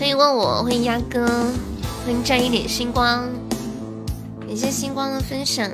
[0.00, 1.26] 欢迎问我，欢迎鸭哥，
[2.06, 3.28] 欢迎沾一点星光，
[4.40, 5.70] 感谢星光的分享。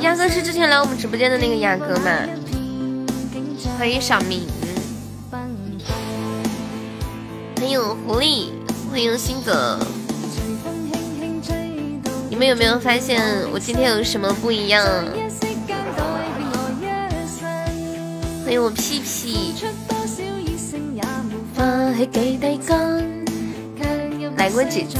[0.00, 2.10] 鸭哥是之前来我们直播间的那个鸭哥吗？
[3.78, 4.42] 欢迎小明，
[7.64, 8.50] 欢迎狐狸，
[8.90, 9.78] 欢迎星泽。
[12.28, 14.84] 你们有没有发现我今天有什么不一样？
[18.44, 19.54] 欢迎我屁屁。
[24.36, 24.98] 来过几次？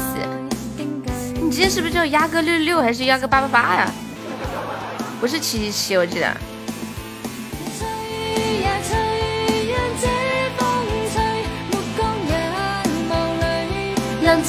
[1.34, 3.92] 你今天是不是叫鸭哥六六六还是鸭哥八八八呀？
[5.20, 6.34] 不是七七七，我记得。
[14.26, 14.42] 那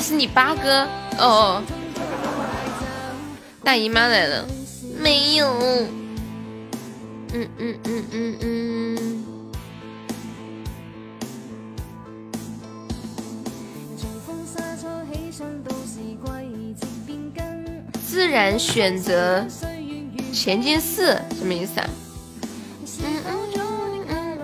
[0.00, 1.62] 是你八哥哦。
[3.62, 4.44] 大姨妈来了，
[4.98, 5.56] 没有。
[7.32, 9.24] 嗯嗯嗯嗯嗯。
[18.04, 19.46] 自然选择
[20.32, 21.88] 前进四什么意思啊？
[23.02, 23.38] 嗯嗯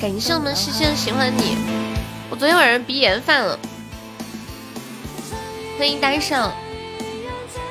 [0.00, 1.56] 感谢我们师兄喜欢你。
[2.30, 3.58] 我昨天晚上鼻炎犯了，
[5.76, 6.52] 欢迎单上，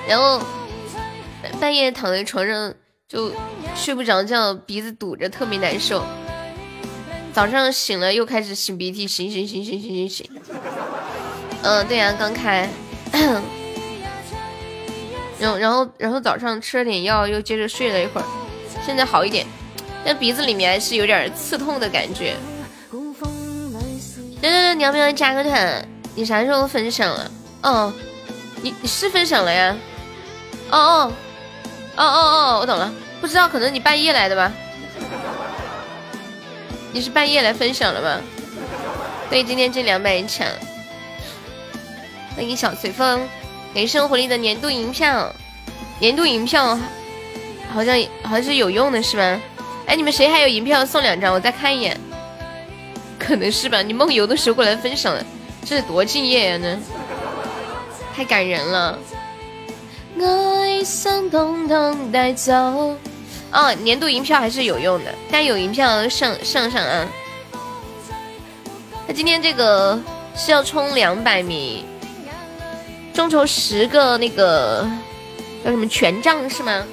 [0.05, 0.41] 然后
[1.57, 2.73] 半夜躺在床上
[3.07, 3.31] 就
[3.77, 6.03] 睡不着觉，鼻子堵着，特别难受。
[7.31, 10.25] 早上醒了又开始擤鼻涕，擤擤擤擤擤擤擤。
[11.63, 12.69] 嗯，对呀，刚开。
[15.39, 18.27] 然后然后然后早上吃了点药，又接着睡了一会儿，
[18.85, 19.45] 现在好一点，
[20.05, 22.35] 但鼻子里面还是有点刺痛的感觉。
[24.39, 25.87] 对对对，你要不要加个团？
[26.15, 27.31] 你啥时候分享了？
[27.63, 27.93] 哦，
[28.61, 29.75] 你你是分享了呀？
[30.69, 31.11] 哦哦
[31.95, 34.51] 哦哦哦，我懂了，不知道可能你半夜来的吧？
[36.93, 38.21] 你是半夜来分享了吗？
[39.29, 40.47] 对，今天这两百抢。
[42.35, 43.27] 欢迎小随风。
[43.73, 45.31] 给生活里的年度银票，
[45.99, 46.79] 年度银票
[47.73, 49.41] 好像好像是有用的，是吗？
[49.87, 51.33] 哎，你们谁还有银票送两张？
[51.33, 51.97] 我再看一眼，
[53.17, 53.81] 可能是吧。
[53.81, 55.25] 你梦游的时候过来分享的，
[55.65, 56.57] 这是多敬业呀！
[56.57, 56.77] 呢，
[58.13, 58.99] 太感人了。
[60.19, 62.53] 爱像统统带走。
[63.53, 67.07] 哦，年度银票还是有用的，但有银票上上上啊。
[69.07, 69.97] 他今天这个
[70.35, 71.85] 是要充两百米。
[73.13, 74.85] 众筹十个那个
[75.63, 76.85] 叫什么权杖是吗？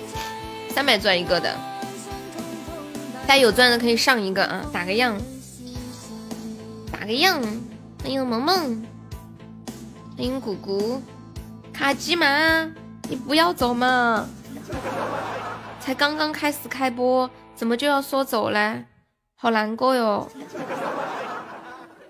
[0.72, 1.52] 三百钻一个的，
[3.26, 5.18] 大家有钻的可以上一个啊，打个样，
[6.92, 7.40] 打个样。
[8.02, 8.86] 欢迎萌萌，
[10.14, 11.00] 欢迎姑姑，
[11.72, 12.70] 卡机吗？
[13.08, 14.28] 你不要走嘛！
[15.80, 18.84] 才刚刚开始开播，怎么就要说走嘞？
[19.34, 20.30] 好难过哟。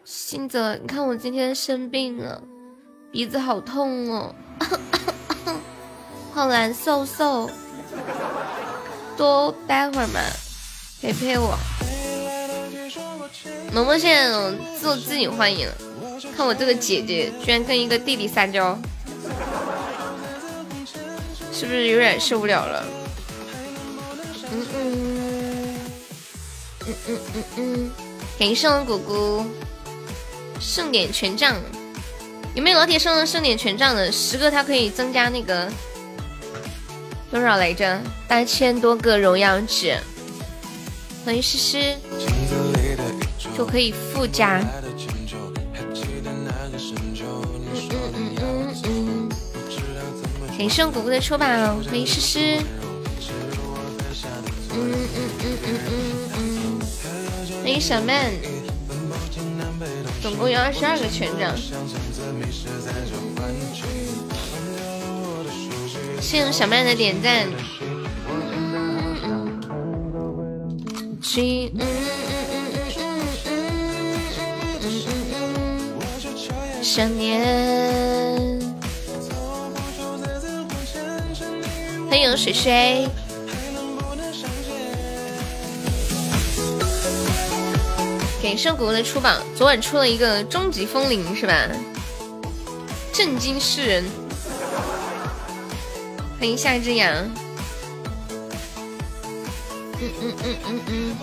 [0.04, 2.42] 星泽，你看我今天生病了。
[3.12, 4.34] 鼻子好痛哦，
[6.34, 7.48] 好难受受，
[9.16, 10.20] 多待会儿嘛，
[11.04, 11.54] 陪陪我。
[13.70, 14.50] 萌萌现在
[14.80, 15.74] 自自己欢迎了，
[16.34, 18.78] 看我这个姐姐居然跟一个弟弟撒娇，
[21.52, 22.86] 是不是有点受不了了？
[24.50, 25.76] 嗯嗯
[26.86, 27.90] 嗯嗯嗯嗯，
[28.38, 29.44] 感谢我姑姑，
[30.58, 31.54] 盛典权杖。
[32.54, 34.10] 有没有老铁送的盛典权杖的？
[34.10, 35.70] 十个它可以增加那个
[37.30, 38.00] 多少来着？
[38.26, 39.98] 八千多个荣耀值。
[41.24, 41.96] 欢迎诗诗，
[43.56, 44.60] 就可以附加。
[44.60, 44.84] 嗯
[48.12, 49.28] 嗯嗯嗯。
[50.58, 52.58] 感谢果果的抽宝，欢迎诗诗。
[54.70, 55.98] 嗯嗯嗯嗯嗯
[56.36, 56.80] 嗯。
[57.62, 58.30] 欢迎小曼，
[60.22, 61.56] 总共有二十二个权杖。
[66.20, 67.48] 谢谢小曼的点赞。
[71.24, 71.72] 起。
[76.82, 77.40] 想念。
[82.08, 83.08] 欢迎水水。
[88.40, 91.66] 给圣谷的出榜，昨晚出了一个终极风铃是吧？
[93.12, 94.04] 震惊世人。
[96.38, 97.26] 欢迎夏之阳。
[100.04, 101.16] 嗯嗯嗯嗯嗯。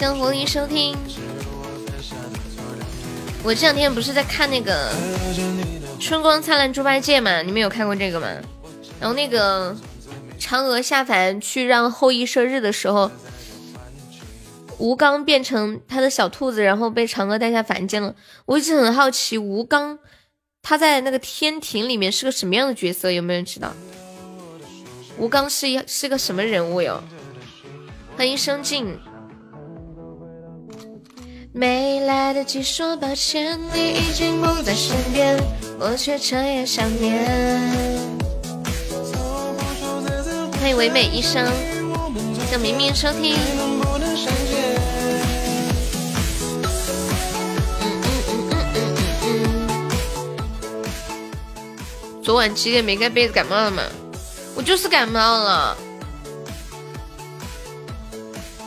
[0.00, 0.96] 欢迎狐狸收听。
[3.44, 4.90] 我这两天不是在看那个
[6.00, 7.42] 《春光灿烂猪八戒》嘛？
[7.42, 8.26] 你们有看过这个吗？
[8.98, 9.76] 然后那个
[10.40, 13.10] 嫦娥下凡去让后羿射日的时候，
[14.82, 18.16] 吴刚变成他的小兔子，然后被嫦娥带下凡间了。
[18.46, 19.96] 我一直很好奇，吴刚
[20.60, 23.12] 他在那个天庭里面是个什么样的角色？
[23.12, 23.72] 有没有人知道？
[25.18, 27.00] 吴刚是一是个什么人物哟？
[28.16, 28.98] 欢迎生静。
[31.52, 35.38] 没来得及说抱歉，你已经不在身边，
[35.78, 37.24] 我却彻夜想念。
[40.58, 41.46] 欢迎唯美一生，
[42.50, 43.71] 向明明收听。
[52.22, 53.32] 昨晚几点没盖被子？
[53.34, 53.82] 感冒了吗？
[54.54, 55.76] 我就是感冒了，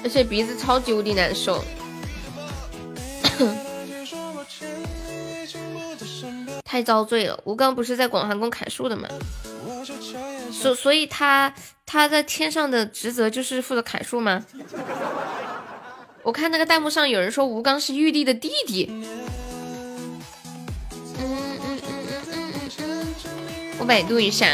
[0.03, 1.63] 而且鼻子超级无敌难受。
[6.65, 7.39] 太遭罪了！
[7.45, 9.07] 吴刚不是在广寒宫砍树的吗？
[10.51, 11.53] 所所以，他
[11.85, 14.43] 他在天上的职责就是负责砍树吗？
[16.23, 18.91] 我看那个弹幕上有人说吴刚是玉帝的弟弟。
[23.85, 24.47] 我百度一下。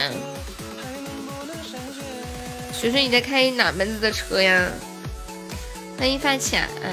[2.74, 4.70] 水水，你在开哪门子的车呀？
[5.98, 6.92] 欢迎发卡啊！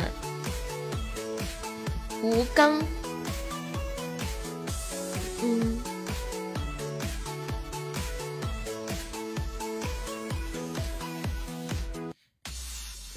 [2.23, 2.81] 吴刚，
[5.43, 5.81] 嗯，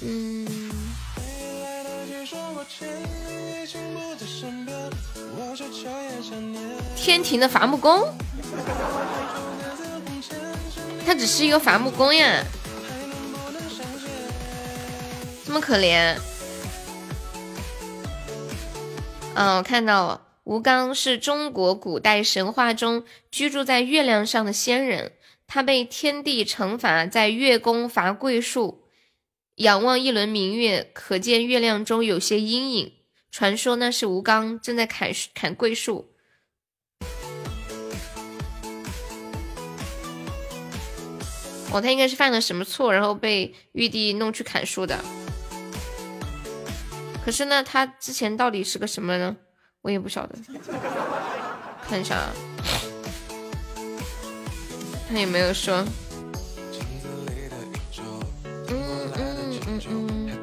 [0.00, 0.48] 嗯，
[6.96, 8.12] 天庭的伐木工，
[11.04, 12.44] 他只是一个伐木工呀，
[15.44, 16.16] 这么可怜。
[19.34, 25.12] 嗯，我看到了，吴刚是中国古代神话中居住在月亮上的仙人，
[25.46, 28.84] 他被天帝惩罚在月宫伐桂树，
[29.56, 32.92] 仰望一轮明月，可见月亮中有些阴影。
[33.30, 36.11] 传说那是吴刚正在砍砍桂树。
[41.72, 44.98] 哦，他应该是犯了什么错，然后被玉帝弄去砍树的。
[47.24, 49.34] 可是呢，他之前到底是个什么呢？
[49.80, 50.36] 我也不晓得。
[51.88, 52.28] 看一下，
[55.08, 55.84] 他有没有说？
[58.68, 58.72] 嗯
[59.16, 60.36] 嗯嗯嗯嗯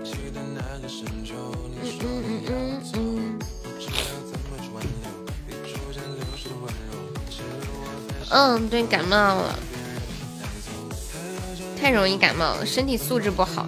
[2.48, 3.40] 嗯嗯。
[8.32, 9.58] 嗯，对，感冒了，
[11.81, 13.67] 太容易感冒了，身体素质不好。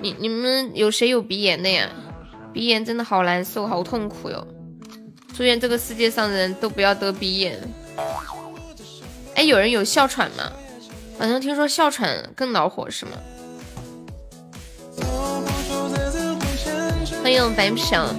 [0.00, 1.88] 你你们有谁有鼻炎的呀？
[2.52, 4.46] 鼻炎真的好难受，好痛苦哟！
[5.36, 7.60] 祝愿这个世界上的人都不要得鼻炎。
[9.34, 10.50] 哎，有人有哮喘吗？
[11.18, 13.12] 好像听说哮喘更恼火，是吗？
[17.22, 18.14] 欢迎白皮羊。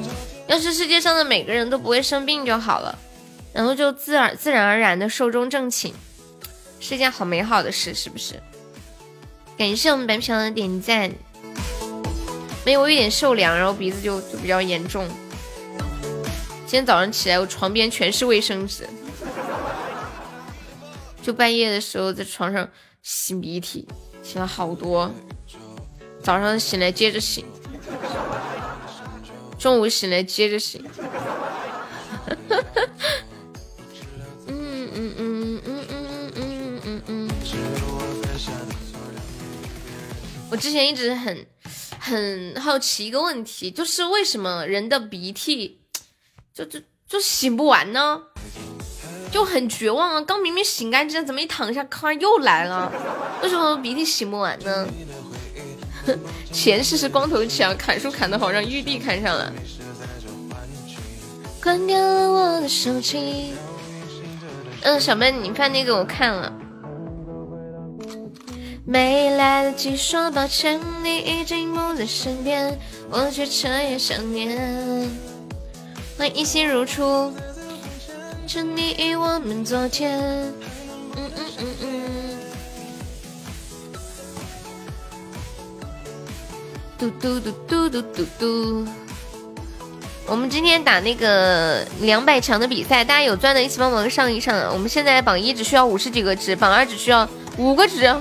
[0.50, 2.98] 要是世界上的每个人都不会生病就好了。
[3.54, 5.94] 然后就自然自然而然的寿终正寝，
[6.80, 8.42] 是一件好美好的事，是不是？
[9.58, 11.12] 感谢我们白皮羊的点赞。
[12.66, 15.08] 没有，我有点受凉，然后鼻子就就比较严重。
[16.66, 18.88] 今天早上起来，我床边全是卫生纸，
[21.22, 22.68] 就半夜的时候在床上
[23.04, 23.88] 擤鼻涕，
[24.24, 25.12] 擤了好多。
[26.24, 27.44] 早上醒来接着擤，
[29.60, 30.84] 中午醒来接着醒。
[34.48, 37.30] 嗯嗯嗯嗯嗯嗯嗯嗯。
[40.50, 41.46] 我之前一直很
[42.00, 45.82] 很好奇一个问题，就是为什么人的鼻涕
[46.54, 48.22] 就就就擤不完呢？
[49.32, 50.22] 就很绝望啊！
[50.22, 52.92] 刚明明洗干净，怎么一躺下，咔又来了？
[53.44, 54.88] 为什么鼻涕洗不完呢？
[56.52, 59.52] 前世是光头强，砍树砍的好，让玉帝看上了。
[61.62, 63.54] 关掉了我的手机。
[64.82, 66.54] 嗯，小妹，你发那个我看了。
[68.86, 72.76] 没来得及说抱歉，你已经不在身边，
[73.10, 75.08] 我却彻夜想念。
[76.18, 77.32] 欢迎一心如初。
[78.48, 80.20] 沉溺于我们昨天。
[80.20, 82.19] 嗯嗯嗯嗯。
[87.00, 88.88] 嘟嘟嘟嘟嘟嘟嘟。
[90.28, 94.70] 我们今天打那个两百强的比赛，大家有钻的一起帮忙上一上。
[94.74, 97.26] 我们现在榜一只需要五十几个值，榜二只需要
[97.56, 98.14] 五个值，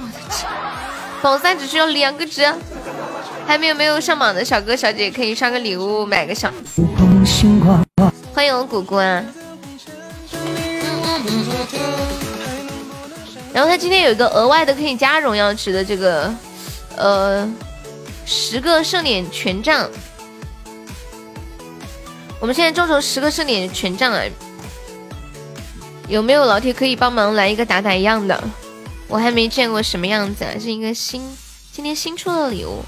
[1.21, 2.55] 榜三只需要两个值。
[3.49, 6.53] 还没有没有上榜的小哥小姐可以刷个礼物，买个小。
[8.33, 9.25] 欢迎我果果啊！
[13.53, 16.33] 然后他今天有一个额外的可以加荣耀值的这个，
[16.97, 17.51] 呃，
[18.31, 19.89] 十个盛典权杖。
[22.39, 24.23] 我们现在众筹十个盛典权杖啊，
[26.09, 28.39] 有没有老铁可以帮忙来一个打打样的？
[29.09, 31.23] 我还没见过什么样子，啊是一个新
[31.73, 32.85] 今天新出的礼物。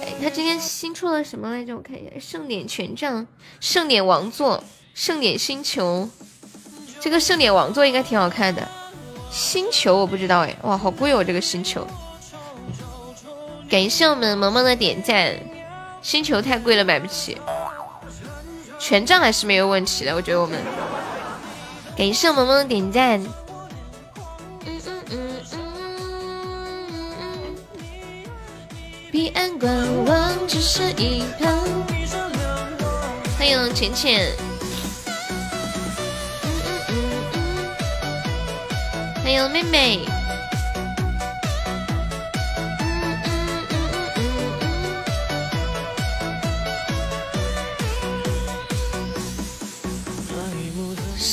[0.00, 1.76] 哎，他今天新出了什么来着？
[1.76, 3.26] 我看一下，盛典权杖、
[3.60, 6.08] 盛典王座、盛典星球。
[7.02, 8.66] 这个盛典王座应该挺好看的。
[9.30, 11.22] 星球我不知道哎，哇，好贵哦！
[11.22, 11.86] 这个星球，
[13.68, 15.34] 感谢我们萌萌的点赞。
[16.02, 17.38] 星球太贵了，买不起。
[18.78, 20.60] 权杖还是没有问题的，我觉得我们。
[21.96, 23.20] 感谢萌萌的点赞。
[24.66, 25.18] 嗯嗯嗯
[25.52, 25.58] 嗯。
[29.10, 31.58] 彼岸观望，只是一旁。
[33.38, 34.30] 欢迎浅浅。
[39.22, 40.00] 欢迎妹妹，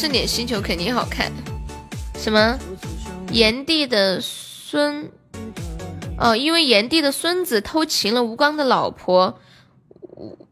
[0.02, 1.32] 盛典星球肯定好看。
[2.16, 2.58] 什么？
[3.32, 5.12] 炎帝的孙？
[6.18, 9.38] 哦，因为炎帝的孙子偷情了吴刚的老婆，
[10.18, 10.48] 吴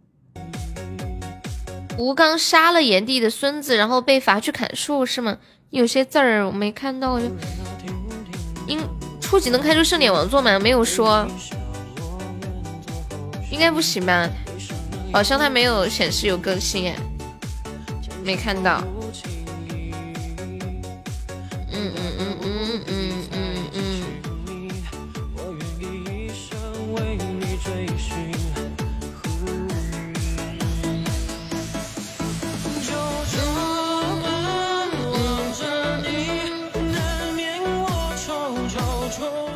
[1.98, 5.40] 吴刚杀了炎帝的孙子，然后被罚去砍树，是吗？
[5.72, 7.26] 有些字儿我没看到，就
[8.68, 8.80] 应
[9.20, 10.60] 初级能开出盛典王座吗？
[10.60, 11.28] 没有说，
[13.50, 14.30] 应该不行吧？
[15.12, 16.94] 好像它没有显示有更新，
[18.24, 18.84] 没看到。
[22.62, 24.04] 嗯嗯嗯嗯。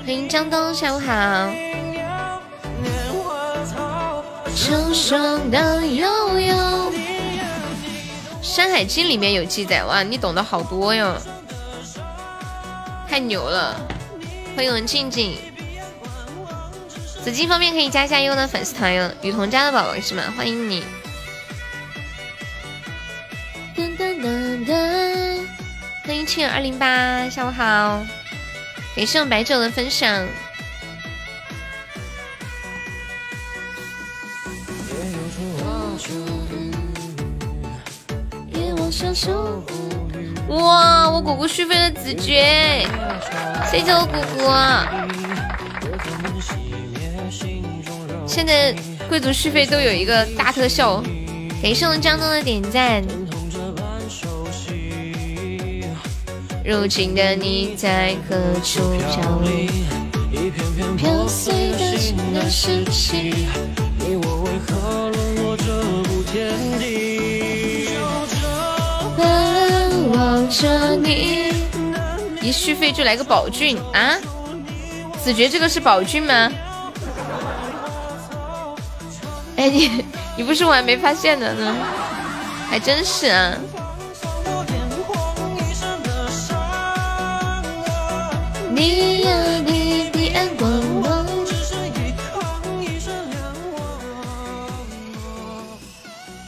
[0.06, 1.52] 欢迎张东，下午好。
[4.56, 6.08] 成双的悠
[6.40, 6.56] 悠，
[8.42, 11.18] 《山海经》里面有记载哇，你懂得好多哟，
[13.14, 13.80] 太牛了！
[14.56, 15.38] 欢迎我们静静，
[17.24, 20.34] 紫金方面可以加一下优的粉丝团哟，雨桐家的宝宝是吗？
[20.36, 20.84] 欢迎你。
[23.78, 25.46] 噔噔噔噔，
[26.08, 28.04] 欢迎七二零八，下午好。
[28.96, 30.26] 感谢我白酒的分享。
[40.50, 42.86] 哇，我果果续费的子爵，
[43.72, 44.54] 谢谢我果果。
[48.28, 48.74] 现在
[49.08, 51.02] 贵族续费都有一个大特效，
[51.62, 53.04] 感谢我张东的点赞。
[56.66, 59.68] 如今的你在何处飘零？
[60.32, 63.48] 一片片飘碎的情难拾起。
[64.00, 65.64] 你我为何沦落这
[66.04, 66.48] 步田
[66.80, 66.93] 地？
[70.34, 71.54] 望着你。
[72.42, 74.18] 一续费就来个宝骏啊！
[75.24, 76.52] 子爵这个是宝骏吗？
[79.56, 80.04] 哎你
[80.36, 81.76] 你不是我还没发现的呢，
[82.68, 83.54] 还真是啊。
[88.72, 89.32] 你呀，
[89.64, 90.82] 你的眼光，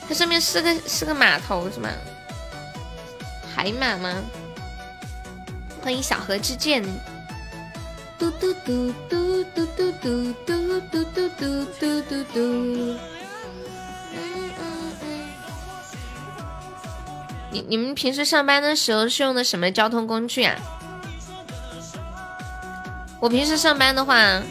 [0.09, 1.89] 它上面是个是个码头是吗？
[3.65, 4.13] 海马吗？
[5.81, 6.84] 欢迎小河之剑。
[8.15, 12.95] 嘟嘟嘟嘟嘟嘟嘟嘟嘟嘟嘟嘟嘟嘟。
[17.50, 20.55] 你你们平时上班的时候是用的什么交通工具啊？
[23.19, 24.43] 我平时上班的话，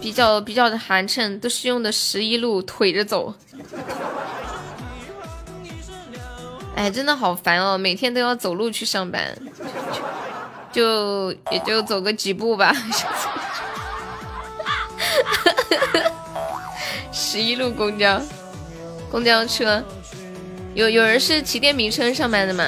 [0.00, 3.34] 比较比较的寒碜，都是用的十一路，腿着走。
[6.78, 9.36] 哎，真的好烦哦，每天都要走路去上班，
[10.72, 12.72] 就也就走个几步吧。
[17.10, 18.22] 十一路公交，
[19.10, 19.82] 公交车，
[20.74, 22.64] 有有人是骑电瓶车上班的吗？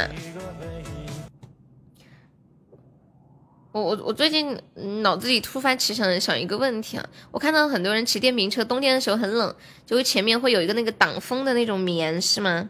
[3.71, 4.61] 我我我最近
[5.02, 9.55] 脑子里突发奇想想一个问题啊，我看到很多人骑电瓶车，冬天的时候很冷，
[9.87, 12.69] 就会前面会有一个那个挡风的那种棉，是吗？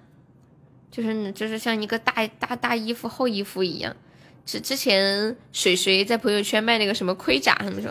[0.91, 3.95] 就是就是像一个大大大衣服厚衣服一样。
[4.45, 7.91] 之之前水水在朋友圈卖那个什么盔甲他们说，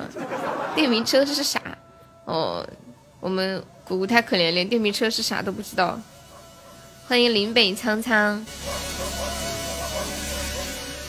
[0.75, 1.61] 电瓶车这是啥？
[2.25, 2.67] 哦，
[3.19, 5.99] 我们姑姑太可怜，连电瓶车是啥都不知道。
[7.07, 8.45] 欢迎林北苍苍。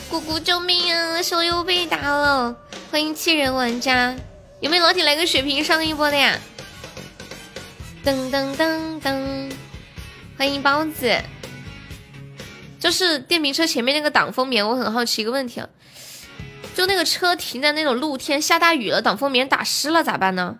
[0.09, 1.21] 姑姑救命啊！
[1.21, 2.55] 手又被打了。
[2.89, 4.15] 欢迎气人玩家，
[4.59, 6.37] 有没有老铁来个血瓶上一波的呀？
[8.03, 9.51] 噔噔噔噔，
[10.37, 11.15] 欢迎包子。
[12.81, 15.69] 就是电瓶车前面那个挡风棉，我很好奇一个问题啊，
[16.75, 20.57] 就那个车停在那种露天，下大雨了，挡风棉打湿了咋办呢？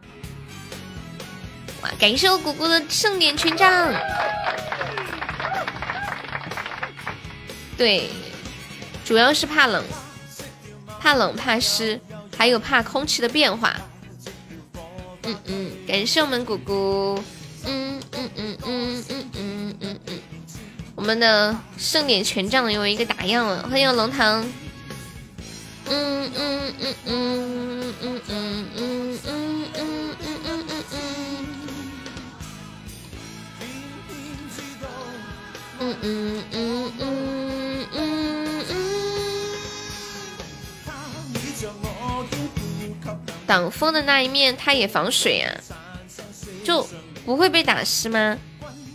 [1.82, 3.94] 哇，感谢我姑姑的盛典权杖。
[7.78, 8.10] 对。
[9.04, 9.84] 主要是怕冷，
[11.02, 12.00] 怕冷怕湿，
[12.38, 13.76] 还有怕空气的变化。
[15.24, 17.22] 嗯嗯，感谢我们姑姑。
[17.66, 20.20] 嗯嗯嗯嗯嗯嗯嗯嗯，
[21.02, 24.46] 我们的盛典权杖有一个打样了，欢迎龙堂。
[25.90, 30.76] 嗯嗯嗯嗯嗯嗯嗯嗯嗯嗯嗯
[35.80, 38.76] 嗯嗯嗯嗯嗯嗯。
[43.48, 45.50] 挡风的那一面，它也防水啊，
[46.64, 46.88] 就
[47.26, 48.38] 不会被打湿吗？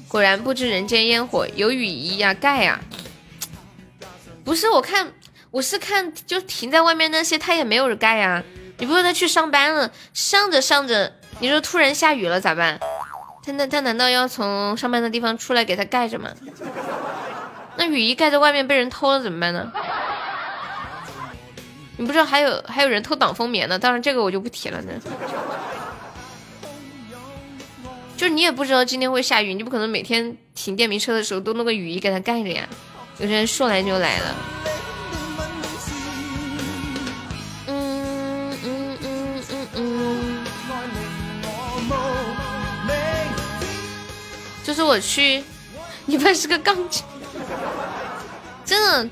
[0.08, 2.80] 果然不知人间烟火，有雨衣呀，盖呀。
[4.44, 5.12] 不是，我看
[5.50, 8.42] 我是看，就停在外面那些，他也没有人盖呀。
[8.78, 12.78] 你不是他去上班了，上着上着，你说突然下雨了咋办？
[13.44, 16.30] 他那他难道要从上班的地方出来给他盖着吗？
[17.76, 19.72] 那雨衣盖在外面被人偷了怎么办呢？
[21.98, 24.92] 你不知道还有还有人偷挡风棉呢，当然这个我就不提了呢。
[28.16, 32.66] 就是你也不知道今天会下雨，你不可能每天停电瓶车的时候都弄个雨衣给它盖着呀。
[33.18, 34.34] 有些人说来就来了。
[37.66, 40.44] 嗯嗯嗯嗯嗯。
[44.64, 45.44] 就是我去，
[46.06, 47.04] 你爸是个杠精，
[48.64, 49.08] 真的。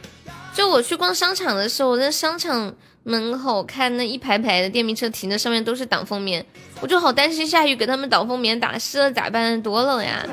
[0.52, 2.74] 就我去逛商场的时候，我在商场
[3.06, 6.44] 门口看那一排排的电瓶车停的上面都是挡风棉，
[6.80, 9.60] 我就好担心下雨给他们挡风棉打湿了咋办？
[9.60, 10.24] 多冷呀！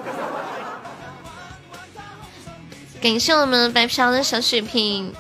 [3.02, 5.14] 感谢我们白嫖的小血瓶，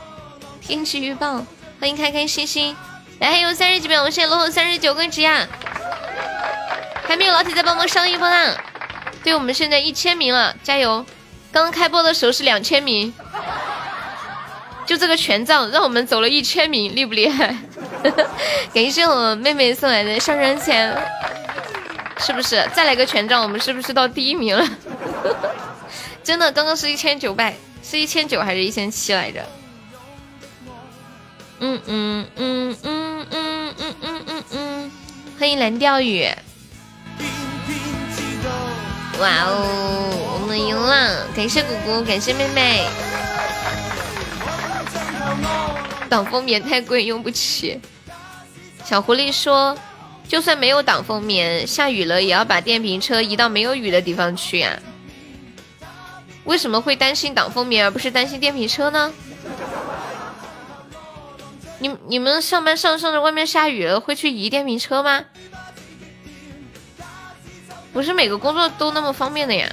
[0.61, 1.45] 天气预报，
[1.79, 2.73] 欢迎开开心心，
[3.19, 5.45] 来还有三十几秒，我们现在落后三十九个值呀，
[7.03, 8.55] 还没有老铁再帮忙上一波啦，
[9.25, 11.05] 对我们现在一千名了，加油！
[11.51, 13.13] 刚刚开播的时候是两千名。
[14.91, 17.55] 就这个权杖，让我们走了一千名，厉不厉害？
[18.73, 20.93] 感谢我妹妹送来的上上签，
[22.19, 22.61] 是不是？
[22.73, 24.69] 再来个权杖，我们是不是到第一名了？
[26.21, 29.41] 真的，刚刚是一千九百，是一千九还是一千七来着？
[31.61, 34.91] 嗯嗯嗯嗯嗯嗯嗯嗯嗯，
[35.39, 36.27] 欢迎蓝钓鱼。
[39.21, 41.27] 哇哦，我们赢了！
[41.33, 42.85] 感谢姑姑，感谢妹妹。
[46.09, 47.79] 挡风棉太贵，用不起。
[48.83, 49.77] 小狐狸说
[50.27, 54.77] ：“就算没有挡风棉，下雨了也要把电瓶车移到没有雨的地方去呀。”
[56.43, 59.13] 为什么会担心挡风棉，而不是担心电瓶车呢？
[61.79, 65.23] 你你们上班上上着，外面下雨了，会去移电瓶车吗？
[67.93, 69.69] 不是每个工作都那么方便的呀。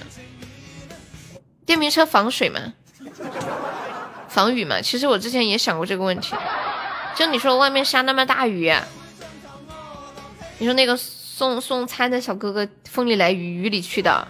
[1.65, 2.61] 电瓶车防水吗？
[4.29, 6.35] 防雨嘛，其实我之前也想过这个问题。
[7.17, 8.73] 就你说外面下那么大雨，
[10.59, 14.29] 你说那个送送餐的小哥哥风里来雨雨里去的，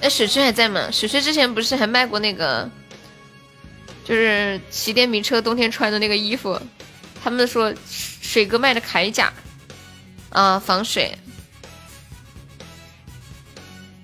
[0.00, 0.90] 那，水水还在吗？
[0.90, 2.68] 水水之前不是还卖过那个，
[4.04, 6.60] 就是骑电瓶车冬天穿的那个衣服，
[7.22, 9.32] 他们说水哥卖的铠甲，
[10.30, 11.16] 啊，防水。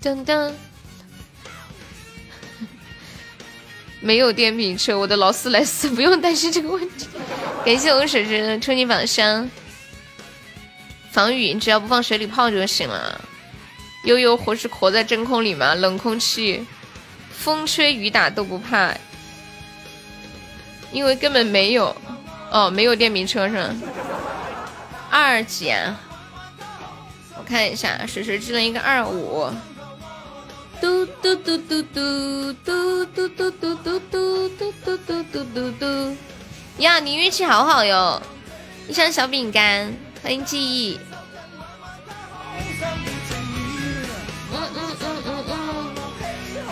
[0.00, 0.52] 噔噔。
[4.04, 7.08] 没有电瓶车，我的劳斯莱斯不用担心这个问题。
[7.64, 9.48] 感谢我婶婶的初级榜箱，
[11.10, 13.18] 防雨，只要不放水里泡就行了。
[14.04, 15.74] 悠悠活是活在真空里吗？
[15.74, 16.62] 冷空气，
[17.32, 18.94] 风吹雨打都不怕，
[20.92, 21.96] 因为根本没有。
[22.50, 23.74] 哦，没有电瓶车是吗？
[25.10, 25.98] 二级啊，
[27.38, 29.50] 我看一下，水水进了一个二五。
[30.84, 36.16] 嘟嘟嘟嘟嘟嘟嘟嘟嘟嘟嘟嘟嘟嘟嘟嘟
[36.76, 38.20] 呀，你运气好好哟！
[38.86, 39.90] 一箱小饼干，
[40.22, 41.00] 欢迎记忆。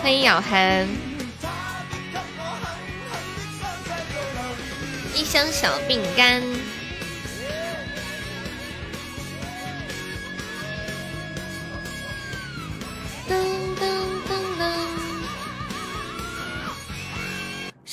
[0.03, 0.87] 欢迎咬痕。
[5.15, 6.39] 一箱小饼干。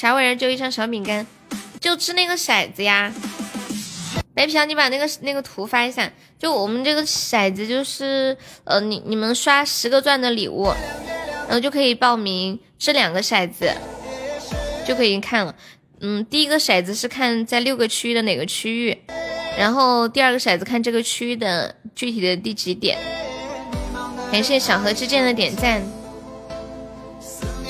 [0.00, 0.34] 啥玩意儿？
[0.34, 1.26] 就一箱小饼干，
[1.78, 3.12] 就吃那个骰子呀。
[4.32, 6.10] 白嫖，你把那个那个图发一下。
[6.38, 8.34] 就我们这个骰子，就是
[8.64, 10.72] 呃，你你们刷十个钻的礼物，
[11.46, 13.70] 然后就可以报名这两个骰子，
[14.86, 15.54] 就可以看了。
[16.00, 18.96] 嗯，第一个骰子是看在六个区域的哪个区域，
[19.58, 22.96] 然后第二个骰子看这个区域的具体的第几点。
[24.32, 25.82] 感谢小河之剑的点赞。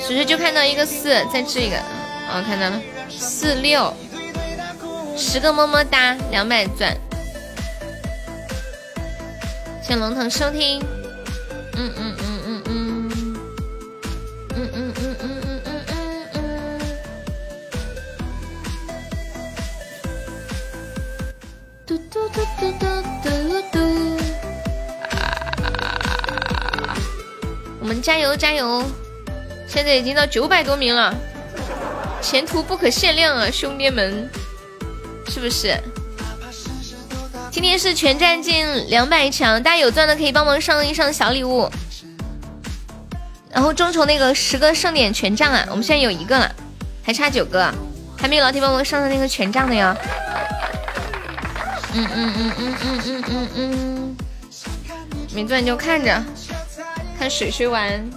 [0.07, 1.75] 只是就看到一个四，再吃一个。
[2.33, 3.93] 我看到了四六
[5.17, 6.95] 十个么么哒，两百钻。
[9.83, 10.81] 谢龙腾收听，
[11.75, 13.11] 嗯嗯嗯嗯嗯，
[14.55, 15.99] 嗯嗯嗯嗯嗯嗯
[16.33, 16.39] 嗯。
[21.85, 22.87] 嘟嘟嘟嘟嘟
[23.21, 23.29] 嘟
[23.73, 23.75] 嘟。
[27.81, 28.83] 我们加油加油！
[29.67, 31.13] 现在已经到九百多名了。
[32.21, 34.29] 前途不可限量啊，兄弟们，
[35.27, 35.77] 是不是？
[37.51, 41.69] 今天是全站进两百强，大家有钻的可以帮忙上一上小礼物。
[43.49, 46.49] 然后众筹那个十个盛典权杖啊，我们现在有一个了，
[47.03, 47.69] 还差九个，
[48.17, 49.93] 还没有老铁帮忙上的那个权杖的哟。
[51.93, 54.17] 嗯嗯嗯嗯嗯嗯嗯嗯，
[55.33, 56.23] 没钻就看着，
[57.19, 58.09] 看水水玩，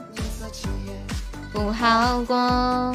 [1.53, 2.95] 不好过。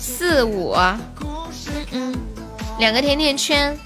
[0.00, 1.00] 四五，嗯
[1.92, 2.14] 嗯，
[2.78, 3.76] 两个甜甜圈，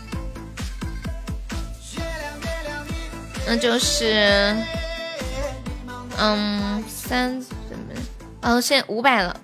[3.46, 4.57] 那就是，
[6.16, 7.92] 嗯，三怎么？
[8.42, 9.37] 哦，现在五百了，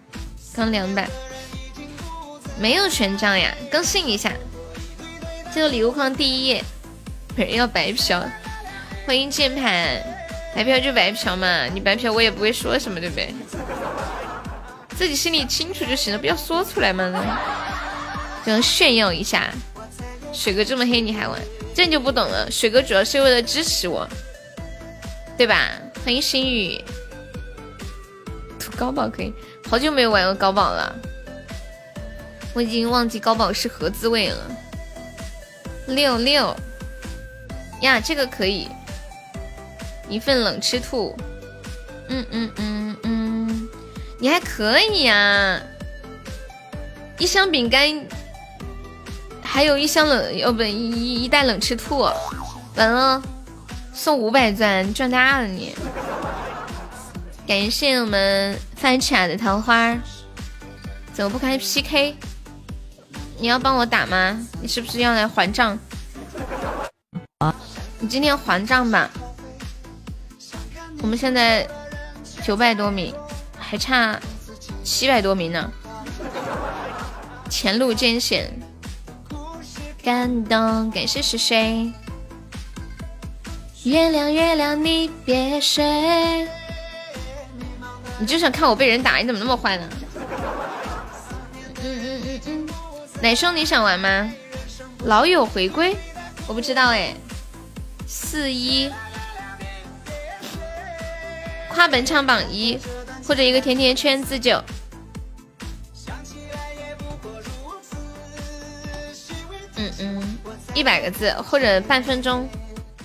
[0.55, 1.09] 刚两百，
[2.59, 4.33] 没有权杖呀，更新一下。
[5.53, 6.65] 这个礼物框第一页，
[7.37, 8.25] 本人要白嫖，
[9.07, 10.01] 欢迎键盘，
[10.55, 13.35] 白嫖就白嫖嘛，你白嫖我也不会说什么，对不对？
[15.01, 17.11] 自己心里清楚就行了，不要说出来嘛，
[18.45, 19.51] 只能炫耀一下。
[20.31, 21.41] 水哥这么黑你还玩，
[21.75, 22.51] 这你就不懂了。
[22.51, 24.07] 水哥主要是为了支持我，
[25.39, 25.71] 对吧？
[26.05, 26.85] 欢迎心雨，
[28.59, 29.33] 图高宝可以，
[29.71, 30.95] 好久没有玩过高宝了，
[32.53, 34.51] 我已经忘记高宝是何滋味了。
[35.87, 36.55] 六六
[37.81, 38.69] 呀，这个可以，
[40.11, 41.17] 一份冷吃兔，
[42.09, 43.20] 嗯嗯嗯嗯。
[44.21, 45.59] 你还可以呀，
[47.19, 48.07] 一箱饼干，
[49.43, 52.07] 还有一箱冷哦不一一袋冷吃兔，
[52.77, 53.23] 完了
[53.95, 55.75] 送五百钻赚大了你！
[57.47, 59.97] 感谢我们饭卡的桃花，
[61.15, 62.15] 怎么不开 PK？
[63.39, 64.39] 你要帮我打吗？
[64.61, 65.79] 你是不是要来还账？
[67.39, 67.55] 啊，
[67.99, 69.11] 你今天还账吧。
[71.01, 71.67] 我们现在
[72.45, 73.15] 九百多名。
[73.71, 74.19] 还差
[74.83, 75.71] 七百多名呢，
[77.49, 78.53] 前路艰险，
[80.03, 81.93] 感动，感谢是谁？
[83.85, 86.49] 月亮月亮你别睡，
[88.19, 89.89] 你就想看我被人打，你怎么那么坏呢？
[90.17, 92.69] 嗯嗯嗯嗯，
[93.23, 94.33] 奶兄你想玩吗？
[95.05, 95.97] 老友回归，
[96.49, 97.15] 我不知道哎，
[98.09, 98.91] 四一，
[101.69, 102.77] 跨本场榜一。
[103.27, 104.63] 或者一个甜甜圈自救，
[109.77, 110.39] 嗯嗯，
[110.75, 112.49] 一百个字或者半分钟，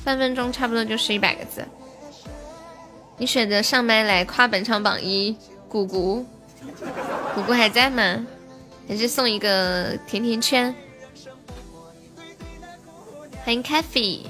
[0.04, 1.66] 半分钟差不多就是一百个字。
[3.18, 5.38] 你选择上麦来夸本场榜一，
[5.70, 6.26] 姑姑，
[7.34, 8.26] 姑姑还在吗？
[8.88, 10.74] 还是送一个甜甜圈？
[13.44, 14.28] 欢迎 c a f e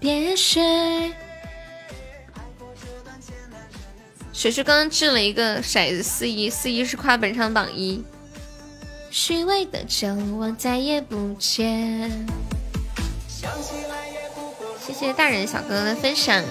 [0.00, 1.12] 别睡。
[4.34, 8.02] 水水刚刚掷了一个骰子，四一四一是夸本场榜一。
[9.08, 12.10] 虚伪的酒，我再也不见。
[14.84, 16.42] 谢谢大人小哥哥的分享。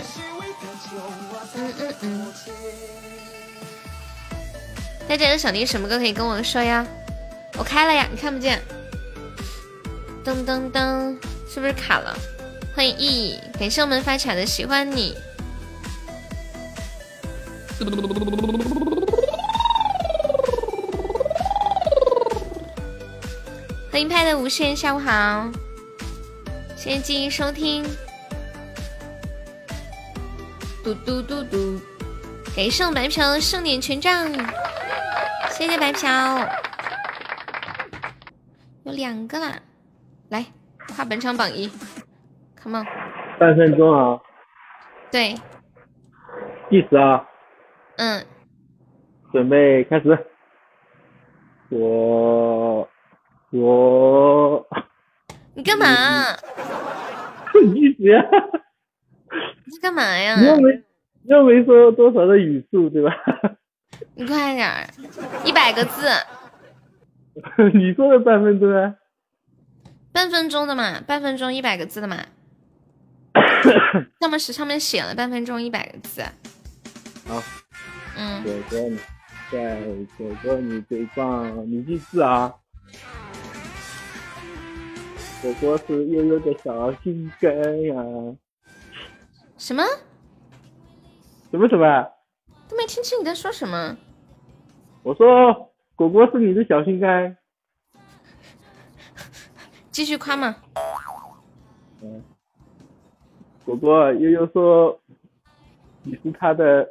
[1.55, 2.33] 嗯嗯嗯。
[5.07, 6.87] 大家有想听什么歌可以跟我说呀？
[7.57, 8.61] 我开了呀，你看不见。
[10.23, 11.17] 噔噔噔，
[11.53, 12.17] 是不是卡了？
[12.73, 15.13] 欢迎意，感谢我们发卡的喜欢你。
[23.91, 25.49] 欢迎派的无限，下午好，
[26.75, 27.83] 谢谢继续收听。
[30.83, 31.79] 嘟嘟嘟嘟，
[32.55, 34.27] 给送白嫖盛典权杖，
[35.51, 36.45] 谢谢白嫖，
[38.83, 39.53] 有两个啦，
[40.29, 40.45] 来，
[40.93, 41.71] 跨本场榜一
[42.61, 42.85] ，come on，
[43.39, 44.19] 半分钟啊，
[45.09, 45.35] 对，
[46.69, 47.23] 计时啊，
[47.97, 48.25] 嗯，
[49.31, 50.25] 准备开始，
[51.69, 52.89] 我。
[53.55, 54.67] 我，
[55.53, 55.85] 你干嘛？
[57.71, 58.19] 你死呀！
[59.65, 60.39] 你干嘛呀？
[60.41, 60.83] 你又没
[61.25, 63.11] 又没说多少的语速，对吧？
[64.15, 64.87] 你快点儿，
[65.45, 66.07] 一百个字。
[67.75, 68.95] 你说的半分钟啊？
[70.11, 72.17] 半分钟的嘛，半分钟一百个字的嘛。
[74.19, 76.23] 上面是上面写了半分钟一百个字。
[77.27, 77.39] 好。
[78.17, 78.43] 嗯。
[78.43, 78.99] 果，果你，
[79.51, 79.81] 在
[80.17, 82.53] 果果你最棒，你记字啊。
[85.41, 87.95] 果果是悠悠的小心肝呀！
[89.57, 89.83] 什么？
[91.51, 92.11] 什么什么？
[92.69, 93.97] 都没听清你在说什么。
[95.03, 97.37] 我说果果是你的小心肝。
[99.91, 100.55] 继续夸嘛。
[102.01, 102.23] 嗯。
[103.65, 104.99] 果果悠悠说
[106.03, 106.89] 你是他的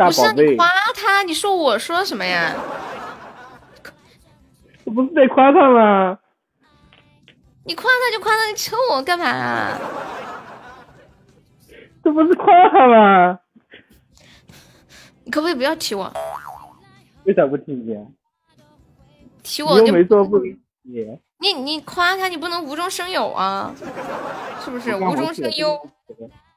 [0.00, 0.50] 大宝贝。
[0.52, 2.54] 你夸他，你说我说什么呀？
[4.82, 6.18] 这不是在夸他吗？
[7.64, 9.26] 你夸他就夸他，你扯我干嘛？
[9.26, 9.78] 啊
[12.02, 13.38] 这不是夸他吗？
[15.22, 16.10] 你可不可以不要提我？
[17.24, 17.94] 为啥不提你？
[19.42, 21.18] 提我就没说不理你。
[21.40, 23.74] 你你夸他，你不能无中生有啊，
[24.64, 24.96] 是不是？
[24.96, 25.78] 无中生有。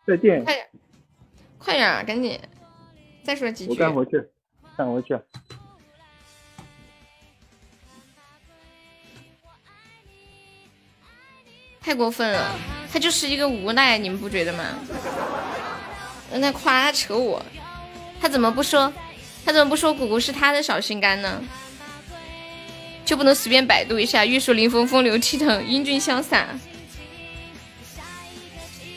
[0.08, 0.42] 再见。
[0.46, 0.70] 快点，
[1.60, 2.40] 快点，赶紧，
[3.24, 3.72] 再说几句。
[3.72, 4.22] 我干回去，
[4.78, 5.18] 干回去。
[11.82, 12.56] 太过分了，
[12.92, 14.64] 他就是一个无奈，你们不觉得吗？
[16.32, 17.46] 那夸他扯我，
[18.22, 18.92] 他怎么不说？
[19.46, 21.44] 他怎么不说姑姑是他的小心肝呢？
[23.04, 24.26] 就不能随便百度一下？
[24.26, 26.48] 玉树临风，风流倜傥，英俊潇洒，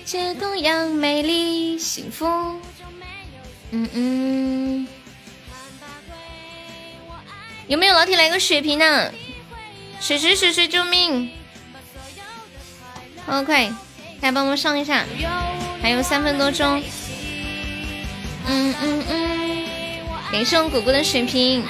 [0.04, 2.24] 街东阳美丽幸福。
[3.72, 4.88] 嗯嗯，
[7.66, 9.10] 有没有老铁来个血瓶呢？
[10.00, 11.30] 水水水水救命！
[13.26, 13.66] 哦，快，
[14.20, 15.04] 大家帮忙上一下，
[15.82, 16.82] 还有三分多钟。
[18.46, 19.66] 嗯嗯嗯，
[20.30, 21.64] 感谢我果果的水瓶，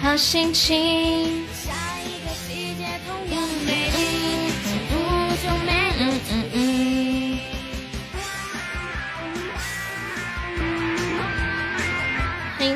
[0.00, 1.37] 好心情。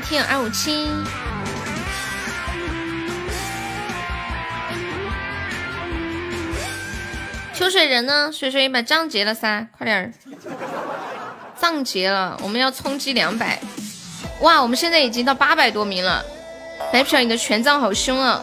[0.03, 0.89] 听友二五七。
[7.55, 8.31] 秋水人呢？
[8.33, 10.13] 水水把账结了噻，快点儿！
[11.61, 13.61] 账结了，我们要冲击两百！
[14.41, 16.25] 哇，我们现在已经到八百多名了。
[16.93, 18.43] 白嫖，你的权杖好凶啊！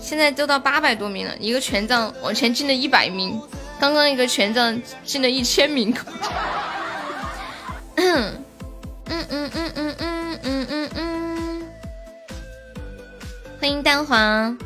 [0.00, 3.38] 现在都到八百多名了，一个权杖往前进了一百名，
[3.78, 5.94] 刚刚一个权杖进了一千名。
[7.96, 8.42] 嗯
[9.10, 9.97] 嗯嗯嗯嗯嗯
[13.68, 14.56] 欢迎蛋黄。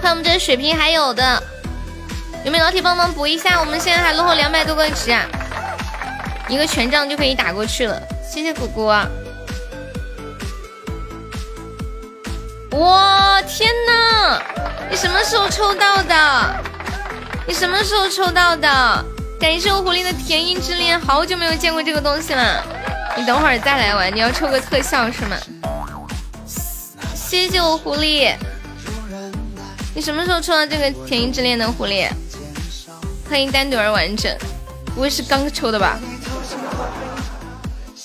[0.00, 1.42] 看我们这水瓶还有的，
[2.44, 3.58] 有没有老铁帮忙补一下？
[3.58, 5.26] 我们现在还落后两百多个值啊，
[6.48, 8.00] 一个权杖就可以打过去了。
[8.32, 9.04] 谢谢果果。
[12.78, 14.40] 哇天呐，
[14.88, 16.64] 你什么时候抽到的？
[17.44, 19.04] 你什么时候抽到的？
[19.40, 22.64] 感谢我狐狸的甜音之恋，好久没有见过这个东西了。
[23.18, 25.36] 你等会儿再来玩，你要抽个特效是吗？
[27.16, 28.32] 谢谢我狐狸。
[29.92, 32.08] 你什么时候抽到这个甜音之恋的狐狸？
[33.28, 34.32] 欢迎单独而完整，
[34.94, 35.98] 不会是刚抽的吧？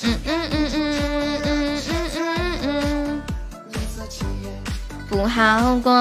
[0.01, 0.99] 嗯嗯嗯嗯
[1.45, 3.21] 嗯嗯嗯嗯，
[5.07, 5.93] 不好过，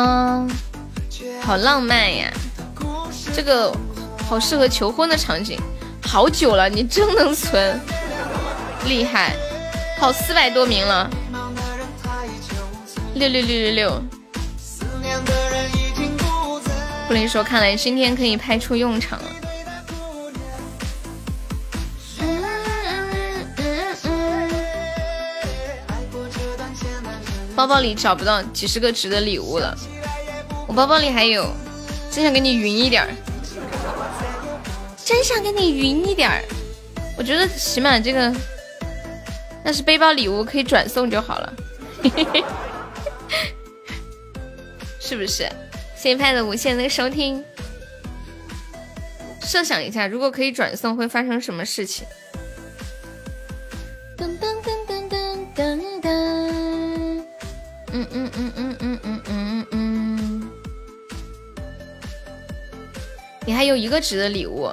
[1.43, 2.33] 好浪漫呀！
[3.35, 3.71] 这个
[4.27, 5.61] 好适合求婚的场景。
[6.03, 7.81] 好久了，你真能存，
[8.87, 9.35] 厉害，
[9.99, 11.09] 跑四百多名了，
[13.15, 14.03] 六六六六六。
[17.09, 19.29] 布林说：“看来今天可以派出用场了。”
[27.55, 29.77] 包包里找不到几十个值的礼物了，
[30.67, 31.47] 我包包里还有，
[32.11, 33.09] 真想给你匀一点儿，
[35.05, 36.43] 真想给你匀一点儿。
[37.17, 38.35] 我觉得起码这个，
[39.65, 41.53] 那是背包礼物，可以转送就好了，
[45.01, 45.49] 是不是？
[45.97, 47.45] 谢谢派的无限的收听。
[49.43, 52.07] 设想一下，如果可以转送，会发生什么事情？
[54.17, 56.09] 噔噔噔噔噔噔噔。
[57.95, 60.51] 嗯嗯嗯嗯嗯嗯嗯嗯，
[63.47, 64.73] 你还有一个值的礼物，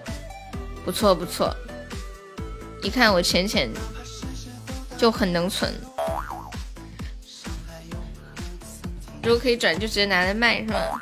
[0.85, 1.55] 不错不错。
[2.81, 3.69] 一看我浅浅
[4.99, 5.73] 就很能存，
[9.23, 11.01] 如果可以转，就直接拿来卖是吧？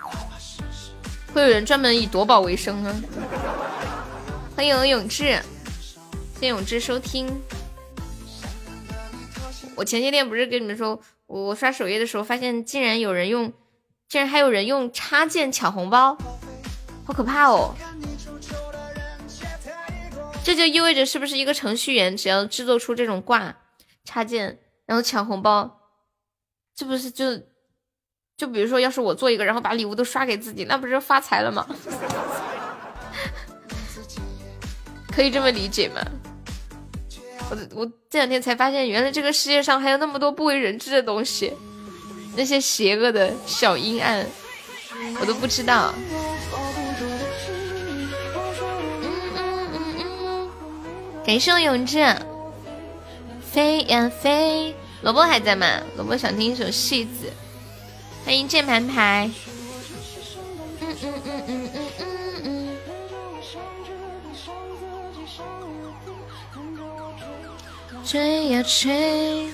[1.34, 2.96] 会有人专门以夺宝为生啊！
[4.56, 5.42] 欢迎永志，
[6.36, 7.28] 谢谢永志收听。
[9.76, 11.02] 我前些天不是跟你们说？
[11.26, 13.52] 我刷首页的时候，发现竟然有人用，
[14.08, 16.16] 竟然还有人用插件抢红包，
[17.04, 17.74] 好可怕哦！
[20.44, 23.56] 这就意味着是不是一个程序员只要制作出这种挂
[24.08, 25.82] 插件，然后抢红包，
[26.74, 27.38] 这不是就
[28.38, 31.68] 就比如说，要是我做一个，然后把礼物都刷给自己，那不是发财了吗？
[35.12, 36.02] 可以这么理解吗？
[37.50, 41.52] 我我这两天才发现，原来这个世界上还有那么多不为人知的东西，
[42.38, 44.26] 那些邪恶的小阴暗，
[45.20, 45.94] 我都不知道。
[51.26, 52.00] 感谢我永志，
[53.58, 55.66] 飞呀飞，萝卜还在吗？
[55.96, 57.26] 萝卜想听一首《戏子》，
[58.24, 59.32] 欢迎键盘牌。
[60.80, 62.06] 嗯嗯嗯嗯嗯嗯
[62.44, 62.78] 嗯。
[68.06, 69.48] 吹呀吹，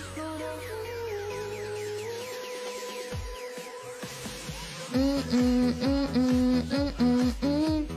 [4.92, 7.88] 嗯嗯嗯嗯嗯嗯嗯，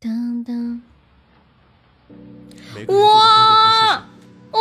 [0.00, 0.80] 噔噔，
[2.88, 4.02] 哇
[4.50, 4.60] 哇，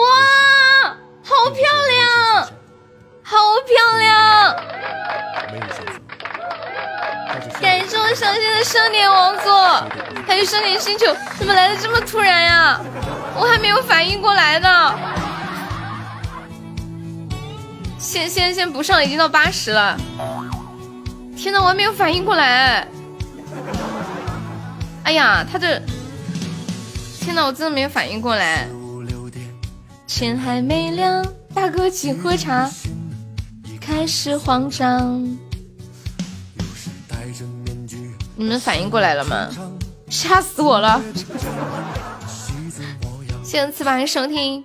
[1.23, 2.49] 好漂亮，
[3.23, 4.55] 好漂亮！
[7.61, 9.83] 感谢我伤心的盛典王座。
[10.27, 11.05] 还有盛典星球
[11.37, 12.79] 怎么来的这么突然呀？
[13.35, 14.95] 我还没有反应过来呢。
[17.99, 19.97] 先先先不上，已经到八十了。
[21.35, 22.87] 天呐，我还没有反应过来。
[25.03, 25.81] 哎呀，他这……
[27.25, 28.67] 天呐，我真的没有反应过来。
[30.05, 32.69] 天还没亮，大哥请喝茶。
[33.81, 35.27] 开始慌张。
[38.35, 39.49] 你们反应过来了吗？
[40.07, 41.01] 吓死我了！
[43.43, 44.63] 谢谢翅膀的收听。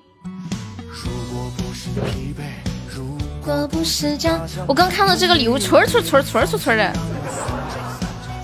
[2.94, 6.92] 如果不是假我刚看到这个礼物，存存存存存存的，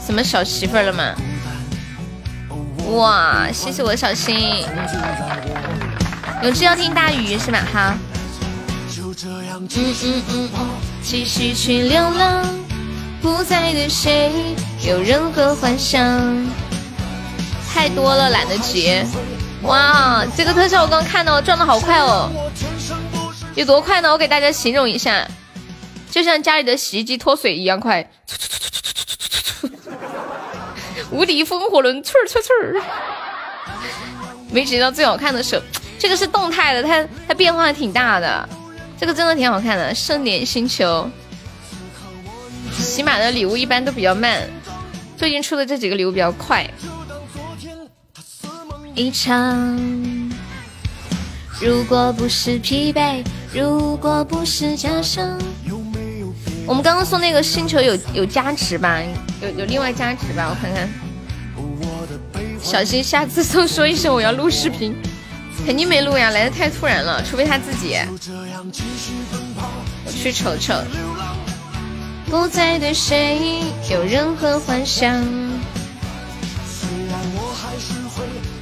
[0.01, 1.15] 什么小媳妇了吗？
[2.93, 4.65] 哇，谢谢我的小心。
[6.43, 7.63] 有志要听大鱼是吧？
[7.73, 7.99] 哈。
[8.99, 9.17] 嗯
[10.03, 10.49] 嗯嗯，
[11.03, 12.45] 继续去流浪，
[13.23, 14.31] 不再对谁
[14.87, 16.47] 有任何幻想。
[17.73, 19.05] 太多了，懒得截。
[19.63, 22.31] 哇，这个特效我刚看到，转的好快哦！
[23.55, 24.13] 有多快呢？
[24.13, 25.27] 我给大家形容一下，
[26.11, 28.09] 就像家里的洗衣机脱水一样快。
[31.11, 32.83] 无敌风火轮，呲儿呲呲儿。
[34.51, 35.61] 没截到最好看的手，
[35.99, 38.49] 这个是动态的，它它变化挺大的。
[38.99, 41.11] 这个真的挺好看的，盛典星球。
[42.79, 44.49] 起码的礼物一般都比较慢，
[45.17, 46.69] 最近出的这几个礼物比较快。
[48.95, 49.79] 一场，
[51.61, 55.39] 如果不是疲惫，如果不是假象。
[56.67, 59.01] 我们刚刚送那个星球有有加持吧？
[59.41, 60.49] 有有另外加持吧？
[60.51, 60.89] 我看看。
[62.61, 64.95] 小心下次送说一声我要录视频，
[65.65, 67.97] 肯定没录呀，来的太突然了，除非他自己。
[70.05, 70.75] 我去瞅瞅。
[72.29, 75.25] 不再对谁有任何幻想。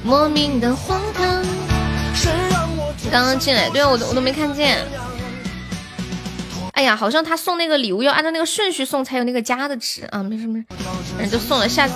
[0.03, 1.43] 莫名的荒唐。
[3.11, 4.85] 刚刚进来，对啊，我都我都没看见。
[6.75, 10.65] 哎呀，好像他送那个礼物要按照那个顺序送才有那个加的值啊，没事没事，
[11.17, 11.69] 反正就送了。
[11.69, 11.89] 下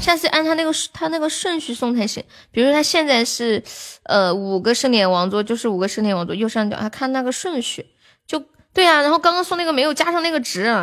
[0.00, 2.24] 下次按他那个他那个顺序送才行。
[2.50, 3.62] 比如他现在是
[4.04, 7.84] 呃五个盛典王座，就是五个盛典王座右上角，他看那个顺序
[8.26, 9.02] 就对啊。
[9.02, 10.74] 然后刚刚送那个没有加上那个值，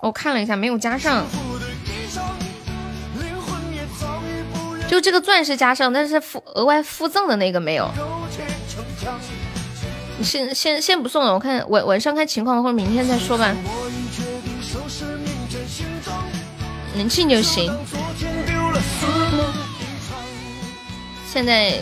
[0.00, 1.26] 我看了一下没有加上，
[4.88, 7.90] 就这个钻石加上，但是附额外附赠的那个没有。
[10.18, 13.54] 你先先先不送了，我看晚晚上看情况，或者明天再说吧。
[16.94, 17.70] 能进就行。
[21.30, 21.78] 现在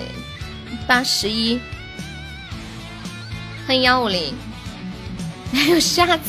[0.86, 1.60] 八十一，
[3.66, 4.34] 欢迎幺五零，
[5.52, 6.22] 还有下次。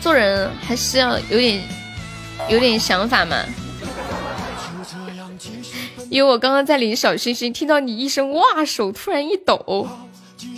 [0.00, 1.62] 做人还是要有点
[2.48, 3.36] 有点想法嘛。
[6.12, 9.88] 因为我刚刚在领小星星，听到你一声哇，手突然一抖。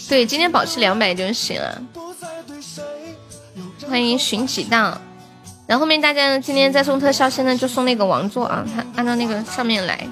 [0.09, 1.81] 对，今天保持两百就行了。
[3.89, 5.01] 欢迎寻几档，
[5.69, 10.05] 然后后面大家今天再送特效，现在就送那个王座啊，他按照那个上面来。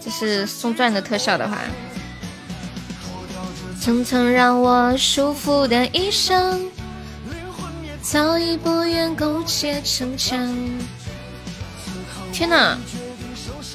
[0.00, 1.58] 这是送钻的特效的话。
[3.80, 6.60] 层层让我束缚的衣裳，
[8.00, 10.56] 早已不愿苟且逞强。
[12.32, 12.78] 天哪！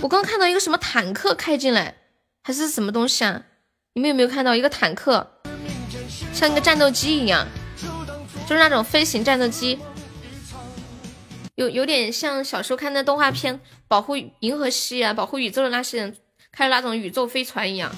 [0.02, 1.96] 我刚看到一个什么坦克开进来，
[2.42, 3.44] 还是什么东西啊？
[3.94, 5.42] 你们有没有看到一个坦克，
[6.34, 7.46] 像一个战斗机一样？
[8.48, 9.78] 就是那种飞行战斗机，
[11.56, 16.16] 有有点像小时候看那动画片，保护银河系啊，保护宇宙的那些人
[16.52, 17.92] 开的那种宇宙飞船一样。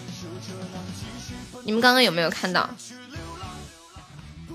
[1.64, 2.68] 你们刚刚有没有看到？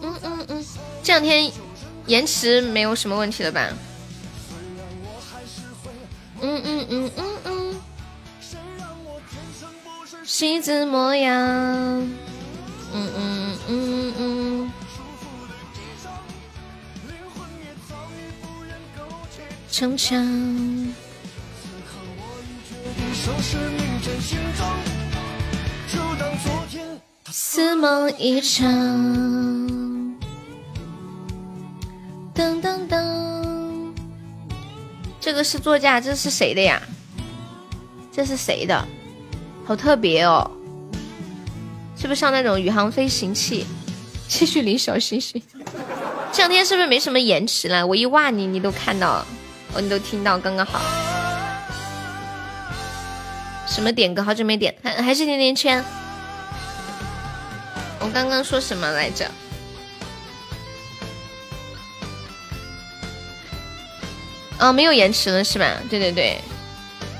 [0.03, 0.64] 嗯嗯嗯，
[1.03, 1.51] 这两天
[2.07, 3.72] 延迟没有什么问题了吧？
[6.43, 7.80] 嗯嗯嗯嗯嗯，
[10.24, 11.34] 西子模样。
[12.93, 14.72] 嗯嗯嗯嗯。
[19.70, 20.16] 逞强，
[27.30, 28.66] 似梦一场。
[32.34, 33.45] 噔噔噔，
[35.27, 36.81] 这个是座驾，这是谁的呀？
[38.12, 38.87] 这是谁的？
[39.64, 40.49] 好特别哦，
[41.97, 43.66] 是不是像那种宇航飞行器？
[44.29, 45.43] 继续领小星星。
[46.31, 47.85] 这两天是不是没什么延迟了？
[47.85, 49.27] 我一哇你，你都看到了。
[49.81, 50.81] 你都听到，刚刚好。
[53.66, 54.22] 什么点歌？
[54.22, 55.85] 好久没点，还还是甜甜圈。
[57.99, 59.29] 我刚刚说什么来着？
[64.59, 65.76] 哦，没有延迟了是吧？
[65.90, 66.38] 对对对，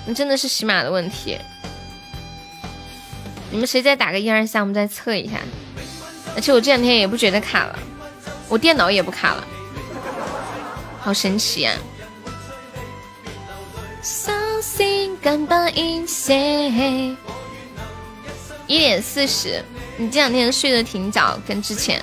[0.07, 1.39] 那真的是喜马的问题。
[3.51, 5.41] 你们谁再打个一二三，我们再测一下。
[6.34, 7.78] 而且我这两天也不觉得卡了，
[8.49, 9.45] 我电脑也不卡了，
[11.01, 11.72] 好神奇呀！
[18.66, 19.64] 一点四十，
[19.97, 22.03] 你这两天睡得挺早，跟之前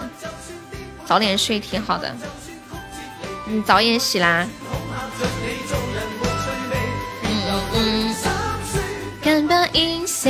[1.05, 2.15] 早点睡挺好的。
[3.45, 4.47] 你早点洗啦。
[7.23, 8.15] 嗯嗯。
[9.21, 10.29] 敢把音色，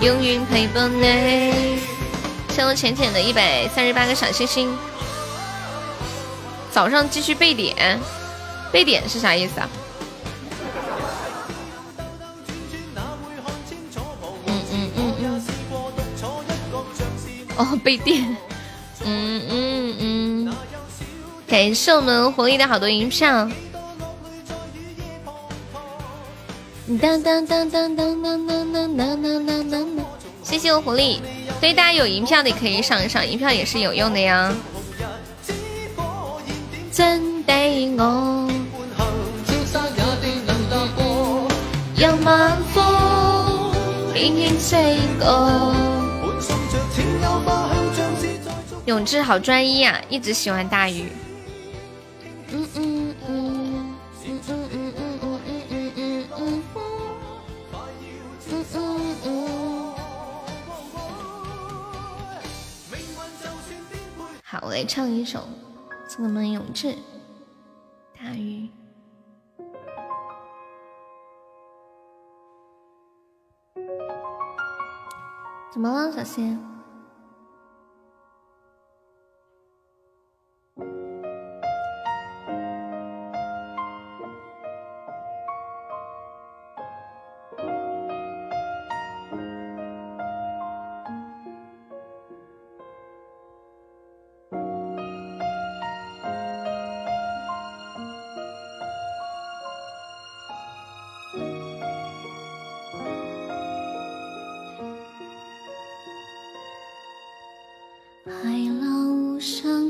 [0.00, 1.78] 永远陪伴你。
[2.50, 4.76] 谢我浅浅的一百三十八个小星星。
[6.70, 7.98] 早上继续背点。
[8.72, 9.68] 背点是啥意思啊？
[14.46, 15.42] 嗯嗯嗯嗯。
[17.56, 18.36] 哦，背电。
[19.04, 19.69] 嗯嗯嗯。
[21.50, 23.50] 感谢我们活力的好多银票。
[27.02, 29.88] 当当当当当当当当当当当当。
[30.44, 31.18] 谢谢我狐狸，
[31.58, 34.54] 所以大家有银票的也可以上一上，银票也是有用的呀。
[36.92, 38.48] 真对我。
[48.86, 51.10] 永志好专一啊，一直喜欢大鱼。
[52.52, 53.94] 嗯嗯嗯。
[64.42, 65.38] 好，我来唱一首
[66.08, 66.96] 《送我们永志
[68.18, 68.68] 大鱼》。
[75.72, 76.58] 怎么了，小仙？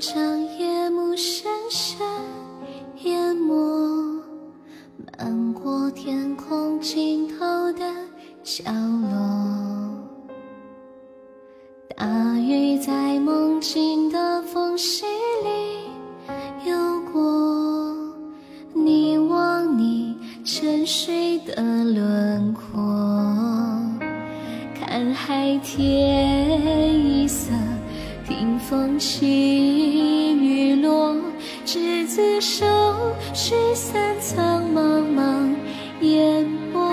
[0.00, 2.00] 将夜幕深深
[3.02, 3.54] 淹没，
[5.18, 7.36] 漫过天空尽头
[7.74, 7.84] 的
[8.42, 9.18] 角落。
[11.94, 12.06] 大
[12.38, 15.04] 雨在梦境的缝隙
[15.44, 17.94] 里游过，
[18.72, 22.80] 凝望你沉睡的轮廓，
[24.74, 27.52] 看海天一色。
[28.70, 29.26] 风起
[30.36, 31.16] 雨落，
[31.64, 32.64] 执子手，
[33.34, 35.52] 驱散苍茫茫
[36.02, 36.88] 烟波。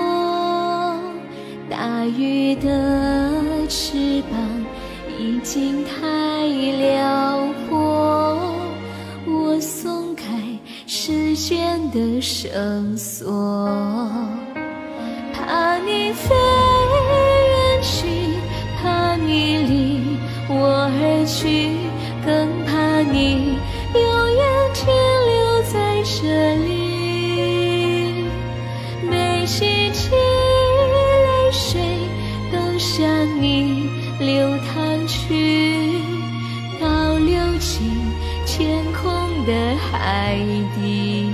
[1.70, 4.40] 大鱼的翅膀
[5.20, 8.36] 已经太辽阔，
[9.24, 10.24] 我松开
[10.84, 13.30] 时间的绳索，
[15.32, 18.08] 怕你飞远去，
[18.82, 20.07] 怕你离。
[20.60, 21.76] 我而去，
[22.26, 23.56] 更怕你
[23.94, 24.02] 永
[24.34, 24.42] 远
[24.74, 24.86] 停
[25.26, 26.68] 留在这里。
[29.08, 30.10] 每几滴
[31.24, 31.80] 泪水
[32.50, 33.06] 都向
[33.40, 33.88] 你
[34.18, 36.02] 流淌去，
[36.80, 36.86] 倒
[37.18, 37.90] 流进
[38.44, 40.36] 天空的海
[40.74, 41.27] 底。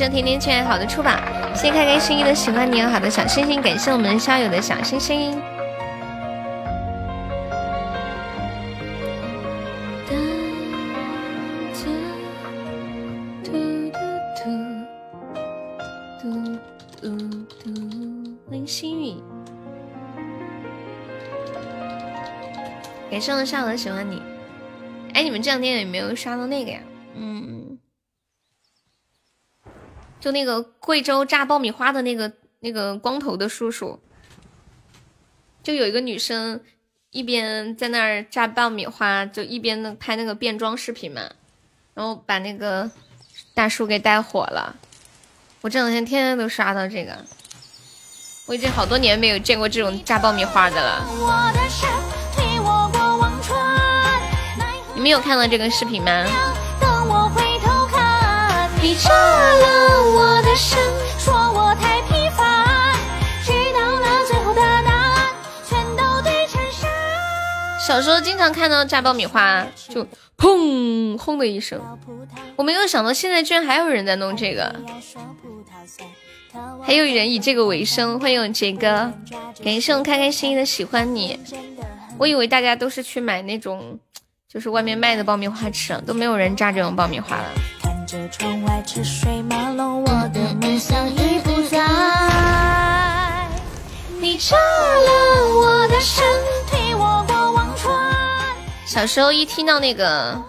[0.00, 1.20] 这甜甜圈好的出吧，
[1.54, 5.38] 谢开开心心的喜欢你好的小星星，感谢我们校友的小星星。
[18.48, 19.22] 欢迎心雨，
[23.10, 24.22] 感谢我校友的喜欢你。
[25.12, 26.80] 哎，你们这两天有没有刷到那个呀？
[27.14, 27.76] 嗯。
[30.30, 33.98] 就那个贵州炸爆米花的那个那个光头的叔叔，
[35.60, 36.60] 就有一个女生
[37.10, 41.22] 一边在那儿炸爆米花，就一边的拍那个变装视频嘛，
[41.94, 42.88] 然后把那个
[43.54, 44.76] 大叔给带火了。
[45.62, 47.18] 我这两天天天都刷到这个，
[48.46, 51.04] 我已经好多年没有见过这种炸爆米花的了。
[54.94, 56.24] 你们有看到这个视频吗？
[58.82, 62.94] 你炸了我的说我太平凡
[63.44, 65.34] 知道了最后的答案
[65.68, 66.90] 全都堆成山
[67.78, 70.06] 小时候经常看到炸爆米花就
[70.38, 71.78] 砰轰的一声。
[72.56, 74.74] 我没有想到现在居然还有人在弄这个。
[76.82, 79.12] 还有人以这个为生欢迎我杰哥
[79.62, 81.38] 感谢我开开心心的喜欢你。
[82.16, 83.98] 我以为大家都是去买那种
[84.48, 87.69] 就是外面卖的爆米花吃都没有人炸这种爆米花了。
[88.10, 91.78] 看着窗外车水马龙，我的梦想已不在。
[94.20, 96.24] 你炸了我的身
[96.72, 97.96] 体，我过忘川。
[98.84, 100.42] 小时候一听到那个，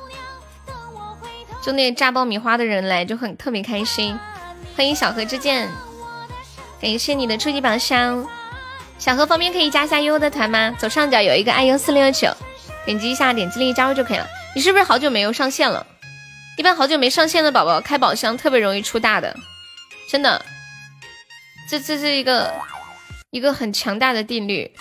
[1.61, 4.17] 就那炸爆米花的人来，就很特别开心。
[4.75, 5.69] 欢迎小河之剑，
[6.81, 8.25] 感谢你的初级宝箱。
[8.97, 10.75] 小何方便可以加一下悠悠的团吗？
[10.79, 12.35] 左上角有一个爱优四六九，
[12.85, 14.25] 点击一下，点击立即加入就可以了。
[14.55, 15.85] 你是不是好久没有上线了？
[16.61, 19.35] 一般好久没上线的宝宝开宝箱特别容易出大的，
[20.07, 20.45] 真的，
[21.67, 22.53] 这这是一个
[23.31, 24.71] 一个很强大的定律。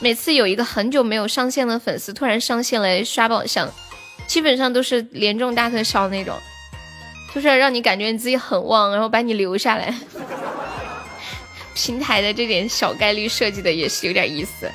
[0.00, 3.70] 每次有一个很久没有上线的粉丝突然上线来刷宝箱，
[4.26, 6.40] 基本上都是连中大特效那种，
[7.34, 9.94] 就是让你感觉你自己很旺，然后把你留下来。
[11.76, 14.72] 平台的这点小概率设计的也是有点意思。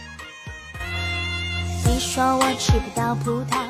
[1.87, 3.63] 你说我吃不到葡萄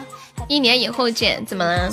[0.50, 1.90] 一年以后见，怎么了？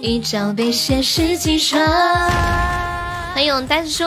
[0.00, 1.84] 一朝被现实击穿。
[3.34, 4.04] 欢迎丹叔。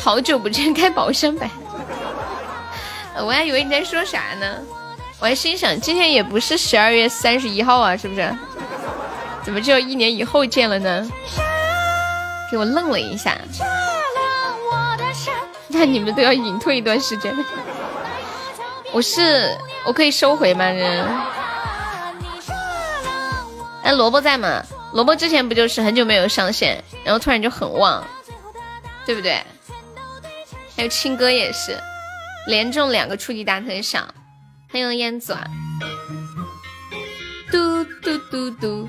[0.00, 1.50] 好久不见，开宝箱呗！
[3.16, 4.58] 我还以为你在说啥呢，
[5.20, 8.36] 我还心想今天也不是十二月三十一号啊，是不是？
[9.44, 11.08] 怎么就一年以后见了呢？
[12.50, 13.36] 给我愣了一下。
[15.68, 17.34] 那你们都要隐退一段时间。
[18.92, 20.64] 我是我可以收回吗？
[20.64, 21.06] 人？
[23.82, 24.62] 哎，萝卜在吗？
[24.92, 28.02] 萝卜之前不就是很久没有上线，然后突然就很旺，
[29.04, 29.42] 对不对？
[30.76, 31.76] 还有青哥也是，
[32.46, 34.00] 连中两个初级大特效。
[34.70, 35.36] 欢迎烟子，
[37.50, 38.88] 嘟嘟嘟嘟。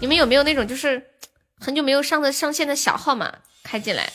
[0.00, 1.02] 你们有没有那种就是
[1.60, 3.32] 很久没有上的上线的小号码
[3.64, 4.10] 开进来？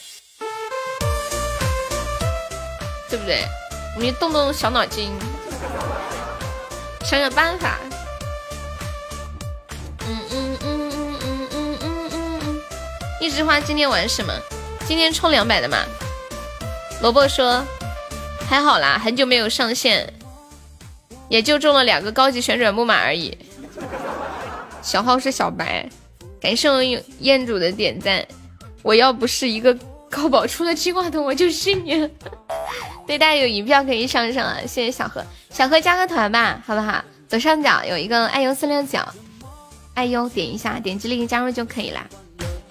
[3.10, 3.44] 对不对？
[3.96, 5.12] 我们动动小脑筋，
[7.04, 7.78] 想想办法。
[10.08, 10.74] 嗯嗯嗯。
[13.22, 14.34] 一枝花今天玩什么？
[14.88, 15.78] 今天充两百的嘛。
[17.02, 17.64] 萝卜说
[18.50, 20.14] 还好啦，很久没有上线，
[21.30, 23.38] 也就中了两个高级旋转木马而已。
[24.84, 25.90] 小号是小白，
[26.42, 26.84] 感谢我
[27.20, 28.24] 彦祖的点赞。
[28.82, 29.76] 我要不是一个
[30.12, 32.10] 高宝出了金话筒，我就信你。
[33.08, 34.58] 对，大家有银票可以上上啊！
[34.68, 37.04] 谢谢小何，小何加个团吧，好不好？
[37.30, 39.00] 左上角有一个爱优四六九，
[39.94, 42.06] 爱优点一下，点击立即加入就可以啦。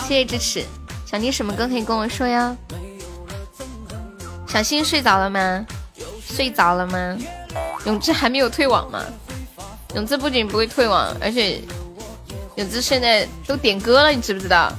[0.00, 0.62] 谢谢支持，
[1.06, 2.56] 想听什么歌可以跟我说哟。
[4.46, 5.66] 小新睡着了吗？
[6.26, 7.18] 睡着了吗？
[7.86, 9.02] 永志还没有退网吗？
[9.94, 11.60] 永志不仅不会退网，而且
[12.56, 14.72] 永志现在都点歌了，你知不知道？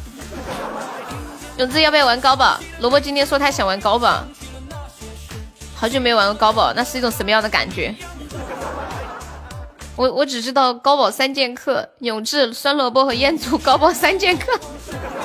[1.57, 2.59] 永志要不要玩高宝？
[2.79, 4.23] 萝卜今天说他想玩高宝，
[5.75, 7.95] 好久没玩过高宝，那是一种什么样的感觉？
[9.95, 14.59] 我我只知道高宝三剑客，永志、酸萝卜和彦祖高宝三剑客。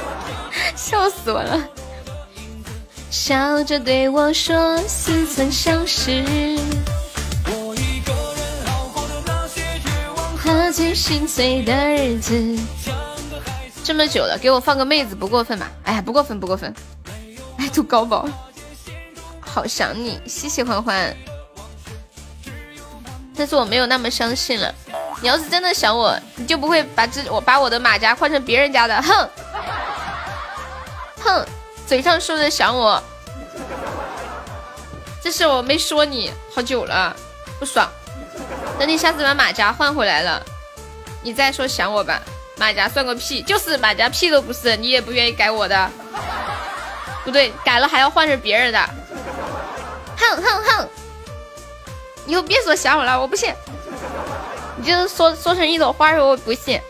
[0.76, 1.68] 笑死我了！
[3.11, 6.22] 笑着对我说：“似曾相识。”
[10.49, 12.59] 喝醉心碎的日子，
[13.84, 15.70] 这么久了，给我放个妹子不过分吧？
[15.84, 16.74] 哎呀，不过分，不过分！
[17.59, 18.26] 爱读高宝，
[19.40, 21.14] 好想你，喜喜欢欢。
[23.36, 24.74] 但是我没有那么相信了。
[25.20, 29.28] 你要是真的想我，你就不会把这我把我的马甲换成别人家的，哼！
[31.20, 31.46] 哼，
[31.86, 33.03] 嘴上说着想我，
[35.22, 37.14] 这事我没说你好久了，
[37.59, 37.86] 不爽。
[38.79, 40.41] 等你下次把马甲换回来了，
[41.22, 42.22] 你再说想我吧。
[42.57, 45.91] 马甲算个屁，就是马甲屁都不是，你也不愿意改我的，
[47.24, 48.79] 不对，改了还要换成别人的。
[50.16, 50.89] 哼哼哼，
[52.26, 53.53] 以后别说想我了，我不信。
[54.76, 56.81] 你就说说成一朵花儿，我不信。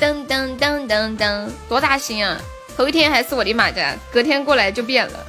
[0.00, 2.40] 噔噔噔噔噔，多大心啊！
[2.76, 5.26] 头一天还是我的马甲，隔天过来就变了。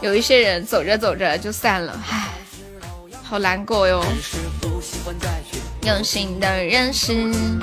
[0.00, 2.28] 有一些人走着走着就散了，唉，
[3.24, 4.04] 好难过哟。
[5.82, 7.60] 用心的人是，嗯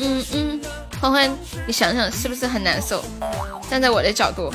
[0.00, 0.60] 嗯嗯，
[1.00, 3.04] 欢欢，你想想是不是很难受？
[3.70, 4.52] 站在我的角度，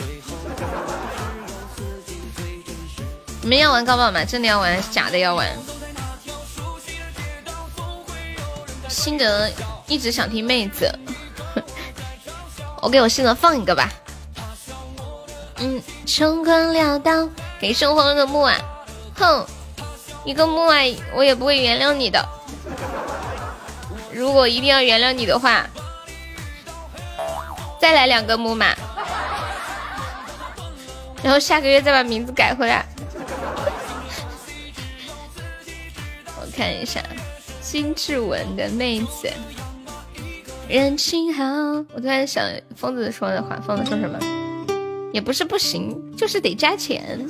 [3.42, 4.24] 你们要玩高宝吗？
[4.26, 5.48] 真的要玩假的要玩？
[8.88, 9.52] 心得
[9.88, 10.92] 一直想听妹子，
[12.82, 13.90] 我给我心得放一个吧。
[15.58, 17.30] 嗯，穷困潦倒，
[17.60, 18.56] 给生活个木啊，
[19.20, 19.46] 哼，
[20.26, 20.76] 一个木马，
[21.14, 22.26] 我也不会原谅你的。
[24.14, 25.68] 如果一定要原谅你的话，
[27.80, 28.74] 再来两个木马，
[31.22, 32.86] 然后下个月再把名字改回来。
[36.40, 37.04] 我看一下。
[37.62, 39.32] 金志文的妹子，
[40.68, 41.44] 人情好。
[41.94, 42.44] 我突然想
[42.76, 44.18] 疯子说的话，疯子说什么？
[45.14, 47.30] 也不是不行，就是得加钱。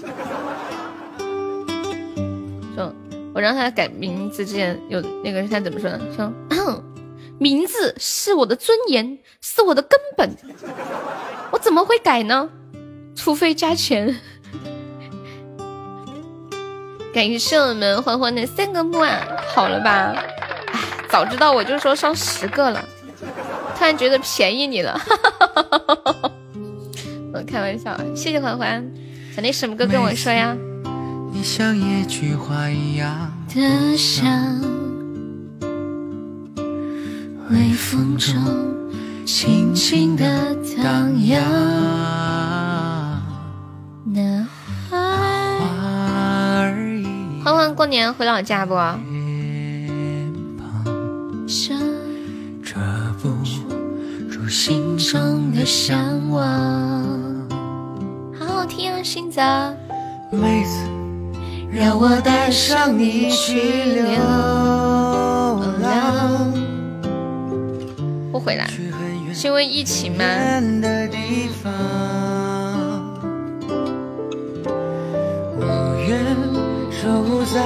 [3.34, 6.00] 我让他改名字之前有那个他怎么说的？
[6.16, 6.32] 说，
[7.38, 10.30] 名字是我的尊严，是我的根本，
[11.52, 12.50] 我怎么会改呢？
[13.16, 14.16] 除非加钱。
[17.14, 20.16] 感谢我们欢欢的三个木啊，好了吧？
[20.72, 22.84] 哎，早知道我就说上十个了，
[23.76, 25.00] 突然觉得便宜你了。
[27.34, 28.90] 我开玩笑，谢谢欢欢。
[29.34, 30.56] 想听什么歌跟我说呀？
[31.32, 34.60] 你像野菊花一样的香，
[37.52, 38.34] 微风中
[39.26, 41.42] 轻轻的荡漾。
[44.04, 44.46] 那
[47.44, 48.74] 欢欢过年回老家不？
[48.76, 48.98] 好
[58.46, 59.40] 好听啊，星子。
[60.32, 60.78] 妹子，
[61.72, 64.04] 让我带上你去流
[65.82, 66.54] 浪。
[68.32, 68.68] 不回来，
[69.34, 70.24] 是因为疫情吗？
[75.58, 75.64] 我
[76.08, 76.20] 愿。
[77.02, 77.62] 守护在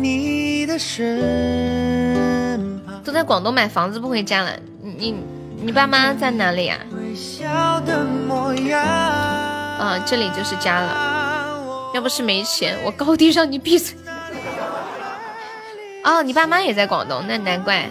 [0.00, 1.18] 你的身
[2.86, 3.02] 旁。
[3.02, 5.16] 都在广东买房子不回家了，你
[5.60, 6.78] 你爸妈在哪里啊？
[9.80, 11.27] 啊，这里就是家了。
[11.98, 13.96] 要不是没钱，我高低让你闭嘴。
[16.04, 17.90] 哦，你爸妈也在广东，那难怪，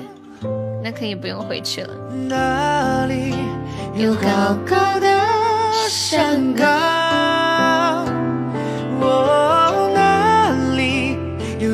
[0.81, 1.93] 那可以不用回去了。
[2.29, 3.33] 哪里
[3.95, 5.09] 有高高的
[5.89, 8.07] 山岗？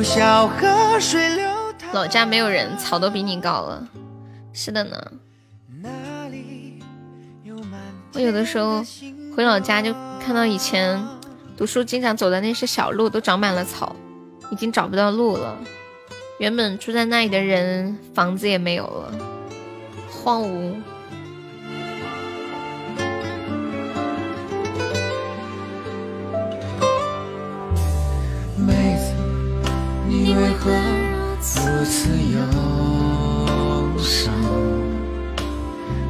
[0.02, 3.86] 小河水流淌老家没有人，草都比你高了。
[4.52, 4.96] 是的呢。
[8.12, 8.84] 我有的时候
[9.34, 11.02] 回老家，就看到以前
[11.56, 13.94] 读书经常走的那些小路都长满了草，
[14.50, 15.56] 已经找不到路了。
[16.38, 19.12] 原本住在那里的人，房子也没有了，
[20.10, 20.74] 荒芜。
[28.58, 29.12] 妹子
[30.08, 30.72] 你为何
[31.40, 34.34] 如此忧伤？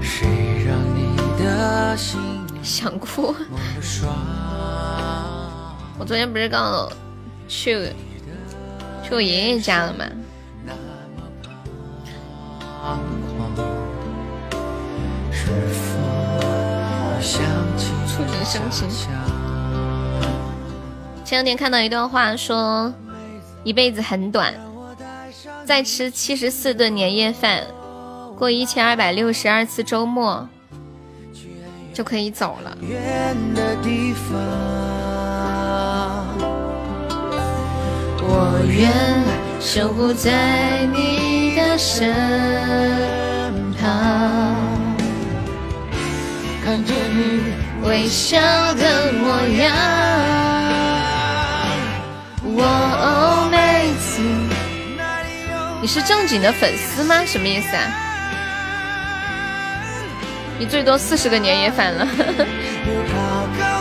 [0.00, 0.26] 谁
[0.66, 2.18] 让你的心
[2.62, 3.34] 想哭？
[5.98, 6.88] 我昨天不是刚
[7.48, 7.88] 去
[9.02, 10.04] 去我爷爷家了吗？
[18.06, 18.88] 触景生情。
[21.24, 22.92] 前两天看到一段话说。
[23.64, 24.52] 一辈子很短，
[25.64, 27.62] 再吃七十四顿年夜饭，
[28.36, 30.46] 过一千二百六十二次周末，
[31.94, 32.76] 就可以走了。
[38.26, 38.90] 我愿
[39.60, 42.10] 守护在你的身
[43.78, 43.86] 旁，
[46.64, 47.52] 看着你
[47.82, 48.40] 微笑
[48.74, 49.72] 的模样。
[52.42, 54.22] 我妹子，
[55.82, 57.24] 你是正经的粉丝吗？
[57.26, 57.82] 什么意思啊？
[60.58, 62.06] 你最多四十个年夜饭了。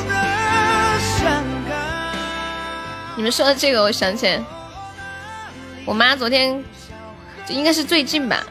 [3.16, 4.44] 你们说的这个，我想起来，
[5.86, 6.64] 我妈昨天
[7.46, 8.44] 就应该是最近吧，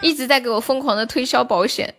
[0.00, 1.92] 一直在给我疯狂的推销保险。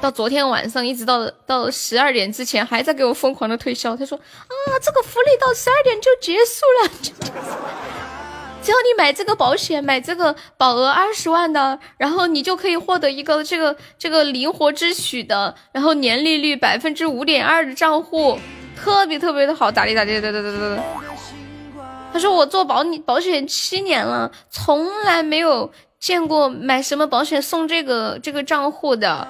[0.00, 3.94] 到昨天晚上，一直到到十二点之前，还在给我疯狂的推销。
[3.94, 6.90] 她说：“啊，这个福利到十二点就结束了，
[8.64, 18.38] 只要你买这个保险，买这个保额二十万的，然后你就可以获得一个这个这个灵活支取的，然后年利率百分之五点二的账户，
[18.82, 20.82] 特别特别的好，咋地咋地咋地咋咋。”
[22.12, 29.28] 他说：“我做保你保险七年了，从来没有见过买什么保险送这个这个账户的。”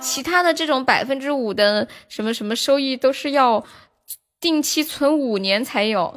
[0.00, 3.64] 其他的这种百分之五的什么什么收益都是要
[4.40, 6.12] 定期存五年才有，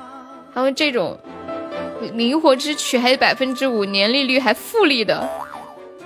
[0.54, 1.20] 还有这种
[2.14, 5.30] 灵活支取还有百分之五年利率还复利的，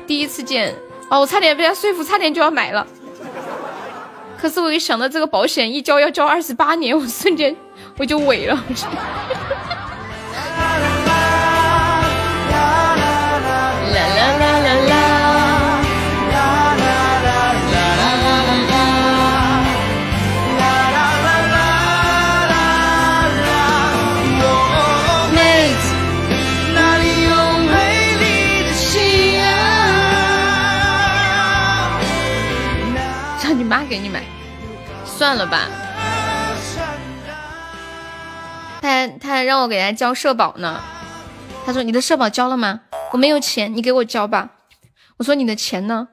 [0.05, 0.75] 第一次见
[1.09, 2.85] 哦，我差点被他说服，差点就要买了。
[4.39, 7.53] 可是我一想到这个保险一交要交二十八年，我瞬间
[7.97, 8.57] 我就萎了。
[33.89, 34.23] 给你买，
[35.03, 35.67] 算了吧。
[38.81, 40.79] 他还他还让我给他交社保呢。
[41.65, 42.81] 他说：“你的社保交了吗？
[43.11, 44.49] 我没有钱，你给我交吧。”
[45.17, 46.07] 我说：“你的钱呢？”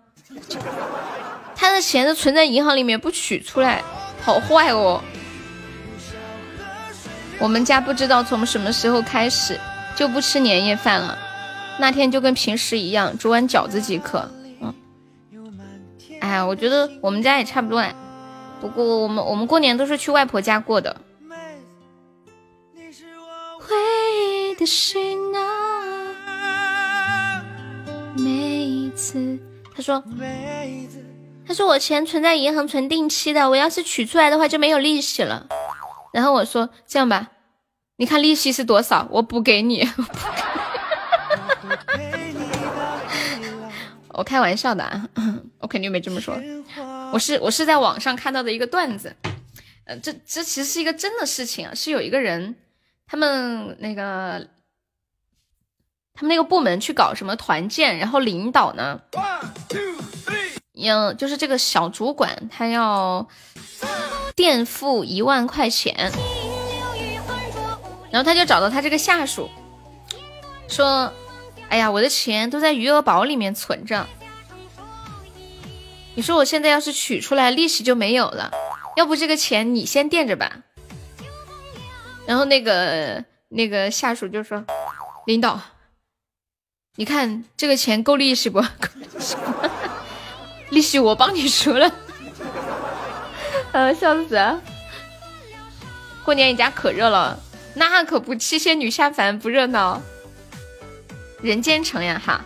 [1.55, 3.83] 他的钱是存在银行里面不取出来，
[4.23, 5.01] 好坏哦。
[7.39, 9.61] 我们家不知道从什么时候开始
[9.95, 11.17] 就不吃年夜饭了，
[11.79, 14.29] 那天就跟平时一样，煮碗饺子即可。
[16.27, 17.95] 哎，我觉得我们家也差不多哎，
[18.61, 21.01] 不过我们我们过年都是去外婆家过的。
[23.61, 23.77] 回
[24.51, 27.45] 忆的心啊，
[28.17, 29.39] 每一次
[29.75, 30.03] 他说，
[31.47, 35.47] 他说我钱存在银行存定期的，我要是取出来的话就没有利息了。
[36.13, 37.29] 然后我说这样吧，
[37.99, 39.89] 你看利息是多少，我补给你。
[44.11, 45.07] 我开玩笑的啊，
[45.67, 46.41] 我肯定没这么说。
[47.13, 49.17] 我是我是在网上看到的一个段子，
[49.85, 52.55] 呃，这这其实是一个真的事情啊，是有一个人，
[53.05, 54.47] 他们那个
[56.15, 59.01] 他们那个部门去搞什么团建，然后领导呢，
[60.75, 63.27] 要就是这个小主管他要
[64.37, 66.13] 垫付一万块钱，
[68.13, 69.51] 然后他就找到他这个下属
[70.69, 71.13] 说。
[71.69, 74.07] 哎呀，我的钱都在余额宝里面存着。
[76.17, 78.51] 你说我现在要是取出来，利息就没有了。
[78.97, 80.51] 要不这个钱你先垫着吧。
[82.27, 84.65] 然后那个那个下属就说
[85.27, 85.61] ：“领导，
[86.97, 88.65] 你看这个钱够利息不？
[90.71, 91.93] 利息 我帮你出了。”
[93.73, 94.41] 呃，笑死！
[96.25, 97.39] 过年你家可热了，
[97.75, 100.01] 那可不，七仙女下凡不热闹。
[101.43, 102.43] 人间城呀哈，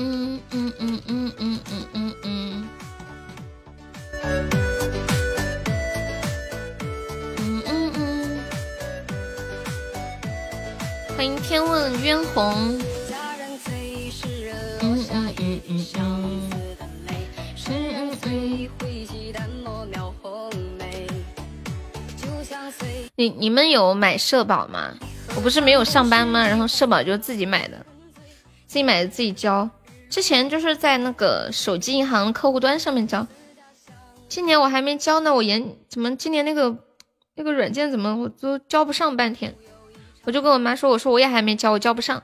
[0.00, 2.68] 嗯嗯嗯嗯嗯嗯嗯嗯，
[7.36, 8.40] 嗯嗯嗯，
[11.16, 12.78] 欢迎天问渊红，
[14.82, 16.48] 嗯嗯嗯嗯嗯，
[23.16, 24.94] 你你们有买社保吗？
[25.34, 26.46] 我不是没有上班吗？
[26.46, 27.84] 然后社保就自己买的，
[28.68, 29.68] 自己买的自己交。
[30.10, 33.26] 之前就是在那个手机银行客户端上面交，
[34.28, 35.34] 今年我还没交呢。
[35.34, 36.76] 我研怎么今年那个
[37.34, 39.54] 那个软件怎么我都交不上半天？
[40.24, 42.22] 我就跟我妈说，我说我也还没交，我交不上。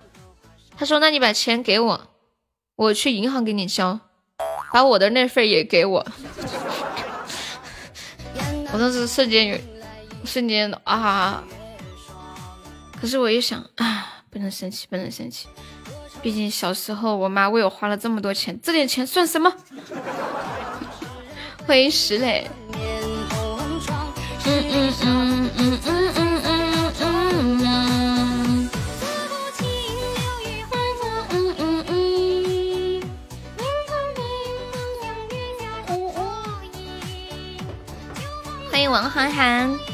[0.77, 2.09] 她说那你把钱给我，
[2.77, 4.01] 我去银行给你交，
[4.73, 6.05] 把我的那份也给我。
[8.73, 9.61] 我当时瞬间
[10.25, 11.45] 瞬间啊。
[13.01, 15.47] 可是我一想啊，不能生气，不能生气，
[16.25, 19.53] 毕竟小时候我妈为我花了这么多钱，这点钱算什么？
[21.67, 22.49] 欢迎石磊。
[22.73, 22.81] 嗯
[24.47, 28.71] 嗯嗯嗯嗯嗯嗯。
[38.71, 39.94] 欢迎王涵涵。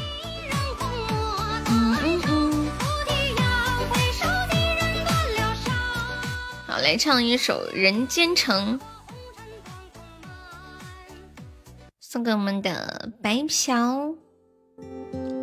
[6.81, 8.79] 来唱一首《人间城》，
[11.99, 14.15] 送给我们的白嫖，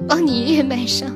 [0.08, 1.08] 帮你也买上。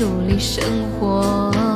[0.00, 0.64] 努力生
[0.98, 1.69] 活。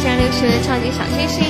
[0.00, 1.49] 心动，感谢六十的超级小星星。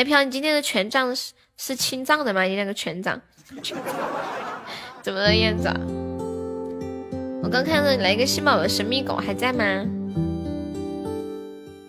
[0.00, 2.44] 白嫖，你今天的权杖是是清藏的吗？
[2.44, 3.20] 你那个权杖，
[5.02, 5.68] 怎么了，燕子？
[7.42, 9.84] 我刚看到你来一个新宝宝神秘狗，还在吗？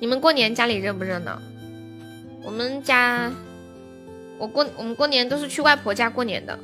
[0.02, 1.42] 你们过年家里热不热闹？
[2.44, 3.32] 我们家，
[4.38, 6.60] 我过我们过年都是去外婆家过年的，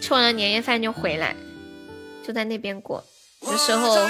[0.00, 1.34] 吃完了年夜饭就回来，
[2.24, 3.02] 就在那边过。
[3.40, 4.08] 有时候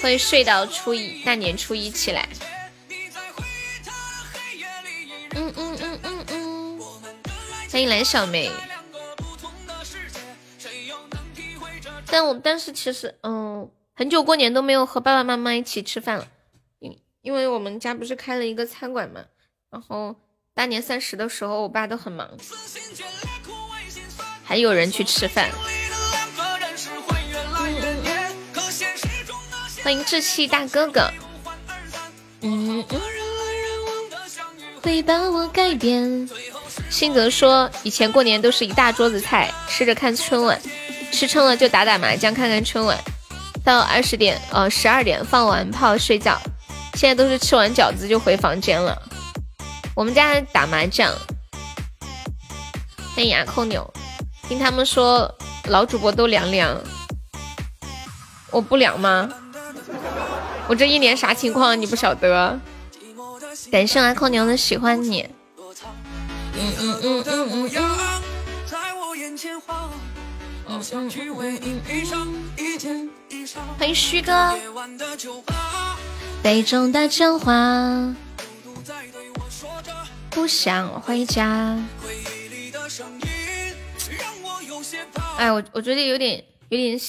[0.00, 2.28] 会睡到初一，大年初一起来。
[5.36, 6.80] 嗯嗯嗯嗯嗯，
[7.70, 8.50] 欢迎蓝小梅。
[12.06, 16.28] 但我但是其实嗯，很久过年都没有和爸爸妈妈一起吃饭了，
[16.78, 19.24] 因因为我们家不是开了一个餐馆嘛，
[19.70, 20.14] 然后
[20.54, 22.30] 大年三十的时候我爸都很忙，
[24.44, 25.50] 还有人去吃饭。
[29.82, 31.10] 欢迎志气大哥哥。
[32.42, 33.23] 嗯嗯。
[34.84, 36.28] 会把我改变。
[36.90, 40.60] 新泽说，以前过年都是一大桌子菜，吃着看春晚，
[41.10, 42.98] 吃撑了就打打麻将，看看春晚，
[43.64, 46.38] 到二十点呃十二点放完炮睡觉。
[46.96, 49.00] 现在都是吃完饺子就回房间了。
[49.96, 51.10] 我们家打麻将。
[53.16, 53.90] 欢迎牙扣牛，
[54.46, 56.78] 听他们说老主播都凉凉，
[58.50, 59.30] 我不凉吗？
[60.68, 62.60] 我这一年啥情况你不晓得？
[63.70, 65.28] 感谢阿空牛的喜欢你。
[66.56, 67.70] 嗯嗯嗯嗯嗯。
[73.78, 74.56] 欢迎虚哥。
[76.42, 78.14] 杯中的酒花，
[80.30, 81.78] 不想回家。
[85.38, 87.00] 哎，我我觉得有点有点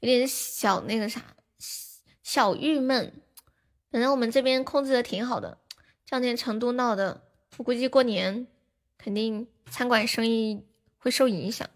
[0.00, 1.22] 有点小那个啥，
[2.22, 3.12] 小郁闷。
[3.90, 5.56] 反正我们这边控制的挺好的。
[6.10, 7.20] 这两天成都闹的，
[7.58, 8.46] 我估计过年
[8.96, 10.64] 肯定餐馆生意
[10.96, 11.68] 会受影响。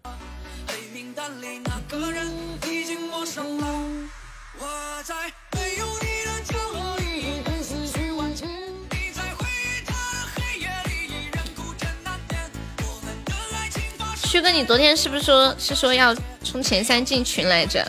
[14.17, 17.87] 旭哥，你昨天是不是说是说要冲前三进群来着？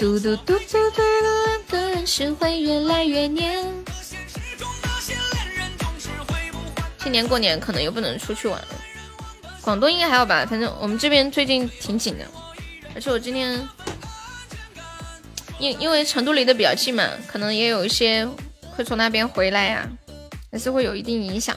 [0.00, 1.02] 嘟嘟嘟嘟嘟，
[1.46, 3.62] 两个人是会越来越黏。
[7.00, 8.68] 今年过年可能又不能出去玩了，
[9.60, 10.46] 广东应该还好吧？
[10.48, 12.24] 反正我们这边最近挺紧的，
[12.94, 13.60] 而且我今天
[15.58, 18.26] 因因为成都离得比较近嘛，可能也有一些
[18.70, 19.86] 会从那边回来呀，
[20.50, 21.54] 还是会有一定影响。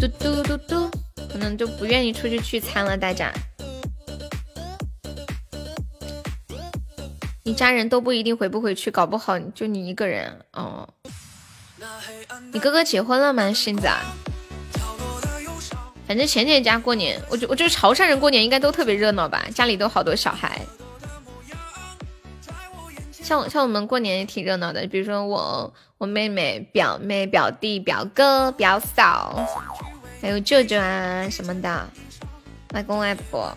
[0.00, 0.90] 嘟嘟嘟嘟，
[1.30, 3.30] 可能就不愿意出去聚餐了，大家。
[7.44, 10.88] 你家人都不一定回不回去，搞不好就你一个人哦。
[12.52, 13.52] 你哥哥结婚了吗？
[13.52, 13.96] 现在？
[16.06, 20.60] 反正前年家过年，我觉我觉得潮汕人过年应该都特别热闹吧，家里都好多小孩。
[23.10, 29.44] 像像我们过年也挺热闹的，比如说我我妹妹、表妹、表弟、表哥、表嫂，
[30.20, 31.88] 还有舅舅啊什么的，
[32.74, 33.52] 外公外婆。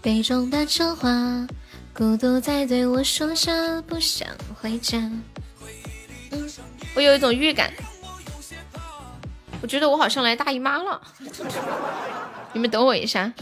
[0.00, 1.46] 杯中的酒花。
[1.96, 4.26] 孤独在对我说着不想
[4.60, 4.98] 回家。
[6.32, 6.50] 嗯，
[6.96, 7.72] 我有一种预感，
[9.62, 11.00] 我觉得我好像来大姨妈了。
[12.52, 13.32] 你们等我一下。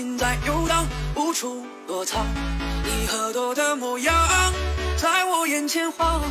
[0.00, 2.24] 心在游荡，无处躲藏。
[2.82, 4.14] 你喝多的模样，
[4.96, 6.22] 在我眼前晃。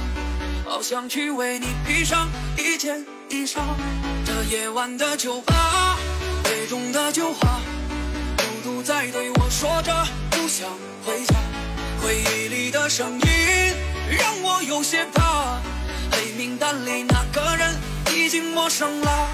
[0.65, 2.27] 好想去为你披上
[2.57, 3.59] 一件衣裳，
[4.25, 5.99] 这夜晚的酒吧，
[6.43, 7.59] 杯中的酒花，
[8.37, 9.93] 孤独在对我说着
[10.31, 10.67] 不想
[11.05, 11.35] 回家，
[12.01, 13.29] 回忆里的声音。
[14.09, 15.59] 让我有些怕。
[16.11, 17.79] 黑名单里那个人
[18.15, 19.27] 已经陌生了，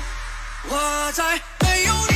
[0.67, 2.14] 我在没有你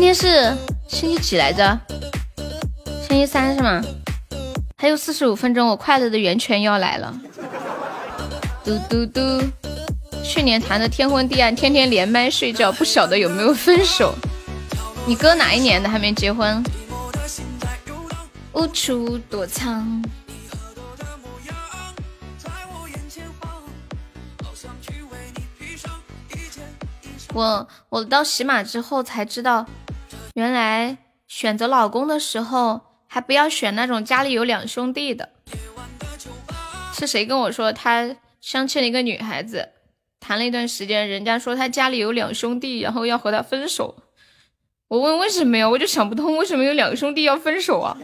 [0.00, 0.56] 今天是
[0.86, 1.76] 星期几来着？
[3.08, 3.82] 星期三是吗？
[4.76, 7.12] 还有四十五分钟，我快乐的源泉要来了。
[8.62, 9.20] 嘟嘟嘟！
[10.22, 14.14] 去年谈的天昏地暗，天天连麦睡觉，不晓得有没有分手。
[15.04, 16.62] 你哥哪一年的还没结婚？
[18.52, 20.00] 无处躲藏。
[27.34, 29.66] 我我到喜马之后才知道，
[30.38, 30.96] 原来
[31.26, 35.30] 选择老公的时候还不要选那种家里有两兄弟的。
[36.92, 39.70] 是谁跟我说他相亲了一个女孩子，
[40.20, 43.96] 谈了一段时间，人家说他家里有两兄弟，然后要和他分手。
[44.86, 45.68] 我问为什么呀？
[45.68, 47.98] 我就想不通为什么有两兄弟要分手啊？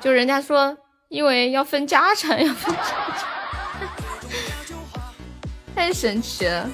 [0.00, 0.76] 就人家说
[1.10, 3.88] 因为要分家产，要分家产，
[5.76, 6.68] 太神奇了。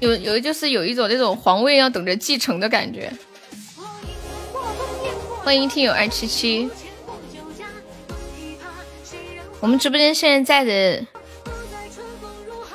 [0.00, 3.12] 有有就是有一种那种皇位要等着继承的感觉。
[5.42, 6.68] 欢迎听友二七七，
[9.60, 11.06] 我们直播间现在在的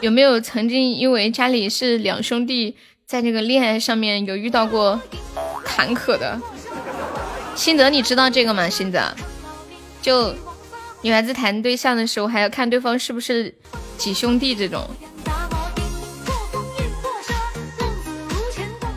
[0.01, 2.75] 有没有曾经因为家里是两兄弟，
[3.05, 4.99] 在这个恋爱上面有遇到过
[5.63, 6.37] 坎坷的？
[7.55, 8.67] 心德，你知道这个吗？
[8.67, 8.99] 心德，
[10.01, 10.35] 就
[11.01, 13.53] 女孩子谈对象的时候，还要看对方是不是
[13.97, 14.85] 几兄弟这种。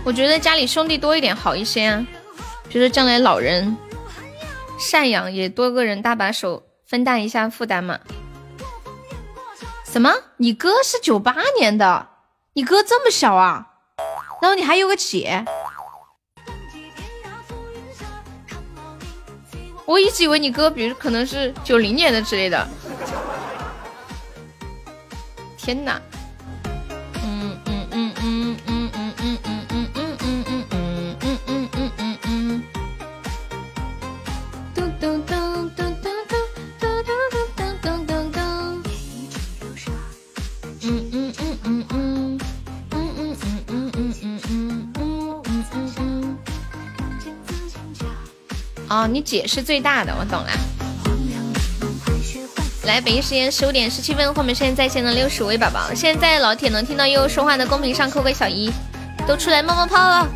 [0.06, 2.06] 我觉得家里兄弟多一点好一些啊，
[2.70, 3.76] 就是将来老人
[4.78, 7.98] 赡养也多个人搭把手，分担一下负担嘛。
[9.84, 10.14] 什么？
[10.36, 12.06] 你哥是九八年的？
[12.52, 13.66] 你哥这么小啊？
[14.40, 15.44] 然后你还有个姐？
[19.86, 22.64] 我一直以为你哥，比如可能是九零年的之类的。
[25.58, 26.00] 天哪！
[48.96, 50.48] 哦，你姐是最大的，我懂了。
[52.84, 58.72] 来，北京时间十五点十七分，后面现在在线的六十五位宝宝，现在老铁能听到悠悠说话的，公屏上扣个小一，
[59.26, 60.26] 都出来冒冒泡了。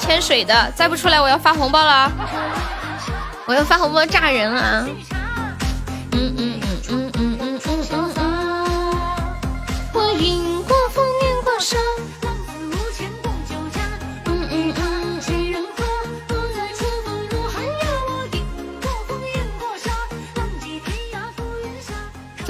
[0.00, 2.12] 潜水的，再不出来我要发红包了啊！
[3.44, 4.88] 我要发红包炸人了啊！
[6.12, 6.45] 嗯嗯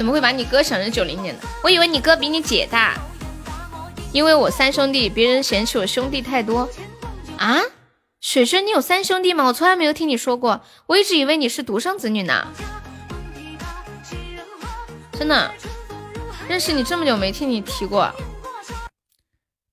[0.07, 1.45] 怎么会把你哥想成九零年的？
[1.61, 2.97] 我以为你哥比你姐大，
[4.13, 6.69] 因为我三兄弟，别人嫌弃我兄弟太多
[7.37, 7.59] 啊。
[8.21, 9.43] 水水，你有三兄弟吗？
[9.43, 12.47] 我从来没有听你说过，我一直以为你是独生子女呢。
[15.11, 15.51] 真的，
[16.47, 18.09] 认识你这么久没听你提过，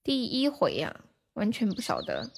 [0.03, 0.93] 第一回呀、
[1.35, 2.29] 完全不晓得。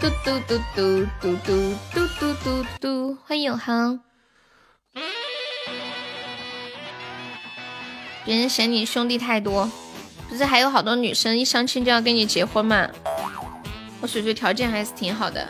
[0.00, 4.00] 嘟嘟嘟嘟嘟嘟嘟嘟嘟嘟，欢迎永恒。
[8.24, 9.70] 别人嫌你兄弟太多，
[10.28, 12.88] 不是还有好多女生一相亲就要跟你结婚吗？
[14.00, 15.46] 我水水条件还是挺好的。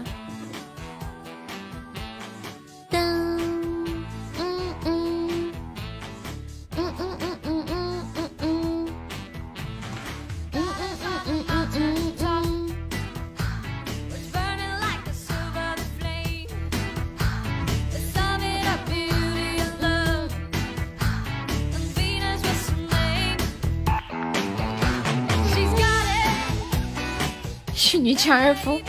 [28.25, 28.81] 强人夫。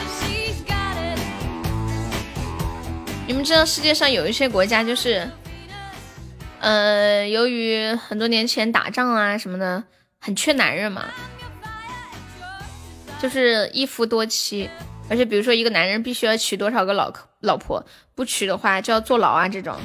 [3.28, 5.30] 你们知道世界上有一些国家就是，
[6.62, 9.84] 呃，由于很多年前打仗啊什么的，
[10.22, 11.04] 很缺男人嘛，
[13.22, 14.70] 就是一夫多妻，
[15.10, 17.86] 而且比如说一个男人必须要娶多少个老老婆，
[18.16, 19.76] 不娶的话就要坐牢啊这种。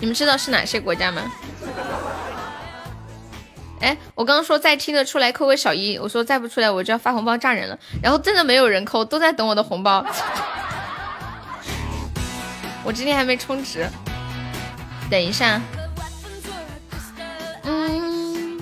[0.00, 1.30] 你们知道是哪些国家吗？
[3.80, 10.04] 哎，我刚刚说再听得出来扣个小一，我说再不出来我就要发红包炸人了，然后真的没有人扣，都在等我的红包。
[12.84, 13.86] 我今天还没充值，
[15.10, 15.60] 等一下。
[17.64, 18.58] 嗯，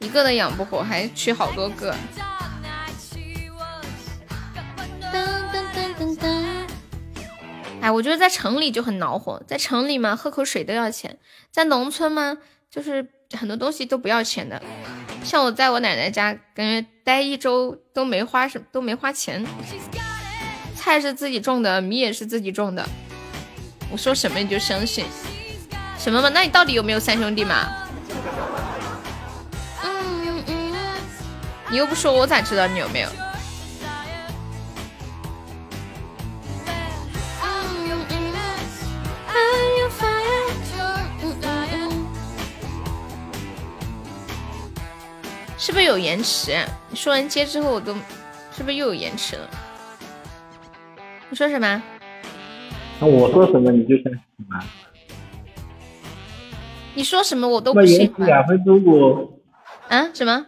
[0.00, 1.94] 一个都养不活，还娶好多个。
[7.84, 11.10] 哎，我觉得在城里就很恼火，在城里嘛，喝口水都要钱；
[11.50, 12.38] 在农村嘛，
[12.70, 13.06] 就是
[13.38, 14.62] 很多东西都不要钱的。
[15.22, 19.44] 像我在我奶奶家，感觉待一周都没花什，都没花钱。
[20.74, 22.88] 菜是自己种的，米也是自己种的。
[23.90, 25.04] 我说什么你就相信
[25.98, 26.30] 什么吗？
[26.32, 27.68] 那你到底有没有三兄弟嘛？
[29.84, 30.72] 嗯嗯，
[31.68, 33.08] 你又不说，我咋知道你有没有？
[45.64, 46.52] 是不是有延迟？
[46.90, 47.94] 你说完接之后，我都
[48.52, 49.48] 是不是又有延迟了？
[51.30, 51.82] 你说什么？
[53.00, 54.62] 那我说什么你就相信什么？
[56.92, 58.00] 你说什么我都不信。
[58.00, 59.40] 延迟两分钟多。
[59.88, 60.10] 啊？
[60.12, 60.46] 什么？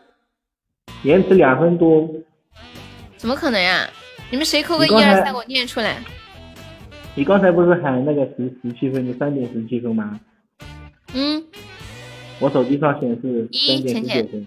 [1.02, 2.06] 延迟两分多？
[3.16, 3.88] 怎么可能呀？
[4.30, 5.96] 你们谁扣个一二三，我念出来。
[7.14, 10.20] 你刚才不是喊那个十十七分，就三点十七分吗？
[11.14, 11.42] 嗯。
[12.38, 14.46] 我手机上显示一点十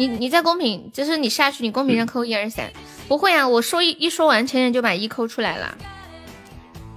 [0.00, 2.72] 你你在公屏，就是你下去，你公屏上扣一二三，
[3.06, 5.76] 不会啊，我说一一说完，浅浅就把一扣出来了，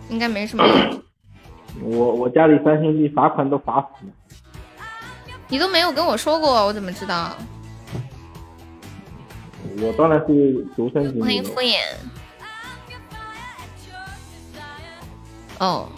[0.07, 0.63] 应该没什么。
[1.83, 4.13] 我我家里三兄弟罚款都罚死了，
[5.49, 7.35] 你都没有跟我说过，我怎么知道？
[9.81, 11.21] 我当然是独生子女。
[11.21, 11.79] 欢迎敷衍。
[15.59, 15.89] 哦，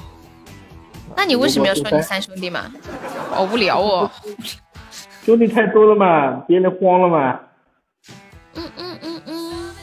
[1.16, 2.74] 那你为什么要说你三兄弟嘛？
[3.30, 4.10] 好无聊哦。
[5.26, 7.40] 兄弟太多了嘛，别人慌了嘛。
[8.54, 9.76] 嗯嗯嗯嗯。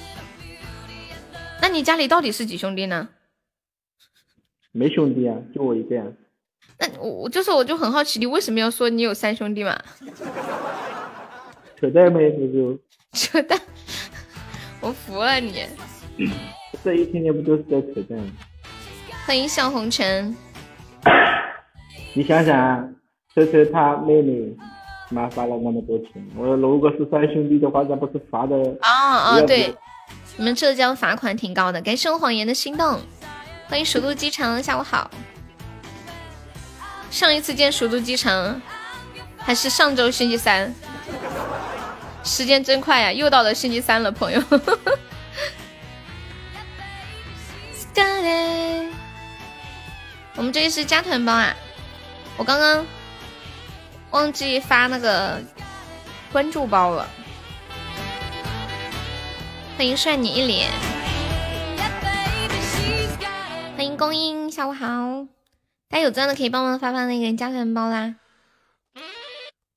[1.60, 3.08] 那你家里到底是几兄弟呢？
[4.70, 6.04] 没兄弟啊，就我一个呀。
[6.78, 9.76] 那我就是我就很好奇，你为什么要说你有三兄弟嘛？
[11.76, 12.78] 扯淡呗，那就。
[13.12, 13.58] 扯淡，
[14.80, 15.66] 我服了你。
[16.84, 18.30] 这一天天不就是在扯淡吗？
[19.26, 20.36] 欢迎笑红尘。
[22.14, 22.94] 你想想，
[23.34, 24.56] 车车他妹妹。
[25.12, 28.56] 妈发了那么多钱，我如果是三兄弟的话，那不是罚的？
[28.80, 29.74] 啊啊，对，
[30.36, 31.80] 你们浙江罚款挺高的。
[31.82, 32.98] 感谢我谎言的心动，
[33.68, 35.10] 欢迎蜀都机场，下午好。
[37.10, 38.60] 上一次见蜀都机场
[39.36, 40.74] 还是上周星期三，
[42.24, 44.42] 时间真快呀，又到了星期三了，朋友。
[50.34, 51.54] 我们这里是加团包啊，
[52.38, 52.84] 我刚刚。
[54.12, 55.40] 忘记发那个
[56.30, 57.08] 关注包了，
[59.78, 60.70] 欢迎帅你一脸，
[63.74, 64.86] 欢迎公英，下午好，
[65.88, 68.16] 大家有钻的可以帮忙发发那个加团包啦，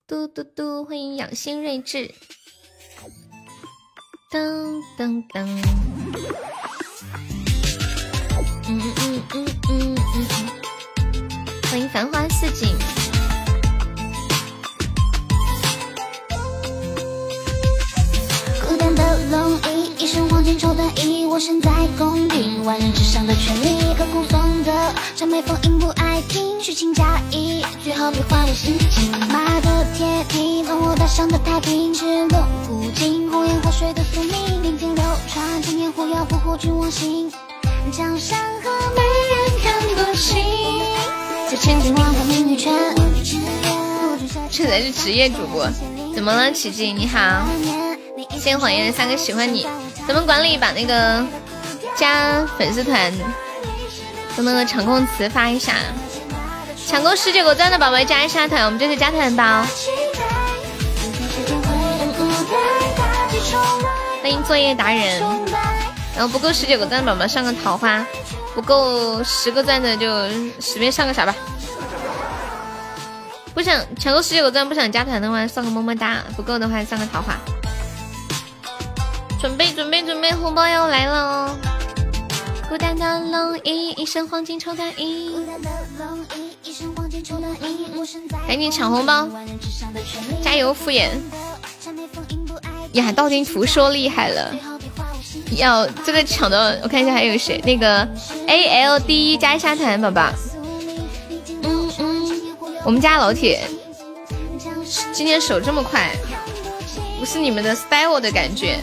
[0.06, 2.14] 嘟嘟嘟，欢迎养心睿智，
[4.30, 5.46] 噔噔噔，
[8.68, 9.96] 嗯嗯嗯嗯嗯嗯，
[11.72, 12.76] 欢迎繁花似锦。
[19.32, 29.12] 龙翼，一身黄金绸缎衣，我身在宫廷，万人之上的权力，刻骨风的长眉峰，音不爱听，虚情假意，最好别坏了心情。
[29.28, 32.30] 马的铁蹄，从我搭上的太平，赤龙
[32.68, 37.32] 古今，红颜祸水的宿命，历经流传，千年狐妖，虎虎君王心，
[37.92, 39.02] 江山和美
[39.32, 40.44] 人看不清，
[41.50, 42.74] 这千军万马命运全。
[44.52, 45.68] 这才是职业主播，
[46.14, 46.92] 怎么了，奇迹？
[46.92, 47.20] 你好。
[48.32, 49.68] 谢谢谎言的三个喜欢你，
[50.08, 51.26] 咱们管理把那个
[51.96, 55.74] 加粉丝团的那个场控词发一下，
[56.88, 59.66] 抢够十九个钻的宝宝加一下团，我们这是加团包。
[64.22, 65.22] 欢迎作业达人，
[66.16, 68.06] 然后不够十九个钻的宝宝上个桃花，
[68.54, 70.08] 不够十个钻的就
[70.60, 71.36] 随便上个啥吧。
[73.56, 77.36] 不想抢够十九个钻不想加团的话，送个么么哒；不够的话上个桃花。
[79.40, 81.56] 准备准备准备，红包要来了哦！
[82.68, 85.36] 孤单的龙一，一身黄金抽的一，
[88.48, 89.28] 赶紧抢红包，
[90.44, 91.10] 加油敷衍！
[92.94, 94.54] 呀，道听途说厉害了，
[95.56, 98.08] 要这个抢的，我看一下还有谁，那个
[98.48, 100.30] A L D 加一下团宝宝，
[102.86, 103.68] 我们家老铁
[105.12, 106.12] 今天手这么快，
[107.20, 108.80] 不是你们的 style 的感觉。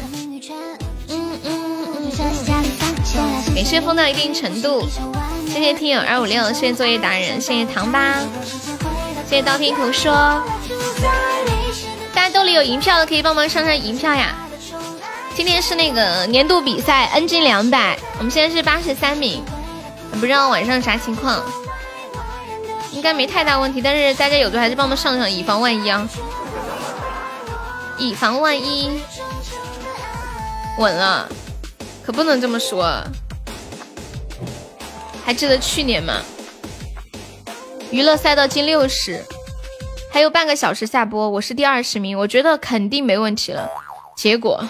[3.54, 4.84] 感谢疯到一定程度，
[5.46, 8.16] 谢谢听友二五六，谢谢作业达人，谢谢糖吧，
[9.28, 10.12] 谢谢道听途说。
[12.12, 14.34] 大家兜里有银票的可以帮忙上上银票呀。
[15.36, 19.44] 今天是那个年度比赛 NG 两百，我们现在是八十三名，
[20.18, 21.40] 不知道晚上啥情况，
[23.02, 26.08] 应该没太大问题，但是大家有的还是帮忙上上，以防万一啊，
[27.98, 29.02] 以防万一，
[30.78, 31.28] 稳了。
[32.06, 33.02] 可不能这么说，
[35.24, 36.22] 还记得去年吗？
[37.90, 39.20] 娱乐赛道进六十，
[40.12, 43.68] 还有半个小时下播，我是第二十名，我觉得肯定没问题了。
[44.16, 44.64] 结果，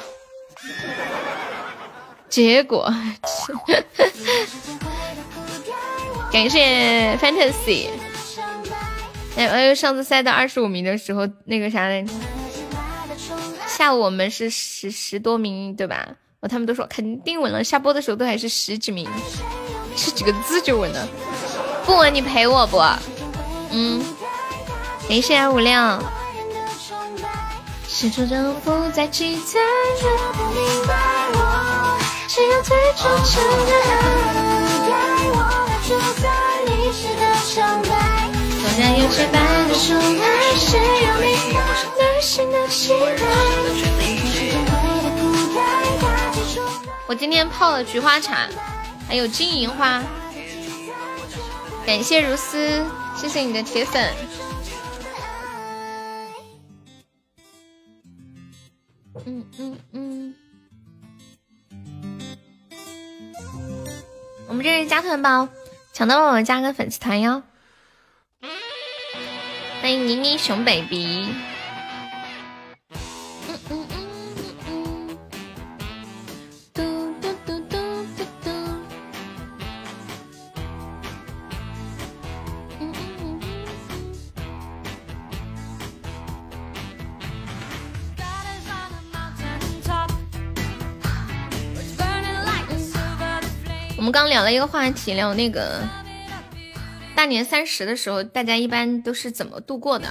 [2.30, 2.90] 结果，
[6.32, 7.88] 感谢 Fantasy。
[9.36, 12.04] 哎，还有上次赛到二十五名的时候，那个啥来，
[13.66, 16.06] 下午我们是十十多名，对吧？
[16.50, 19.08] 他们都说肯定稳了，下播的时候都还是十几名，
[19.96, 21.08] 是几个字就稳了。
[21.86, 22.78] 不稳你陪我不？
[23.70, 24.04] 嗯，
[25.08, 25.72] 感谢二五六。
[25.74, 25.98] 我
[47.06, 48.48] 我今天泡了菊花茶，
[49.06, 50.02] 还有金银花。
[51.84, 52.82] 感谢如斯，
[53.14, 54.10] 谢谢你的铁粉。
[59.26, 60.34] 嗯嗯嗯。
[64.48, 65.46] 我们这是加团包，
[65.92, 67.42] 抢到宝宝加个粉丝团哟。
[69.82, 71.26] 欢迎妮妮熊 baby。
[93.96, 95.80] 我们刚聊了一个话题，聊那个
[97.14, 100.08] 大年三十的时候，大家一般都是怎么度过的？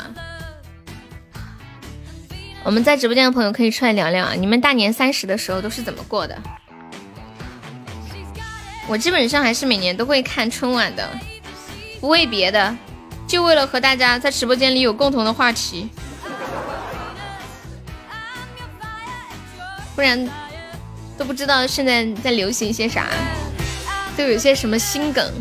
[2.63, 4.33] 我们在直播间的朋友可以出来聊聊啊！
[4.33, 6.37] 你们大年三十的时候都是怎么过的？
[8.87, 11.09] 我基本上还是每年都会看春晚的，
[11.99, 12.75] 不为别的，
[13.27, 15.89] 就为了和大家在直播间里有共同的话题，
[19.95, 20.29] 不然
[21.17, 23.07] 都不知道现在在流行些啥。
[24.17, 25.33] 都有些什么心梗？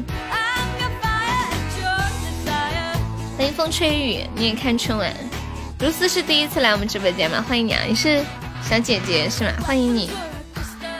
[3.40, 5.10] 欢迎风吹雨，你也看春晚？
[5.78, 7.42] 如斯是第一次来我们直播间吗？
[7.48, 7.80] 欢迎你啊！
[7.88, 8.22] 你是
[8.62, 9.50] 小姐姐是吗？
[9.64, 10.10] 欢迎你！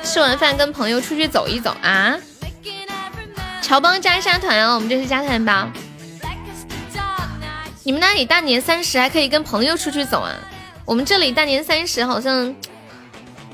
[0.03, 2.17] 吃完饭跟朋友出去走一走啊！
[3.61, 5.71] 乔帮加一下团哦，我们这是加团吧。
[7.83, 10.35] 你们那里大年三十还可以跟朋友出去走啊？
[10.87, 12.55] 我们这里大年三十好像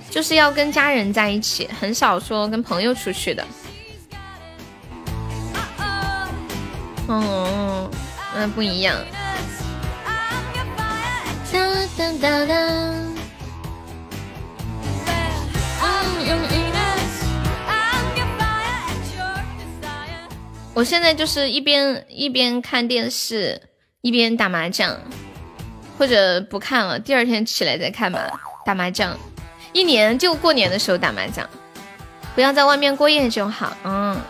[0.08, 3.44] 就是要跟家人在一起，很少说跟朋友出去的。
[7.08, 7.90] 哦，
[8.38, 8.94] 那不一样。
[20.74, 23.58] 我现在就是一边一边看电视，
[24.02, 24.94] 一边打麻将，
[25.96, 28.20] 或者不看了，第二天起来再看吧。
[28.66, 29.16] 打麻将，
[29.72, 31.48] 一年就过年的时候打麻将，
[32.34, 33.74] 不要在外面过夜就好。
[33.84, 34.20] 嗯，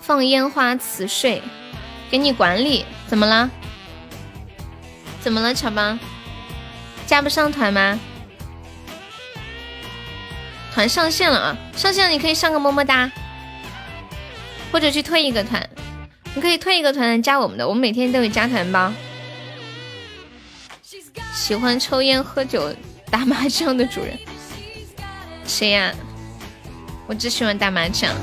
[0.00, 1.42] 放烟花辞睡。
[2.10, 3.48] 给你管理，怎么了？
[5.20, 5.98] 怎么了，乔帮？
[7.06, 7.98] 加不上团吗？
[10.74, 11.56] 团上线了啊！
[11.76, 13.10] 上线了，你可以上个么么哒，
[14.72, 15.68] 或者去退一个团。
[16.34, 18.92] 你可以退一个团加我们的，我们每天都有加团包。
[21.34, 22.72] 喜欢抽烟、喝酒、
[23.10, 24.16] 打麻将的主人，
[25.44, 25.92] 谁呀？
[27.08, 28.14] 我只喜欢打麻将。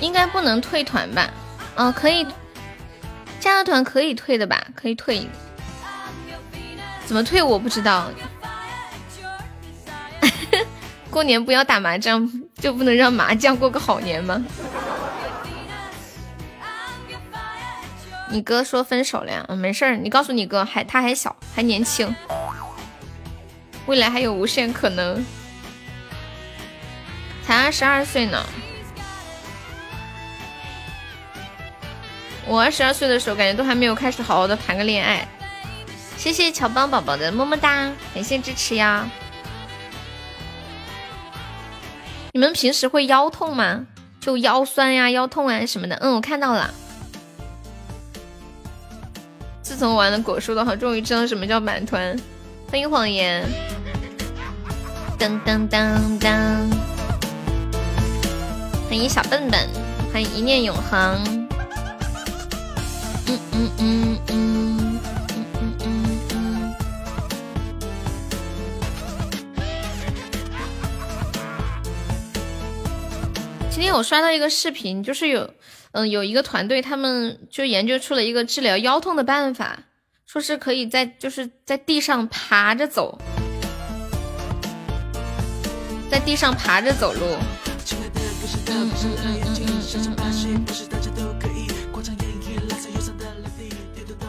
[0.00, 1.30] 应该不能退团吧？
[1.76, 2.26] 嗯，可以。
[3.40, 4.62] 加了团可以退的吧？
[4.74, 5.26] 可以退，
[7.06, 8.08] 怎么退我不知道。
[11.10, 14.44] 过年不要打麻将，就不能让麻将过个好年吗？
[18.32, 19.44] 你哥说分手了呀？
[19.56, 22.14] 没事儿，你告诉你哥，还他还小，还年轻，
[23.86, 25.24] 未来还有无限可能。
[27.44, 28.46] 才二十二岁呢，
[32.50, 35.24] 我二十二岁的时候，感觉都还没有开始好好的谈个恋爱。
[36.16, 39.08] 谢谢乔邦宝宝的么么哒，感谢支持呀。
[42.32, 43.86] 你们平时会腰痛吗？
[44.20, 45.94] 就腰酸呀、腰痛啊什么的。
[46.00, 46.74] 嗯，我看到了。
[49.62, 52.18] 自从玩了果树的话，终于知道什么叫满团。
[52.68, 53.48] 欢迎谎言。
[55.16, 56.28] 噔噔噔噔。
[58.88, 59.68] 欢迎小笨笨，
[60.12, 61.39] 欢迎一念永恒。
[73.70, 75.50] 今天我刷到一个视频，就是有，
[75.92, 79.78] 嗯，有一个团队，他们就研究出了一个治疗腰痛的办法，
[80.26, 83.18] 说是可以在就是在地上爬着走，
[86.10, 87.20] 在地上爬着走路。
[88.66, 90.99] 嗯嗯嗯嗯嗯嗯嗯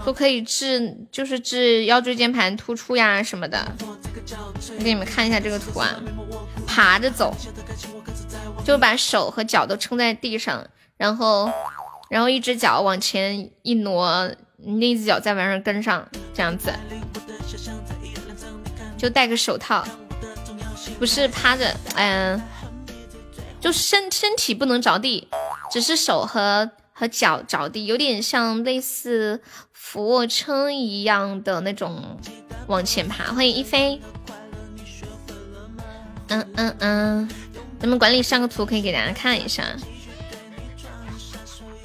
[0.05, 3.71] 都可以治，就是治腰椎间盘突出呀什么的。
[3.79, 5.89] 我给你们看一下这个图啊，
[6.65, 7.33] 爬着走，
[8.65, 10.65] 就把手和脚都撑在地上，
[10.97, 11.51] 然后，
[12.09, 16.71] 然后一只脚往前一挪，另一只脚再往上跟上，这样子，
[18.97, 19.83] 就戴个手套，
[20.99, 22.41] 不是趴着，嗯。
[23.59, 25.27] 就身身体不能着地，
[25.71, 29.39] 只是手和和脚着地，有点像类似
[29.83, 32.17] 俯卧撑一样的那种
[32.67, 33.33] 往前爬。
[33.33, 33.99] 欢迎一飞，
[36.27, 37.29] 嗯嗯嗯，
[37.77, 39.65] 咱们管理上个图可以给大家看一下，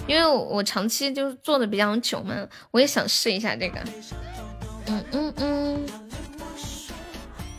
[0.07, 3.81] 因为我长期就是做的比较久嘛，我也想试一下这个。
[4.87, 5.87] 嗯嗯嗯。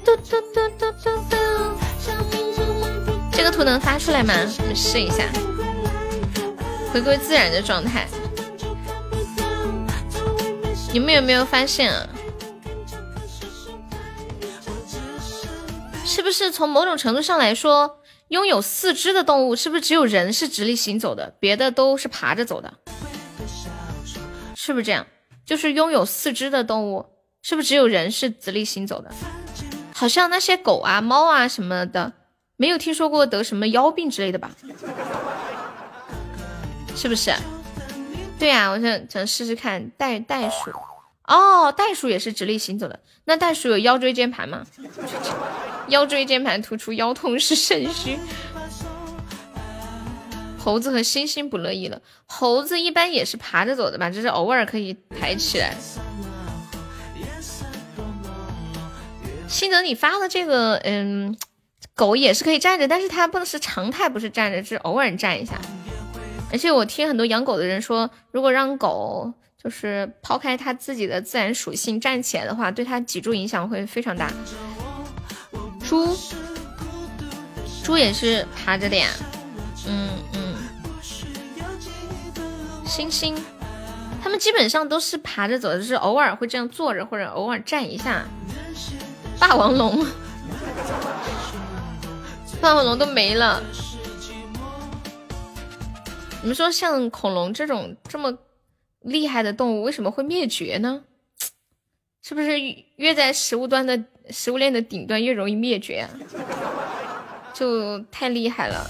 [0.05, 1.35] 嘟嘟嘟嘟嘟嘟。
[3.33, 4.33] 这个图能发出来吗？
[4.69, 5.25] 我试一下，
[6.93, 8.07] 回归自然的状态。
[10.97, 12.09] 你们有没有发现啊？
[16.03, 17.99] 是不是从某种程度上来说，
[18.29, 22.73] 拥有四肢的动物是不是只有人是直立行走的，别的都是爬着走的？
[24.55, 25.05] 是不是这样？
[25.45, 27.05] 就是拥有四肢的动物，
[27.43, 29.11] 是不是只有人是直立行走的？
[29.93, 32.13] 好像那些狗啊、猫啊什么的。
[32.55, 34.49] 没有听说过得什么腰病之类的吧？
[36.95, 37.31] 是不是？
[38.39, 40.71] 对呀，我想想试试看袋袋鼠。
[41.27, 42.99] 哦，袋鼠也是直立行走的。
[43.25, 44.65] 那袋鼠有腰椎间盘吗？
[45.89, 48.17] 腰椎间盘突出，腰痛是肾虚。
[50.57, 52.01] 猴子和猩猩不乐意了。
[52.25, 54.09] 猴子一般也是爬着走的吧？
[54.09, 55.75] 只是偶尔可以抬起来。
[59.47, 61.37] 新泽，你发的这个，嗯。
[61.93, 65.59] 狗也是可以站着，但是它不能是常态，不是站着，是偶尔站一下。
[66.51, 74.31] 而且我听很多养狗的人说，如果让狗就是抛开它自己的自然属性站起来的话，对它脊柱影响会非常大。
[75.83, 76.15] 猪，
[77.83, 79.07] 猪也是爬着的呀。
[79.87, 80.55] 嗯嗯。
[82.85, 83.35] 猩猩，
[84.23, 88.25] 它们基本上都是爬着走，就是偶尔会这样坐着或者偶尔站一下。
[89.39, 90.05] 霸王龙。
[92.59, 93.61] 霸王龙都没了，
[96.41, 98.35] 你们说像恐龙这种这么
[99.07, 101.01] 厉害的动物，为什么会灭绝呢？
[102.21, 102.59] 是不是
[102.97, 106.09] 越在食物端的食物链的顶端越容易灭绝啊？
[107.55, 108.85] 就太厉害了，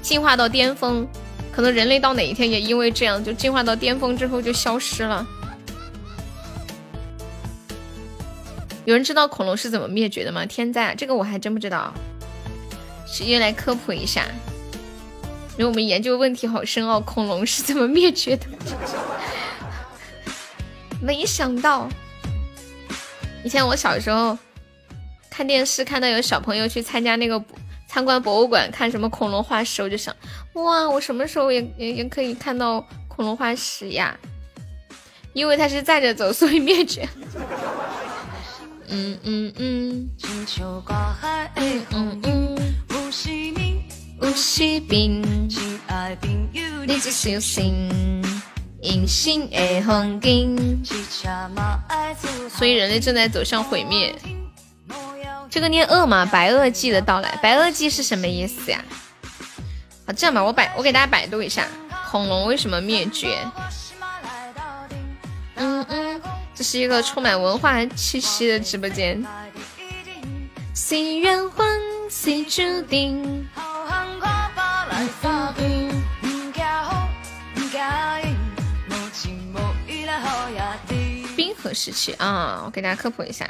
[0.00, 1.06] 进化到巅峰，
[1.52, 5.26] 可能人类到哪一天也因为这样就进化到巅峰之后就消失了。
[8.86, 10.46] 有人知道恐龙是怎么灭绝的吗？
[10.46, 11.92] 天灾，这个我还真不知道，
[13.06, 14.24] 直接来科普一下。
[15.58, 18.46] 因为我们研究问题好深奥，恐龙是怎么灭绝的？
[21.02, 21.88] 没想到，
[23.44, 24.38] 以前我小时候
[25.28, 27.42] 看电视，看到有小朋友去参加那个
[27.88, 30.14] 参观博物馆，看什么恐龙化石，我就想，
[30.52, 34.16] 哇，我什么时候也也也可以看到恐龙化石呀？
[35.32, 37.08] 因为它是站着走，所以灭绝。
[38.90, 42.56] 嗯嗯嗯，金秋挂海，嗯嗯
[44.20, 45.60] 嗯，无锡名，无是
[46.20, 46.48] 病，
[46.86, 47.88] 你只小心，
[48.82, 50.82] 人生的风景。
[52.48, 54.14] 所以人类正在走向毁灭。
[55.50, 56.26] 这个念恶吗？
[56.26, 58.84] 白垩纪的到来，白垩纪是什么意思呀？
[60.06, 61.66] 好，这样吧，我百我给大家百度一下，
[62.10, 63.38] 恐龙为什么灭绝？
[65.54, 66.20] 嗯嗯，
[66.54, 69.24] 这是一个充满文化气息的直播间。
[70.74, 71.80] 是缘分，
[72.10, 73.48] 是注定。
[81.36, 83.48] 冰河时期啊，我给大家科普一下。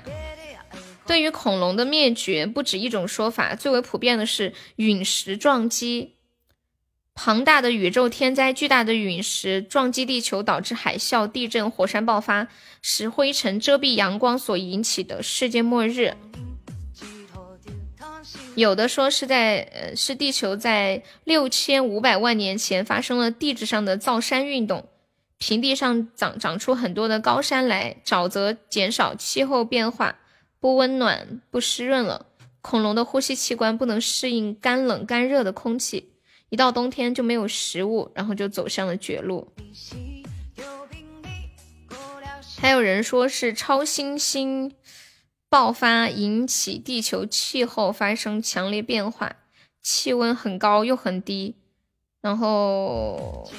[1.06, 6.16] 对于恐龙的灭绝，不止一种说法，最为普遍的是陨石撞击。
[7.14, 12.48] 庞大的宇宙天灾，巨大的陨石撞击地球，导致海啸、地震、火山爆发，
[12.82, 16.14] 使灰尘遮蔽阳光所引起的世界末日。
[18.54, 24.88] 有的说是在呃，是地球在六千五百万年前发生了地质上的造山运动，
[25.38, 30.16] 平地上长长出很多的高山来，沼泽减少，气候变化。
[30.60, 32.26] 不温暖不湿润了，
[32.60, 36.14] 恐龙的呼吸器官不能适应干冷干热的空气，
[36.48, 39.52] 一到冬天就没有食物，然后就走向了绝路。
[42.60, 44.74] 还有人说是超新星
[45.50, 49.36] 爆发引起地球气候发生强烈变化，
[49.80, 51.56] 气温很高又很低，
[52.20, 53.50] 然后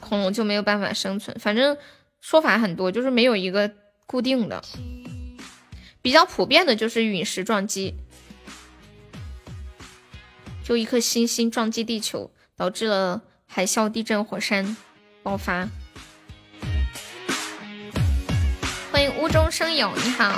[0.00, 1.38] 恐龙就没有办法生存。
[1.38, 1.76] 反正
[2.20, 3.70] 说法很多，就是没有一个
[4.06, 4.62] 固定的。
[6.00, 7.94] 比较普遍的就是陨石撞击，
[10.64, 14.76] 就一颗星星撞击地球，导致了海啸、地震、火山
[15.22, 15.68] 爆发。
[19.02, 20.32] 欢迎屋中生有，你好。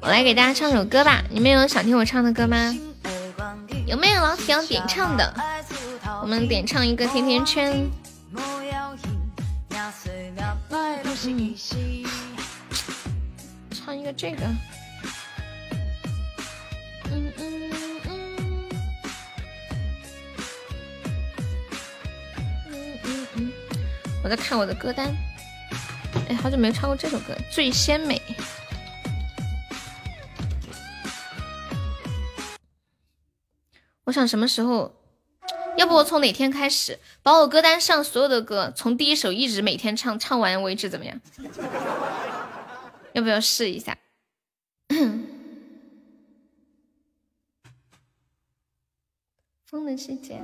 [0.00, 2.74] 我来给大家唱首歌吧，你们有想听我唱的歌吗？
[3.84, 5.34] 有没有老铁要点唱的？
[6.22, 7.86] 我们点唱一个甜甜圈。
[13.70, 14.46] 唱一个这个。
[17.10, 17.70] 嗯嗯
[18.06, 18.68] 嗯。
[22.68, 23.52] 嗯嗯嗯。
[24.22, 25.14] 我在看我的歌单。
[26.28, 28.16] 哎，好久没唱过这首歌，《最鲜美》。
[34.04, 34.94] 我想什么时候，
[35.76, 41.20] 要不我从哪天开始，把我歌单上所有的歌从第一首一直每天唱唱完为止，怎么样？
[43.12, 43.96] 要不要试一下？
[49.74, 50.40] 风的世界。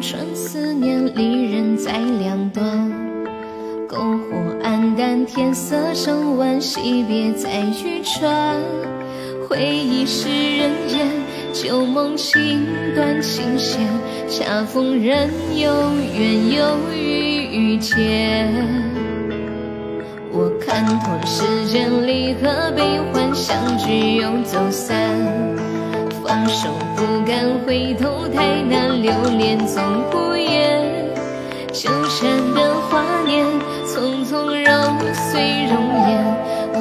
[0.00, 2.90] 春思念，离人在两端。
[3.88, 8.60] 篝火黯淡，天色正晚，惜别在渔船。
[9.48, 11.06] 回忆是人间，
[11.52, 13.80] 旧梦情断琴弦。
[14.28, 15.70] 恰逢人有
[16.16, 16.64] 缘，又
[16.94, 18.50] 遇遇见。
[20.32, 24.96] 我看透了世间离合悲欢，相聚又走散。
[26.24, 30.82] 放手不敢回头，太难留恋总无言。
[31.72, 33.46] 纠缠的华年，
[33.86, 34.72] 匆匆揉
[35.12, 35.76] 碎容
[36.08, 36.12] 颜。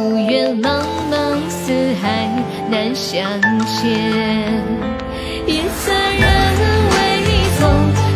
[0.01, 1.71] 无缘茫茫四
[2.01, 2.27] 海
[2.71, 3.87] 难相见。
[5.45, 6.23] 夜色人
[6.89, 6.97] 未
[7.59, 7.61] 走，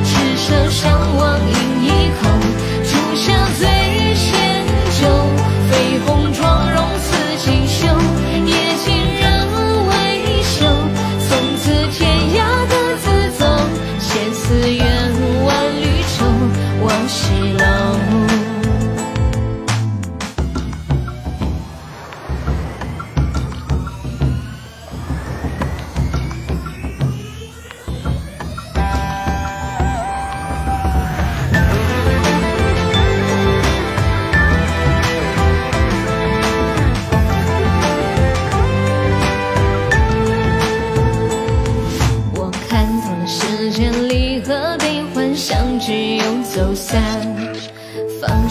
[0.04, 1.40] 只剩相望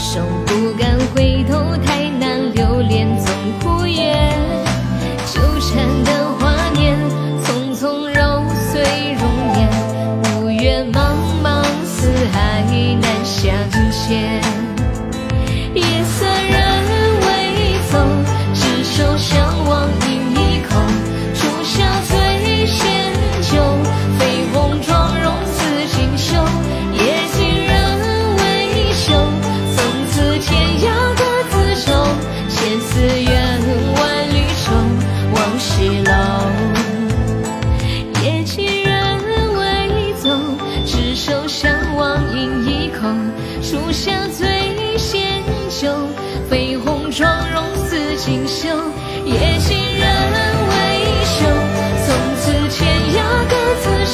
[0.04, 4.43] 手不敢回头，太难留恋总无言。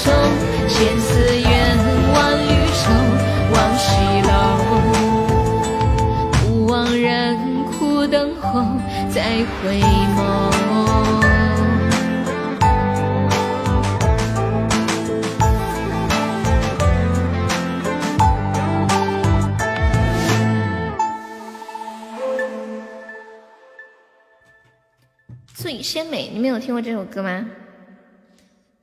[0.03, 0.11] 各自守，
[0.69, 1.11] 千丝
[1.41, 1.77] 怨，
[2.15, 2.91] 万缕愁，
[3.53, 3.87] 望西
[4.23, 4.31] 楼。
[6.41, 7.37] 不忘人
[7.67, 8.65] 苦等候，
[9.11, 9.81] 再回
[10.17, 10.21] 眸。
[25.55, 27.45] 醉仙美，你们有听过这首歌吗？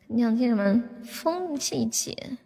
[0.09, 0.83] 你想听什么？
[1.03, 2.37] 风季节。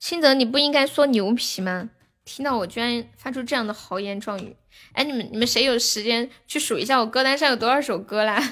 [0.00, 1.90] 新泽，你不应该说牛皮吗？
[2.24, 4.56] 听到我居然发出这样的豪言壮语，
[4.94, 8.42] 哎，你们你们谁有时间去数一下我歌单上有多少首歌啦？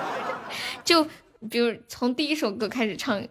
[0.84, 1.04] 就
[1.48, 3.26] 比如从第一首歌开始唱，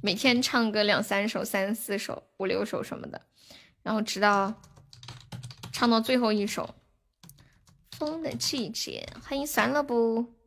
[0.00, 3.20] 每天唱个两三首、三四首、五六首什么的，
[3.82, 4.54] 然后直到
[5.72, 6.74] 唱到最后一首。
[7.98, 10.37] 风的季节，欢迎算了不？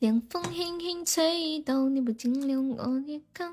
[0.00, 3.52] 凉风轻轻吹到，你不禁留我的感。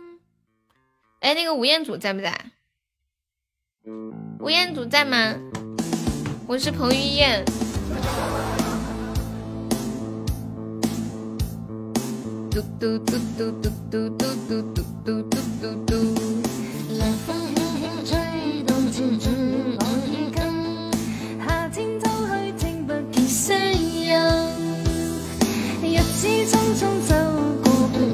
[1.19, 2.51] 哎，那个吴彦祖在不在？
[4.39, 5.33] 吴彦祖在吗？
[6.47, 7.43] 我是彭于晏。
[12.51, 17.54] 嘟嘟嘟嘟嘟嘟嘟嘟嘟嘟嘟嘟嘟。
[26.45, 27.13] 匆匆走
[27.63, 27.65] 過，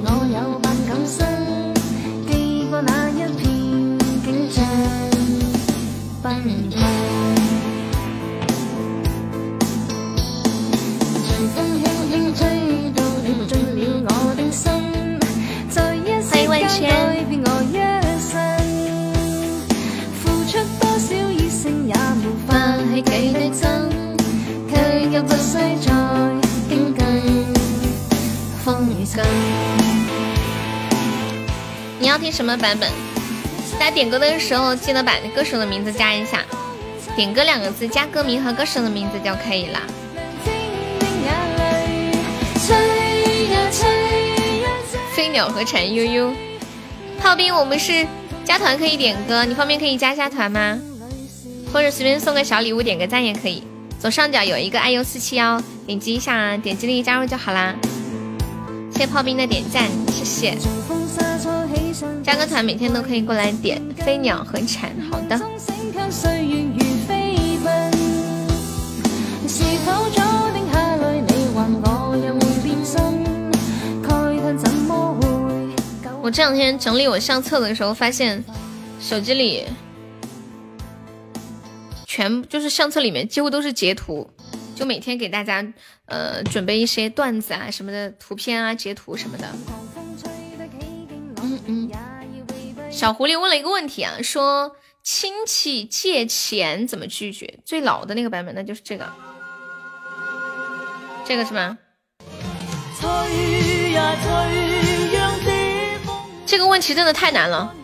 [0.03, 1.19] 我有百感生，
[2.27, 2.31] 記
[2.69, 3.41] 過那一片
[4.23, 4.57] 景象
[6.21, 6.25] 奔
[6.71, 6.73] 跑。
[11.25, 12.39] 隨風輕輕吹
[12.95, 14.67] 到，你步進了我的心，
[29.11, 29.25] 風聲。
[31.99, 32.89] 你要听什么版本？
[33.77, 36.43] 大家点歌的时候记得把歌手的名字加一下，
[37.15, 39.79] 点歌两个字加歌名和歌手的名字就可以了。
[45.13, 46.33] 飞鸟和蝉悠悠，
[47.19, 48.07] 炮兵，我们是
[48.45, 50.79] 加团可以点歌，你方便可以加一下团吗？
[51.73, 53.63] 或者随便送个小礼物，点个赞也可以。
[53.99, 57.75] 左上角有一个 IU 四七幺，点击一下，点击立即加入就好啦。
[58.93, 60.57] 谢炮兵的点赞，谢谢。
[62.23, 64.91] 加个团，每天都可以过来点飞鸟和蝉。
[65.09, 65.39] 好的。
[76.23, 78.43] 我这两天整理我相册的时候，发现
[78.99, 79.63] 手机里
[82.05, 84.29] 全就是相册里面几乎都是截图，
[84.81, 85.63] 就每天给大家
[86.07, 89.47] 呃准备一些段子啊什么的图片啊截图什么的。
[91.43, 91.91] 嗯嗯。
[92.89, 97.59] 小狐狸问了一个问题啊，说亲戚借钱怎么拒绝？
[97.63, 99.07] 最老的那个版本，那就是这个，
[101.27, 101.77] 这个是嗎？
[106.47, 107.75] 這個問題真的太难了。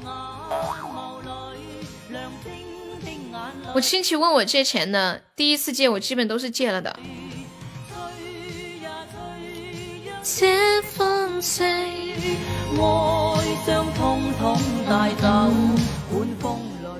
[3.77, 6.97] 我亲戚问我借钱的，第一次借我基本都是借了的。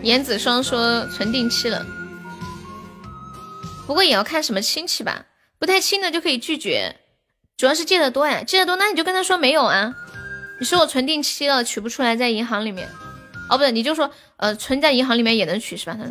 [0.04, 1.84] 顏子双说存定期了，
[3.88, 5.26] 不过也要看什么亲戚吧。
[5.58, 6.98] 不太亲的就可以拒绝，
[7.58, 9.96] 主要是借的多呀，借的多，那你就跟他说没有啊。
[10.60, 12.88] 你说我存定期了，取不出来，在银行里面。
[13.50, 15.98] 哦，不对，你就说呃存在银行里面也能取是吧？
[15.98, 16.04] 他，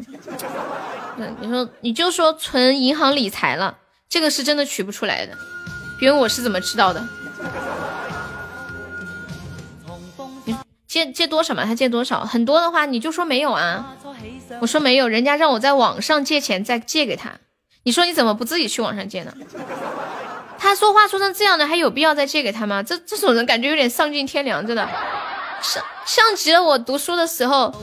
[1.16, 3.76] 對，你说你就说存银行理财了，
[4.08, 5.36] 这个是真的取不出来的。
[5.98, 7.06] 别问我是怎么知道的？
[10.44, 10.56] 你
[10.86, 11.64] 借借多少嘛？
[11.64, 12.24] 他借多少？
[12.24, 13.96] 很多的话你就说没有啊。
[14.60, 17.32] 我说没有，人家让我在网上借钱再借给他。
[17.82, 19.34] 你说你怎么不自己去网上借呢？
[20.58, 22.82] 他说话说成这样的，还有必要再借给他吗？
[22.82, 24.88] 这这种人感觉有点丧尽天良，真的。
[25.62, 27.74] 像像极了我读书的时候，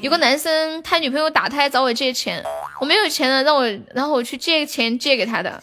[0.00, 2.44] 有个男生他女朋友打胎找我借钱，
[2.80, 3.64] 我没有钱了，让我
[3.94, 5.62] 然后我去借钱借给他的，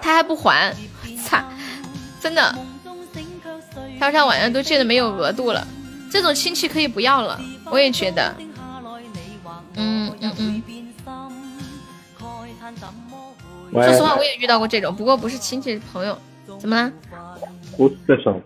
[0.00, 0.74] 他还不还，
[1.24, 1.38] 操，
[2.20, 2.54] 真的。
[3.98, 5.66] 他說他晚上都借的没有额度了，
[6.10, 8.34] 这种亲戚可以不要了，我也觉得。
[9.74, 10.62] 嗯嗯嗯。
[13.72, 16.16] 说实话，我也遇到过这种，不过不是亲戚，是朋友。
[16.58, 16.92] 怎么了？
[17.76, 18.40] 不是這首，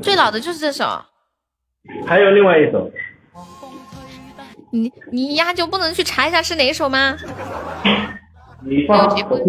[0.00, 0.84] 最老的就是这首。
[2.06, 2.90] 还有另外一首，
[4.70, 7.16] 你你丫就不能去查一下是哪一首吗？
[8.64, 9.42] 你放结婚。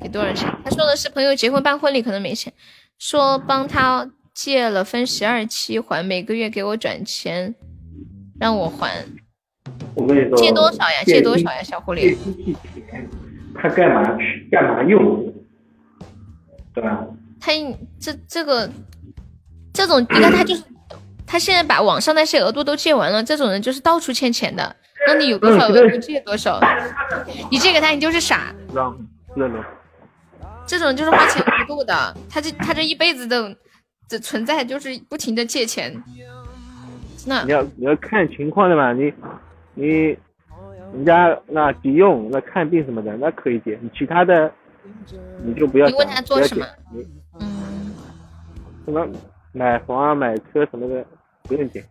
[0.00, 0.52] 给多少钱？
[0.64, 2.52] 他说的是朋友结婚办婚礼可能没钱，
[2.98, 7.54] 说帮他借了分十二期还，每个月给我转钱
[8.40, 9.04] 让我还。
[9.94, 11.02] 我跟你说，借多少呀？
[11.06, 11.62] 借多少呀？
[11.62, 12.16] 小狐狸。
[13.54, 14.48] 他干嘛去？
[14.50, 15.32] 干嘛用？
[16.74, 17.06] 对吧？
[17.40, 17.52] 他
[18.00, 18.68] 这这个
[19.74, 20.62] 这种，你看他就是
[21.26, 24.74] 他现在把网上那些额度都借完了，这种人就是到处欠钱的。
[25.06, 26.58] 那你有多少额度借多少？
[27.50, 28.54] 你借给他，你就是傻。
[28.72, 28.96] 让
[29.34, 29.62] 乐乐。
[30.66, 33.54] 这种就是花钱无度的，他这他这一辈子的
[34.08, 36.02] 的存在就是不停的借钱。
[37.26, 39.12] 那你要你要看情况的嘛，你
[39.74, 40.16] 你
[40.94, 44.50] 人家那急用那看病什么的那可以借，你其他的
[45.44, 45.86] 你就不要。
[45.86, 46.64] 你问他做什么？
[47.40, 47.92] 嗯，
[48.86, 49.06] 什么
[49.54, 51.06] 买房啊买车什么的
[51.44, 51.84] 不用借。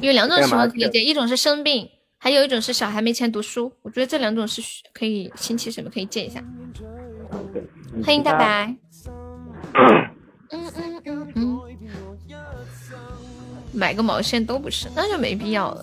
[0.00, 1.88] 有两种情况可以借，一种是生病，
[2.18, 3.72] 还有一种是小孩没钱读书。
[3.80, 4.60] 我觉得这两种是
[4.92, 6.42] 可以亲戚什么可以借一下。
[8.04, 8.76] 欢迎大白。
[9.74, 10.12] 嗯
[10.50, 11.60] 嗯嗯嗯，
[13.72, 15.82] 买个毛线都不是，那就没必要了。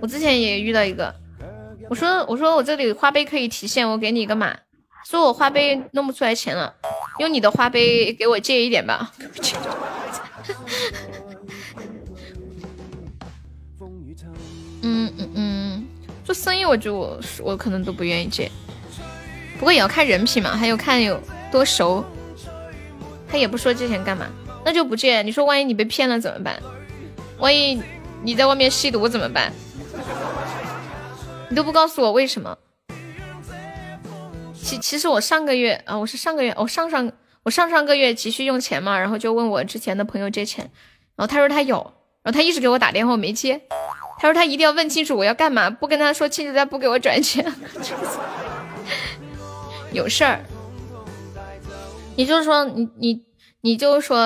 [0.00, 1.14] 我之前也遇到一个，
[1.90, 4.56] 我说我说我这里花呗可以提现，我给你一个码，
[5.04, 6.74] 说我花呗弄不出来钱了，
[7.18, 9.12] 用你的花呗给我借一点吧。
[14.82, 15.86] 嗯嗯嗯，
[16.24, 18.50] 做生意我就我我可能都不愿意借。
[19.58, 21.20] 不过也要看人品嘛，还有看有
[21.50, 22.04] 多熟。
[23.30, 24.26] 他也不说借钱干嘛，
[24.64, 25.20] 那就不借。
[25.22, 26.62] 你说万一你被骗了怎么办？
[27.38, 27.82] 万一
[28.22, 29.52] 你在外面吸毒怎么办？
[31.50, 32.56] 你都不告诉我为什么？
[34.62, 37.10] 其其实我上个月啊，我是上个月，我上上
[37.42, 40.70] 我上上个月急需用钱嘛，然后就问我之前的朋友借钱，
[41.16, 41.76] 然后他说他有，
[42.22, 43.60] 然后他一直给我打电话我没接，
[44.18, 47.44] 他说他一定要问清楚我要干嘛，不跟他说清楚他不给我转钱。
[49.92, 50.40] 有事儿，
[52.16, 53.22] 你就说你你
[53.62, 54.18] 你就说，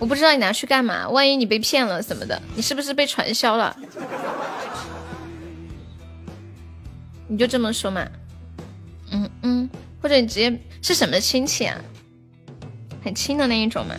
[0.00, 3.76] 我不知道你拿去干嘛，万一你被骗了什么的，你是不是被传销了？
[7.28, 8.06] 你就这么说嘛，
[9.44, 9.68] 嗯，
[10.02, 11.76] 或者你直接是什么亲戚啊？
[13.04, 13.94] 很亲的那一种嘛？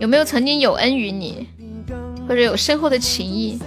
[0.00, 1.46] 有没有曾经有恩于你，
[2.26, 3.58] 或者有深厚的情谊？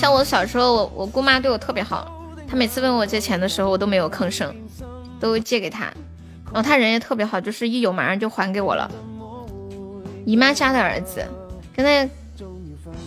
[0.00, 2.10] 像我小时候，我我姑妈对我特别好。
[2.48, 4.54] 她每次问我借钱的时候，我都没有吭声，
[5.20, 5.84] 都借给她。
[6.46, 8.90] 然后她人也特别好，就是一有马上就还给我了。
[10.24, 11.22] 姨妈家的儿子，
[11.74, 12.08] 现在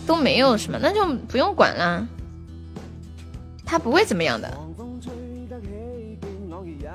[0.06, 2.06] 都没有什么，那就不用管了。
[3.70, 4.52] 他不会怎么样的，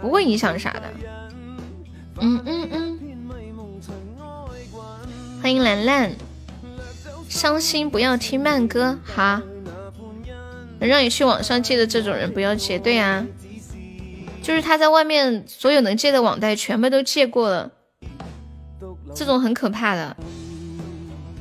[0.02, 0.82] 不会影响啥的。
[2.20, 3.00] 嗯嗯嗯。
[5.42, 6.12] 欢迎兰兰，
[7.30, 9.42] 伤心不要听慢歌，哈。
[10.80, 13.26] 能让你去网上借的这种人不要借，对啊，
[14.44, 17.72] 就是他在外面所有能借的网贷全部都借过了，
[19.16, 20.18] 这种很可怕的，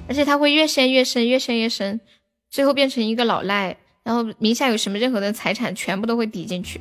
[0.06, 2.00] 而且他会越陷越深，越陷越深，
[2.48, 6.78] 最后变成一个老赖，然后名下有什么任何的财产全部都会抵进去。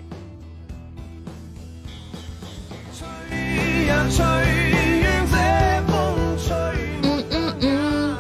[7.01, 8.17] 嗯嗯嗯，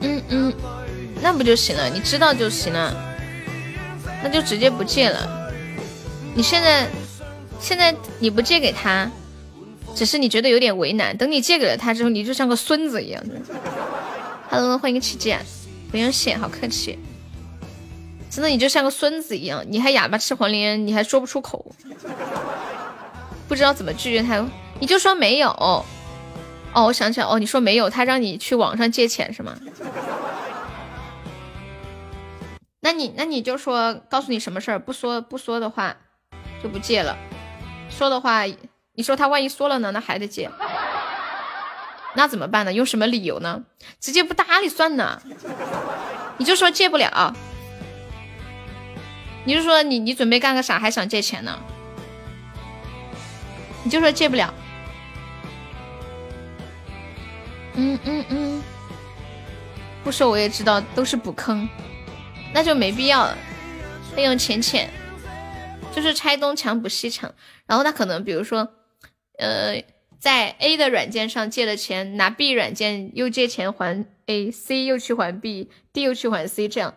[0.00, 0.52] 嗯嗯
[1.22, 1.88] 那不就行了？
[1.88, 2.92] 你知道就行了，
[4.24, 5.48] 那就直接不借了。
[6.34, 6.88] 你现在
[7.60, 9.08] 现在你不借给他，
[9.94, 11.16] 只是你觉得有点为难。
[11.16, 13.22] 等你借给了他之后，你就像个孙子一样。
[14.50, 15.32] Hello，欢迎奇迹，
[15.94, 16.98] 不用谢，好客气。
[18.28, 21.64] 真的，你就像个孙子一样，你还哑巴吃黄连，你还说不出口，
[23.46, 24.44] 不知道怎么拒绝他，
[24.80, 25.50] 你就说没有。
[25.50, 25.84] 哦，
[26.86, 29.56] 我想起来，哦，你说没有，他让你去网上借钱是吗？
[32.80, 35.96] 那你那你就说告诉你什么事儿，不说不说的话
[36.60, 37.16] 就不借了，
[37.88, 38.42] 说的话
[38.94, 40.50] 你说他万一说了呢，那还得借，
[42.14, 42.72] 那怎么办呢？
[42.72, 43.62] 用什么理由呢？
[44.00, 45.22] 直接不搭理算了，
[46.38, 47.34] 你就说借不了，
[49.44, 51.58] 你就说你你准备干个啥还想借钱呢？
[53.82, 54.54] 你就说借不了，
[57.74, 58.62] 嗯嗯嗯，
[60.02, 61.68] 不说我也知道都是补坑。
[62.54, 63.36] 那就没必要了。
[64.14, 64.88] 欢迎浅浅，
[65.92, 67.34] 就是拆东墙补西墙。
[67.66, 68.68] 然后他可能比如说，
[69.40, 69.82] 呃，
[70.24, 76.94] 在 A 的软件上借了钱，拿 B 软件又借钱还 A，C 又去还 B，D 又去还 C，这样，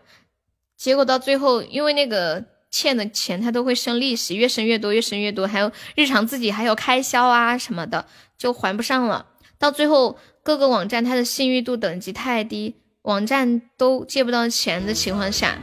[0.77, 9.25] 结果到最后，因为那个欠的钱他都会生利息，越生越多，越生越多，还有日常自己还有开销啊什么的，就还不上了。
[9.59, 15.57] 到最后各个网站它的信誉度等级太低，网站都借不到钱的情况下，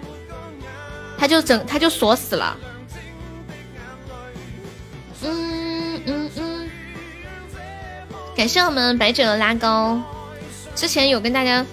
[1.17, 2.59] 他就整他就锁死了。
[8.37, 10.03] 感谢我们白者拉高。
[10.75, 11.65] 之前有跟大家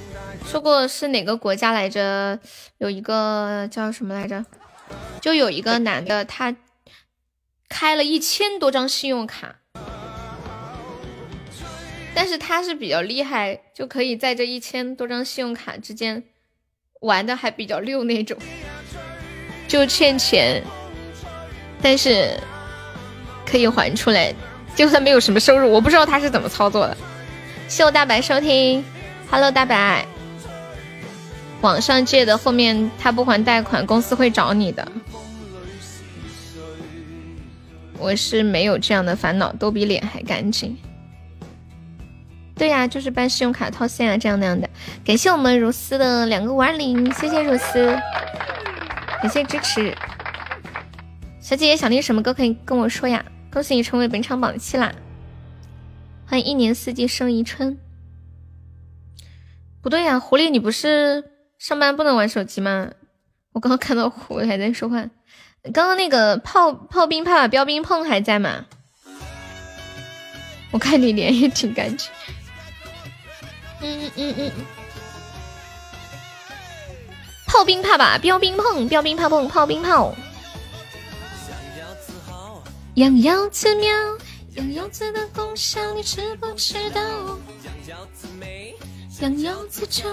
[0.46, 2.40] 说过是哪个国家来着？
[2.78, 4.46] 有一个叫什么来着？
[5.20, 6.56] 就有一个男的，他
[7.68, 9.56] 开了一千多张信用卡，
[12.14, 16.24] 但是他是比较厉害，就可以在这一千多张信用卡之间
[17.00, 18.38] 玩的还比较溜那种，
[19.68, 20.64] 就欠钱，
[21.82, 22.40] 但是
[23.48, 24.34] 可以还出来，
[24.76, 26.98] 就算没有什么收入，我不知道他是怎么操作的。
[27.68, 28.84] 谢我大白收听
[29.30, 30.06] ，Hello 大白。
[31.61, 34.91] 网上借的，后面他不还贷款，公司会找你的。
[37.99, 40.76] 我是没有这样的烦恼，都比脸还干净。
[42.56, 44.68] 对呀，就是办信用卡套现啊，这样那样的。
[45.06, 47.95] 感谢我们如斯的两个五二零，谢谢如斯，
[49.22, 49.95] 感谢支持。
[51.39, 53.23] 小姐姐想听什么歌可以跟我说呀？
[53.52, 54.95] 恭喜你成为本场榜七啦！
[56.26, 57.78] 欢迎一年四季生宜春。
[59.82, 61.26] 不对呀，狐狸，你不是？
[61.60, 62.91] 上班不能玩手机吗？
[63.52, 65.10] 我刚刚看到狐狸还在说话。
[65.73, 68.65] 刚刚那个炮炮兵怕把标兵碰还在吗？
[70.72, 72.10] 我看你脸也挺干净。
[73.82, 74.65] 嗯嗯嗯嗯。
[77.45, 80.15] 炮兵怕把标兵碰，标兵怕碰炮兵炮。
[82.95, 83.89] 养腰子喵，
[84.55, 87.01] 养腰子的功效你知不知道？
[89.22, 90.03] 养腰子就。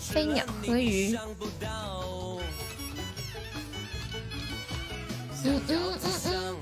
[0.00, 1.18] 飞鸟和鱼。
[5.42, 6.56] 嗯嗯嗯嗯。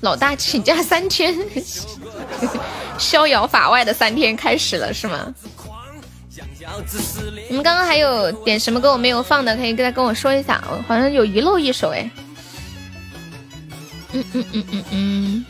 [0.00, 1.36] 老大请假三天，
[2.98, 5.34] 逍遥法外的三天开始了是吗？
[7.48, 12.10] 你们刚刚还有点什么歌我没有放的，可以跟他跟我说一下，我好像有遗漏一首哎。
[14.12, 15.44] 嗯嗯嗯嗯嗯。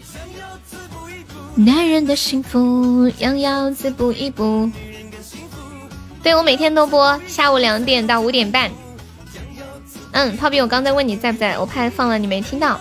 [1.57, 4.70] 男人的幸福，样样子补一补。
[6.23, 8.70] 对我每天都播，下午两点到五点半。
[10.12, 12.81] 嗯，炮兵，我刚在问你在不在，我怕放了你没听到。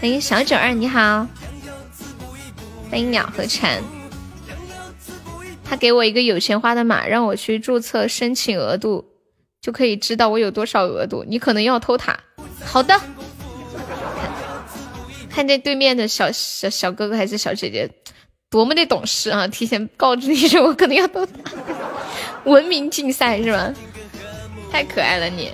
[0.00, 1.26] 欢迎小九儿，你好。
[2.90, 3.82] 欢迎鸟和蝉。
[5.64, 9.04] 他给我一个有钱花的码，让我去注册申请额度，
[9.60, 11.24] 就可以知道我有多少额度。
[11.28, 12.18] 你可能要偷塔。
[12.64, 13.00] 好的。
[15.30, 17.88] 看这对面的小小小哥哥还是小姐姐。
[18.50, 19.46] 多么的懂事啊！
[19.46, 21.24] 提前告知你说我可能要打
[22.42, 23.72] 文明竞赛是吧？
[24.72, 25.52] 太可爱了你，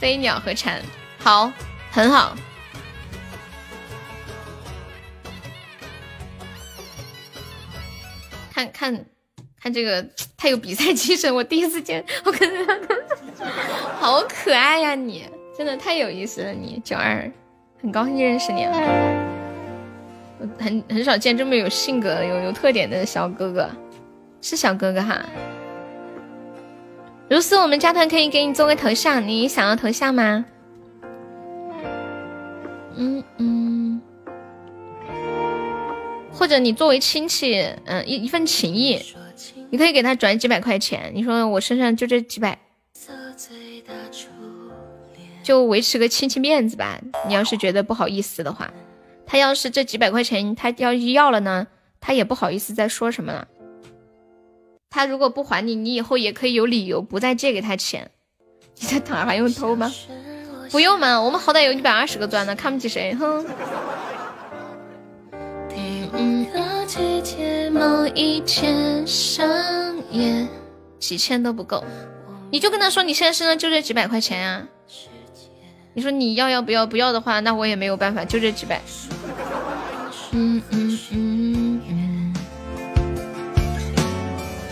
[0.00, 0.80] 飞鸟和蝉，
[1.18, 1.52] 好，
[1.90, 2.34] 很好。
[8.54, 9.04] 看看
[9.60, 10.02] 看这个
[10.38, 12.66] 太有比赛精神，我第一次见，我可能
[14.00, 14.94] 好可爱呀！
[14.94, 17.30] 你真的太有意思了，你九二，
[17.82, 18.72] 很高兴认识你啊。
[20.58, 23.68] 很很少见这么有性格、有有特点的小哥哥，
[24.40, 25.20] 是小哥哥哈。
[27.28, 30.44] 如斯，我们加团可以给你做个头像，你想要头像吗？
[32.96, 34.00] 嗯嗯。
[36.32, 39.00] 或者你作为亲戚，嗯，一一份情谊，
[39.70, 41.10] 你可以给他转几百块钱。
[41.14, 42.58] 你说我身上就这几百，
[45.42, 47.00] 就维持个亲戚面子吧。
[47.26, 48.72] 你要是觉得不好意思的话。
[49.26, 51.66] 他要是这几百块钱他要要了呢，
[52.00, 53.48] 他也不好意思再说什么了。
[54.90, 58.10] 他如果不还你，你以后也可以有理由不再借给他钱。
[58.78, 59.92] 你在哪还用偷吗？
[60.70, 63.14] 不用嘛，我们好歹有一百二十个钻呢，看不起谁？
[63.14, 63.46] 哼。
[70.98, 71.84] 几千都不够，
[72.50, 74.66] 你就跟他说你现在身上就这几百块钱呀。
[75.94, 76.86] 你说你要要不要？
[76.86, 78.80] 不要的话，那我也没有办法，就这几百。
[80.30, 82.34] 嗯嗯嗯。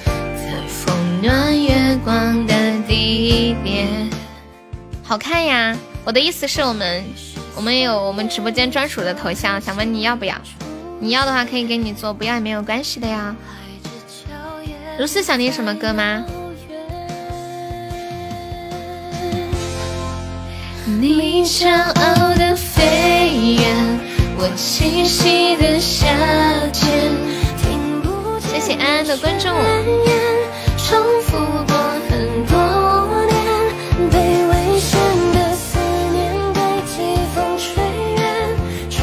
[0.06, 2.54] 在风暖月光的
[2.88, 4.08] 地点，
[5.02, 5.76] 好看呀！
[6.04, 7.04] 我的意思是我们，
[7.54, 10.34] 我们有我们直播间专属的头像，想问你要不要？
[11.00, 13.36] 你要的话可以给你做，不要也没有关系的呀。
[14.98, 16.24] 如是想听什么歌吗？
[20.86, 22.82] 你骄傲的飞
[23.58, 24.00] 远，
[24.38, 26.06] 我栖息的夏
[26.72, 27.12] 天。
[27.62, 28.50] 听不见。
[28.50, 29.46] 谢谢安安的关注。
[30.78, 31.36] 重复
[31.66, 31.76] 过
[32.08, 32.56] 很多
[33.26, 33.34] 年，
[35.32, 35.78] 的思
[36.12, 36.18] 念
[36.54, 36.92] 被季
[37.34, 37.68] 风吹
[38.16, 38.20] 远，
[38.90, 38.98] 吹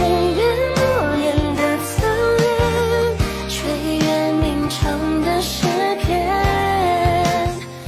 [1.23, 1.25] 远
[1.55, 1.93] 的侧
[2.39, 2.49] 脸，
[3.47, 3.55] 吹
[4.05, 4.07] 远
[4.67, 4.91] 唱
[5.21, 5.67] 的诗
[6.01, 6.07] 篇。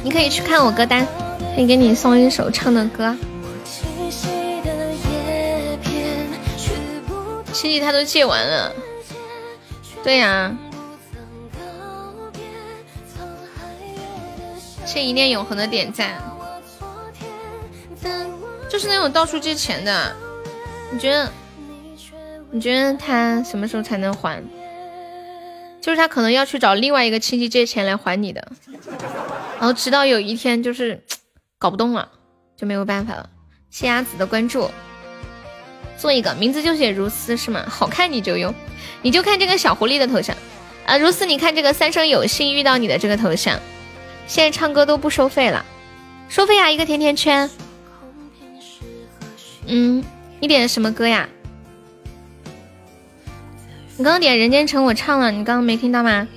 [0.04, 1.06] 你可以去看我歌单，
[1.56, 3.16] 可以给你送一首唱的歌。
[7.60, 8.74] 亲戚他都借完了，
[10.02, 10.56] 对呀。
[14.86, 16.24] 谢一念永恒的点赞，
[18.70, 20.16] 就是那种到处借钱的，
[20.90, 21.30] 你觉得？
[22.50, 24.42] 你觉得他什么时候才能还？
[25.82, 28.48] 就是他可能要去找另外一个亲戚借钱来还你的，
[29.60, 31.04] 然后直到有一天就是
[31.60, 32.10] 搞不动了，
[32.56, 33.30] 就没有办法了。
[33.70, 34.72] 谢鸭子的关注，
[36.00, 37.66] 做一个名字就写如斯是吗？
[37.68, 38.56] 好看你就用，
[39.02, 40.36] 你就看这个小狐狸的头像
[40.86, 43.60] 啊，如斯你看这个三生有幸遇到你的这个头像。
[44.26, 45.66] 现在唱歌都不收费了，
[46.30, 46.70] 收费啊！
[46.70, 47.50] 一个甜甜圈。
[49.66, 50.04] 嗯，
[50.40, 51.28] 你点的什么歌呀？
[53.98, 56.28] 你刚刚点《人间城》，我唱了，你刚刚没听到吗？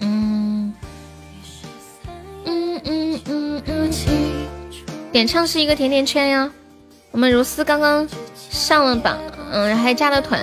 [0.00, 0.74] 嗯
[2.46, 3.90] 嗯嗯嗯嗯，
[5.12, 6.50] 点唱是一个甜甜圈呀。
[7.16, 8.06] 我们如斯刚刚
[8.50, 9.18] 上了榜，
[9.50, 10.38] 嗯，还加了团，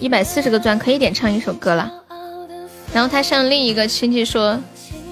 [0.00, 1.92] 一百四十个钻，可以点唱一首歌了。
[2.94, 4.58] 然后他向另一个亲戚说：“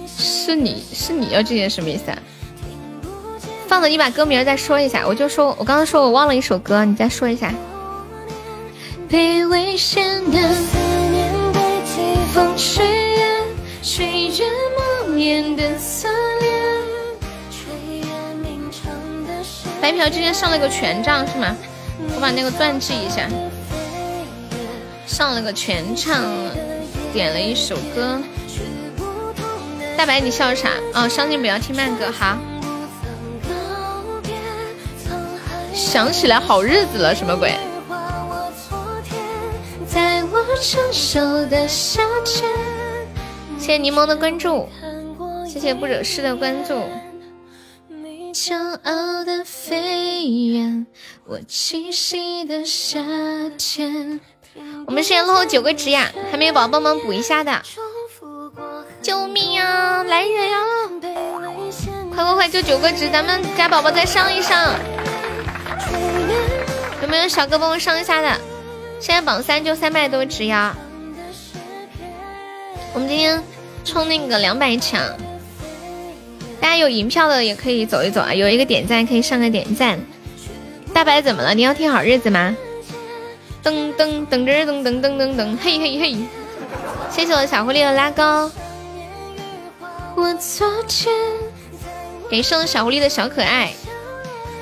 [0.09, 2.19] 是你是你要这件什么意思啊？”
[3.69, 7.53] 放的你把歌名再说一下，我就说我刚刚说我忘了一首歌，你再说一下。
[9.07, 10.79] 被危险的思
[11.11, 13.45] 念代替风吹远，
[13.83, 14.51] 吹远
[15.05, 16.09] 默念的侧
[16.41, 16.52] 脸，
[19.83, 21.57] 白嫖今天上了个权杖是吗？
[22.15, 23.29] 我把那个钻记一下，
[25.09, 26.23] 上了个全场。
[27.13, 28.19] 点了一首歌，
[29.99, 30.71] 大白你笑啥？
[30.95, 32.39] 哦，伤心不要听慢歌，好。
[35.75, 37.53] 想起来好日子了，什么鬼？
[43.59, 44.69] 谢谢柠檬的关注，
[45.47, 46.81] 谢谢不惹事的关注。
[48.33, 50.87] 骄傲的飞远，
[51.27, 52.99] 我栖息的夏
[53.59, 54.21] 天。
[54.87, 57.61] 我们现在落后九个值呀，还没有宝宝帮忙补一下的，
[59.03, 60.03] 救命啊！
[60.05, 60.59] 来人呀！
[62.15, 64.75] 快快快，就九个值，咱们家宝宝再上一上。
[67.03, 68.41] 有没有小哥帮我上一下的？
[68.99, 70.75] 现在榜三就三百多值呀。
[72.95, 73.43] 我们今天
[73.85, 75.01] 冲那个两百强，
[76.63, 79.99] 大家有银票的也可以走一走啊，有一个点赞可以上个点赞。
[80.95, 81.53] 大白怎么了？
[81.55, 82.57] 你要听好日子吗？
[83.65, 86.17] 噔噔噔噔噔噔噔噔噔，嘿嘿嘿！
[87.11, 88.49] 谢谢我小狐狸的拉高。
[90.15, 91.13] 我昨天
[92.31, 93.73] 感谢我小狐狸的小可爱，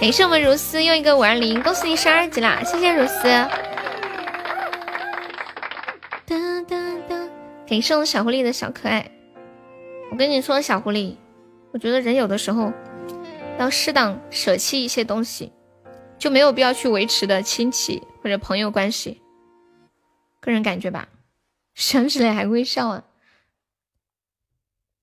[0.00, 2.62] 感谢我们如斯又一个五二零，恭喜你升二级啦！
[2.64, 3.24] 谢谢如斯。
[6.24, 6.36] 哒
[6.66, 6.76] 哒
[7.10, 7.16] 哒！
[7.68, 9.06] 感谢我小狐狸的小可爱。
[10.10, 11.14] 我跟你说，小狐狸，
[11.72, 12.72] 我觉得人有的时候
[13.58, 15.52] 要适当舍弃一些东西。
[16.18, 19.22] 就没有必要去维持的亲戚或者朋友关系，
[20.38, 21.08] 个人感觉吧，
[21.74, 23.04] 想起来还会笑啊，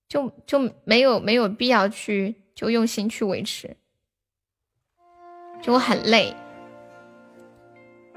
[0.08, 3.76] 就就没有没有必要去就用心去维持，
[5.60, 6.36] 就我很累。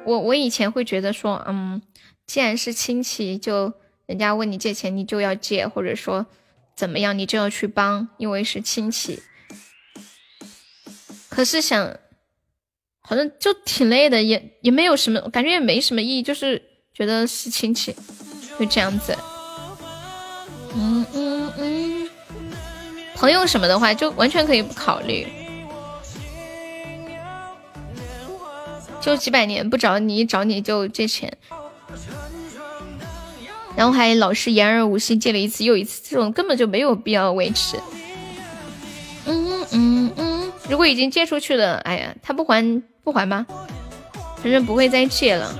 [0.05, 1.81] 我我以前会觉得说，嗯，
[2.27, 3.73] 既然是亲戚，就
[4.05, 6.27] 人家问你借钱，你就要借，或者说
[6.81, 9.21] 怎么样，你就要去帮，因为是亲戚。
[11.29, 11.95] 可是想。
[13.03, 16.61] 好像就挺累的，也也没有什么，感觉也没什么意义，就是
[16.93, 17.93] 觉得是亲戚，
[18.57, 19.17] 就这样子。
[20.75, 22.09] 嗯嗯嗯，
[23.15, 25.27] 朋友什么的话，就完全可以不考虑。
[29.01, 31.35] 就几百年不找你，一找你就借钱，
[33.75, 37.77] 然后还老是言而无信，借了一次又一次，这种根本就没有必要维持。
[39.25, 42.81] 嗯嗯嗯，如果已经借出去了，哎呀，他不还。
[43.03, 43.47] 不还吗？
[44.43, 45.51] 反正不会再借了。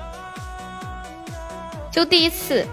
[1.92, 2.64] 就第一次，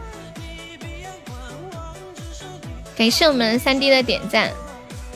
[2.94, 4.52] 感谢我们三 D 的点赞。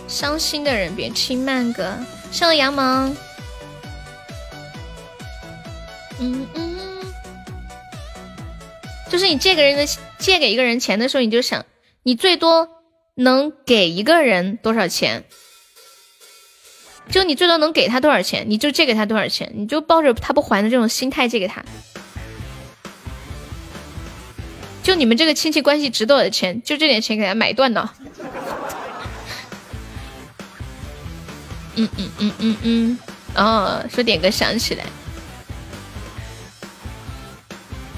[0.09, 1.95] 伤心的人别听慢歌。
[2.31, 3.15] 谢我杨萌。
[6.19, 6.72] 嗯嗯。
[9.13, 9.87] 就是你借个人的
[10.19, 11.67] 借给一个人钱的时候，你就想，
[12.03, 12.67] 你最多
[13.15, 15.25] 能给一个人多少钱？
[17.11, 21.63] 就你最多能给他多少钱，你就借给他多少钱，你就抱着他不还的这种心态借给他。
[24.83, 27.93] 就你们这个亲戚关系值多少钱，就这点钱给他买断了。
[31.75, 32.99] 嗯嗯嗯嗯嗯，
[33.37, 34.87] 哦，说点歌想起来，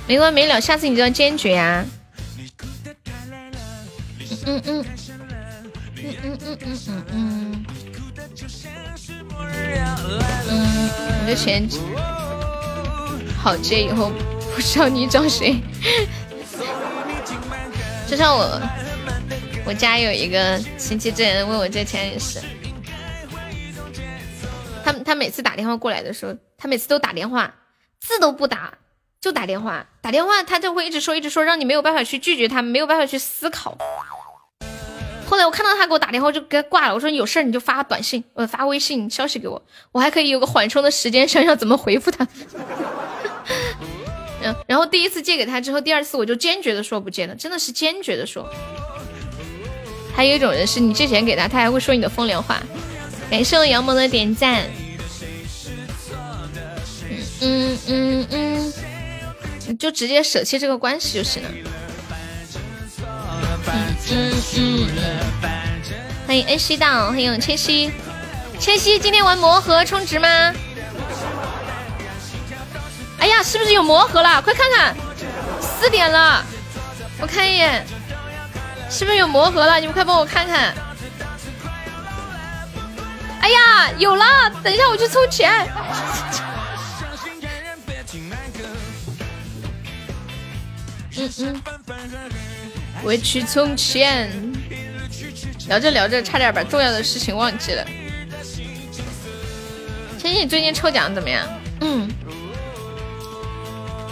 [0.06, 1.84] 没完没了，下次你就要坚决呀。
[4.46, 4.84] 嗯嗯。
[5.96, 6.58] 嗯嗯嗯
[6.88, 7.64] 嗯嗯。
[10.50, 10.90] 嗯，
[11.22, 11.66] 我的钱
[13.38, 14.12] 好接，以后
[14.54, 15.60] 不知道你找谁。
[18.06, 18.60] 就像我，
[19.64, 22.40] 我家有一个亲戚，之前问我借钱也是。
[24.84, 27.54] 他他每次打电话过来的时候，他每次都打电话，
[28.00, 28.74] 字都不打，
[29.24, 29.86] 就打电话。
[30.02, 33.74] 打电话他就会一直说，一直说，让你没有办法去拒绝他，没有办法去思考。
[35.26, 36.94] 后来我看到他给我打电话，就给他挂了。
[36.94, 42.28] 我说有事你就发短信，呃，发微信消息给我，我还可以有个缓冲的时间，想想怎么回复他。
[44.44, 48.46] 嗯，然后第一次借给他之后，第二次我就坚决的说不借了，真的是坚决的说。
[50.14, 52.62] 还有一种人是你借钱给他，他还会说你的风凉话。
[53.30, 54.64] 感谢我杨萌的点赞。
[57.46, 58.53] 嗯嗯嗯，
[59.66, 61.48] 你就直接舍弃这个关系就行了。
[66.26, 67.90] 欢迎恩熙道，欢迎千玺。
[68.58, 70.28] 千玺，今天玩魔盒充值吗？
[73.18, 74.40] 哎呀，是不是有魔盒了？
[74.42, 74.94] 快看看，
[75.60, 76.44] 四点了，
[77.20, 77.86] 我看一眼，
[78.90, 79.80] 是不是有魔盒了？
[79.80, 80.74] 你们快帮我看看。
[83.40, 84.24] 哎呀，有了！
[84.62, 85.66] 等一下我去充钱。
[91.16, 91.62] 嗯嗯，
[93.02, 94.30] 我去充钱。
[95.68, 97.86] 聊着聊着，差点把重要的事情忘记了。
[100.18, 101.46] 千玺，最近抽奖怎么样？
[101.80, 102.10] 嗯，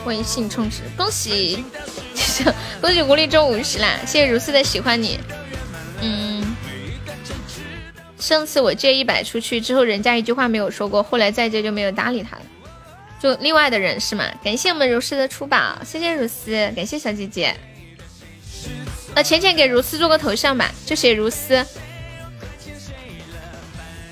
[0.06, 1.64] 微信充值，恭喜！
[2.80, 3.98] 恭喜狐狸中五十啦！
[4.06, 5.18] 谢谢如斯的喜欢你。
[6.00, 6.56] 嗯。
[8.18, 12.42] 上次我借一百出去之后，人家一句话没有说过，后来再借就没有搭理他了。
[13.22, 14.24] 就另外的人是吗？
[14.42, 17.56] 感谢我们如斯的出宝，谢谢如斯，感谢小姐姐。
[19.14, 21.64] 那，浅浅给如斯做个头像吧，就写如斯。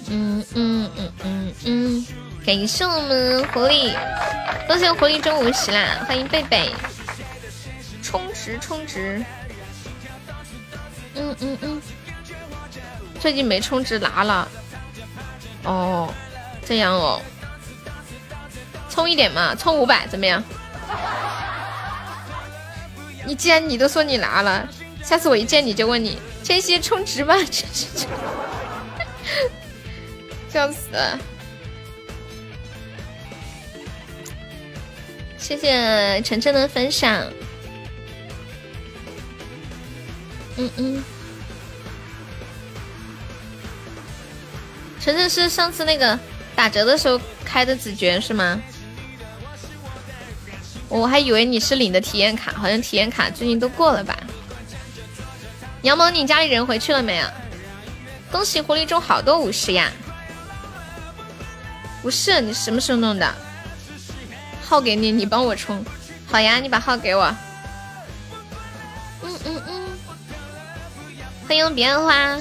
[0.09, 2.07] 嗯嗯嗯嗯嗯，
[2.47, 3.93] 感谢我们狐狸，
[4.69, 6.05] 恭喜狐狸中五十啦！
[6.07, 6.71] 欢迎贝贝，
[8.05, 9.21] 充值充值。
[11.17, 11.83] 嗯嗯嗯。
[13.19, 14.49] 最近没充值拿了，
[15.65, 16.15] 哦，
[16.65, 17.21] 这样哦，
[18.91, 20.43] 充一点嘛，充五百怎么样？
[23.25, 24.69] 你既然你都说你拿了，
[25.03, 27.35] 下次我一见你就问你，千玺充值吧，
[30.53, 31.19] 笑死了！
[35.39, 37.25] 谢谢晨晨的分享，
[40.57, 41.05] 嗯嗯。
[45.01, 46.19] 晨晨是上次那个
[46.55, 48.61] 打折的时候开的紫爵是吗？
[50.91, 54.19] 我还以为你是领的体验卡，好像体验卡最近都过了吧？
[55.83, 57.27] 杨萌，你家里人回去了没有？
[58.31, 59.91] 恭喜狐狸中好多武士呀！
[62.03, 63.35] 不是，你什么时候弄的？
[64.63, 65.85] 号给你，你帮我充。
[66.27, 67.25] 好呀，你把号给我。
[69.23, 69.89] 嗯嗯嗯。
[71.47, 72.39] 欢迎彼岸花，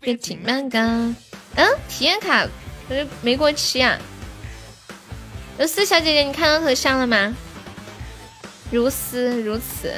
[0.00, 0.78] 别停慢歌。
[0.78, 1.14] 嗯，
[1.88, 2.46] 体验卡
[2.88, 3.98] 可是没过期啊。
[5.58, 7.34] 如斯小姐姐，你看到头像了吗？
[8.70, 9.92] 如斯如此，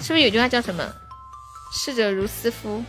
[0.00, 0.82] 是不是有句话叫什么
[1.74, 2.82] “逝者如斯夫”？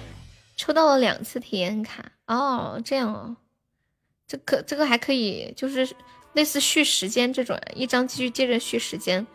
[0.56, 3.36] 抽到了两次体验卡哦，这样哦，
[4.26, 5.94] 这可这个还可以，就是
[6.32, 9.28] 类似续时间这种，一张继续接着续时间。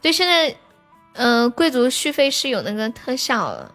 [0.00, 0.56] 对，现在。
[1.18, 3.74] 嗯，贵族续费是有那个特效了，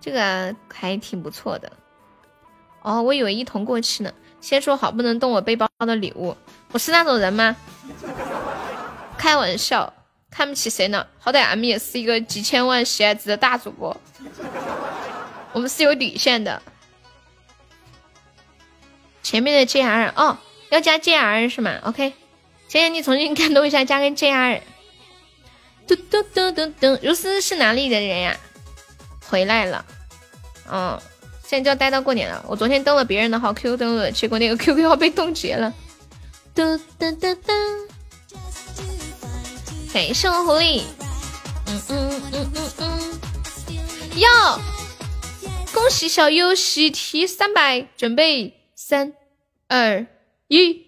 [0.00, 1.72] 这个还挺不错的。
[2.82, 4.12] 哦，我以为一同过期呢。
[4.40, 6.34] 先说好不能动我背包的礼物，
[6.72, 7.54] 我是那种人吗？
[9.18, 9.92] 开玩笑，
[10.30, 11.06] 看不起谁呢？
[11.18, 13.94] 好歹俺们也是一个几千万喜爱值的大主播，
[15.52, 16.62] 我们是有底线的。
[19.22, 20.38] 前面的 JR 哦，
[20.70, 22.14] 要加 JR 是吗？OK，
[22.66, 24.62] 谢谢你重新感动一下，加个 JR。
[25.86, 28.36] 嘟嘟嘟嘟嘟，如斯是哪里的人呀？
[29.28, 29.84] 回来了，
[30.70, 30.98] 嗯，
[31.50, 32.44] 现在就要待到过年了。
[32.46, 35.74] 我昨天登了别人的号 QQ 登录，结果那个 QQ 号被冻结了。
[36.54, 37.52] 嘟嘟嘟嘟，
[39.92, 40.82] 感谢我狐狸。
[41.66, 44.28] 嗯嗯嗯嗯嗯，哟，
[45.74, 49.12] 恭喜小优喜提三百，准备三
[49.66, 50.06] 二
[50.46, 50.86] 一，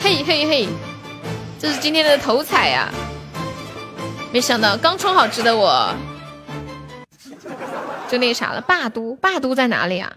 [0.00, 0.68] 嘿嘿嘿，
[1.60, 2.90] 这是今天的头彩呀！
[4.32, 5.94] 没想到刚充好值的我，
[8.14, 8.60] 就那啥了。
[8.60, 10.12] 霸都，霸都在哪里啊？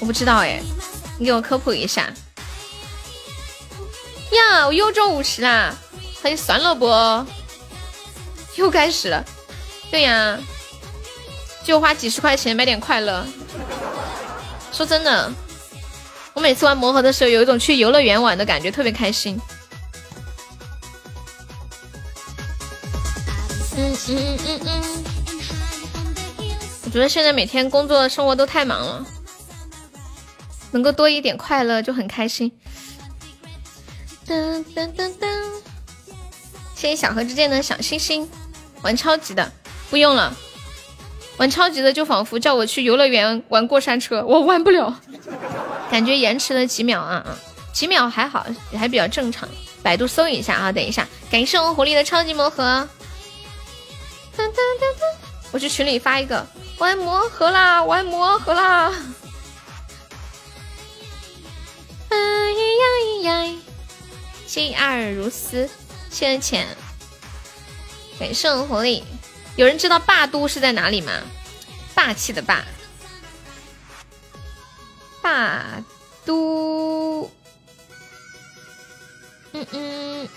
[0.00, 0.62] 我不知道哎，
[1.18, 2.10] 你给我科普一下。
[4.32, 5.74] 呀，我又中五十啦！
[6.22, 7.26] 欢迎酸萝卜，
[8.56, 9.22] 又开始了。
[9.90, 10.38] 对呀，
[11.62, 13.22] 就花几十块钱买点快乐。
[14.72, 15.30] 说真的，
[16.32, 19.38] 我每次玩魔盒的时候，有一种去游乐园玩的感觉，特别开心。
[23.76, 25.17] 嗯嗯嗯嗯。
[26.88, 29.04] 我觉得现在每天工作生活都太忙了，
[30.70, 32.50] 能够多一点快乐就很开心。
[34.26, 35.28] 噔噔噔噔，
[36.74, 38.26] 谢谢小河之间的小星星。
[38.80, 39.52] 玩超级的
[39.90, 40.34] 不用了，
[41.36, 44.98] 玩超级的就仿佛叫我去游乐园玩过山车，我玩不了，
[45.90, 47.36] 感觉延迟了几秒啊啊，
[47.74, 48.46] 几秒还好，
[48.78, 49.46] 还比较正常。
[49.82, 52.88] 百度搜一下啊，等一下，感谢我狐狸的超级魔盒。
[54.34, 55.16] 噔噔噔噔，
[55.52, 56.46] 我去群里发一个，
[56.78, 58.92] 玩魔盒啦，玩魔盒啦。
[62.08, 63.58] 哎呀呀呀！
[64.46, 65.68] 谢阿尔如斯，
[66.08, 66.68] 谢谢钱，
[68.18, 69.04] 感谢活力。
[69.56, 71.12] 有人知道霸都是在哪里吗？
[71.94, 72.64] 霸气的霸，
[75.20, 75.84] 霸
[76.24, 77.28] 都。
[79.52, 80.28] 嗯嗯，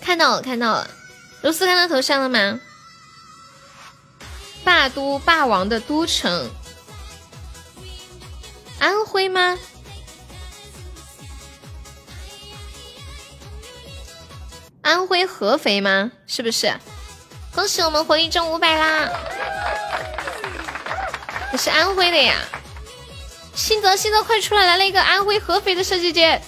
[0.00, 0.90] 看到了看到了，
[1.42, 2.60] 如斯看到头像了吗？
[4.64, 6.48] 霸都霸王的都城，
[8.78, 9.58] 安徽吗？
[14.82, 16.12] 安徽合肥吗？
[16.28, 16.72] 是不是？
[17.54, 19.10] 恭喜我们活力中五百啦！
[21.52, 22.36] 我是安徽的呀，
[23.54, 26.40] 新泽新泽快出来，来了一个安徽合肥的小姐姐。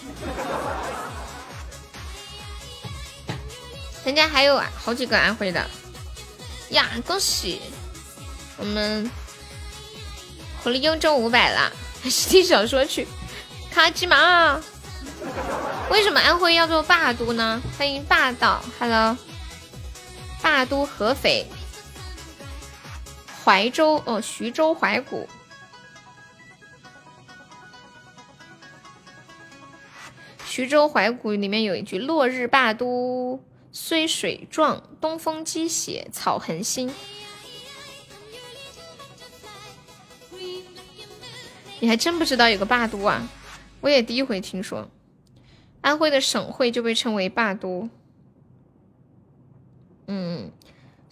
[4.05, 5.67] 人家还有好几个安徽的
[6.71, 6.91] 呀！
[7.07, 7.61] 恭喜
[8.59, 9.11] 我们
[10.63, 11.73] 狐狸又中五百了，
[12.03, 13.07] 还是听小说去，
[13.71, 14.61] 卡基玛。
[15.91, 17.63] 为什么安徽要做霸都呢？
[17.79, 19.17] 欢迎霸道，Hello，
[20.43, 21.47] 霸都合肥、
[23.43, 25.27] 怀州哦，徐州怀古。
[30.47, 33.43] 徐州怀古里面有一句“落日霸都
[33.77, 36.95] 虽水壮，东风积血草恒新”。
[41.81, 43.29] 你还真不知道有个霸都啊？
[43.81, 44.89] 我也第一回听说。
[45.81, 47.89] 安徽的省会就被称为霸都。
[50.07, 50.53] 嗯，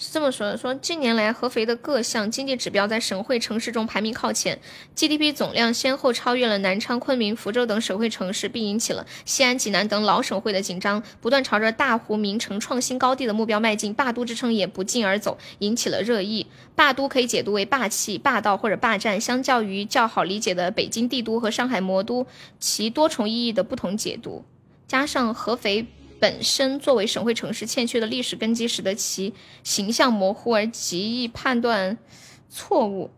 [0.03, 4.59] 是这么说的：说近年来合肥的各项经济指标在省会城市中排名靠前
[4.97, 13.95] ，GDP 总量先后超越了南昌、昆明、福州等省会城市，并引起了西安、济南等老省会的紧张，不断朝着大湖名城创新高地的目标迈进。
[13.95, 16.49] 霸都之称也不胫而走，引起了热议。
[16.75, 22.27] 霸都可以解读为霸气、霸道或者霸占，相较于较好理解的北京帝都和上海魔都，
[22.59, 24.45] 其多重意义的不同解读。
[24.89, 25.87] 加上合肥
[26.23, 29.35] 本身作为省会城市欠缺的历史根基，使得其
[29.65, 31.99] 形象模糊而极易判断
[32.49, 33.11] 错误。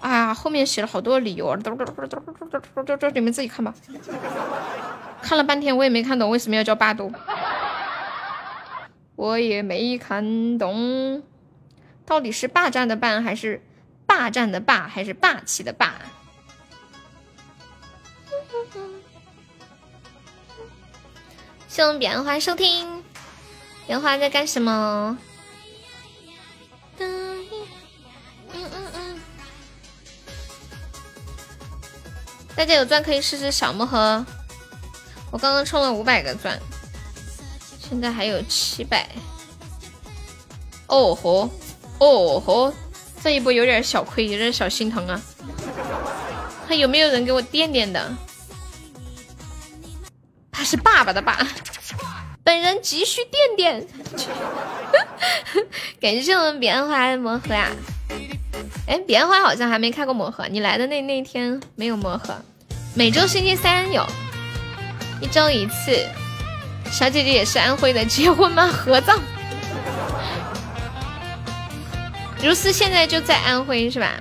[0.00, 3.74] 啊，后面写了好多理由，这你们自己看吧。
[5.22, 7.10] 看了半天我也没看懂为什么要叫霸都，
[9.16, 11.22] 我也没看懂，
[12.04, 13.62] 到底是霸占的霸还是
[14.04, 15.94] 霸占的霸还是霸气的霸？
[21.78, 23.04] 谢我们彼岸花收听，
[23.86, 25.16] 莲花在干什么？
[26.98, 27.38] 嗯
[28.52, 29.20] 嗯嗯，
[32.56, 34.26] 大家有钻可以试试小魔盒，
[35.30, 36.58] 我刚刚充了五百个钻，
[37.78, 39.08] 现在还有七百。
[40.88, 41.48] 哦吼，
[42.00, 42.74] 哦吼，
[43.22, 45.22] 这一波有点小亏，有点小心疼啊！
[46.66, 48.12] 看有没有人给我垫垫的？
[50.58, 51.38] 他是爸爸的爸，
[52.42, 53.86] 本人急需垫垫。
[56.02, 57.68] 感谢我们彼岸花的魔盒呀！
[58.88, 62.34] 哎，彼岸花好像还没开过魔盒，你来的那那天没有魔盒。
[62.92, 64.04] 每周星期三有，
[65.20, 66.04] 一周一次。
[66.90, 68.66] 小姐姐也是安徽的，结婚吗？
[68.66, 69.16] 合葬。
[72.42, 74.14] 如斯现在就在安徽是吧？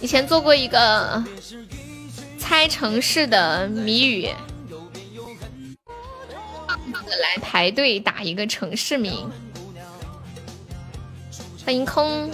[0.00, 1.24] 以前做过一个。
[2.40, 4.26] 猜城市的谜语，
[7.06, 9.30] 来排队打一个城市名。
[11.64, 12.28] 欢迎空，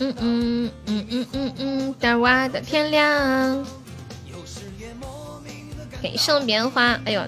[0.00, 3.64] 嗯嗯嗯嗯嗯嗯，带娃的天亮。
[6.02, 7.24] 给送棉花，哎呦，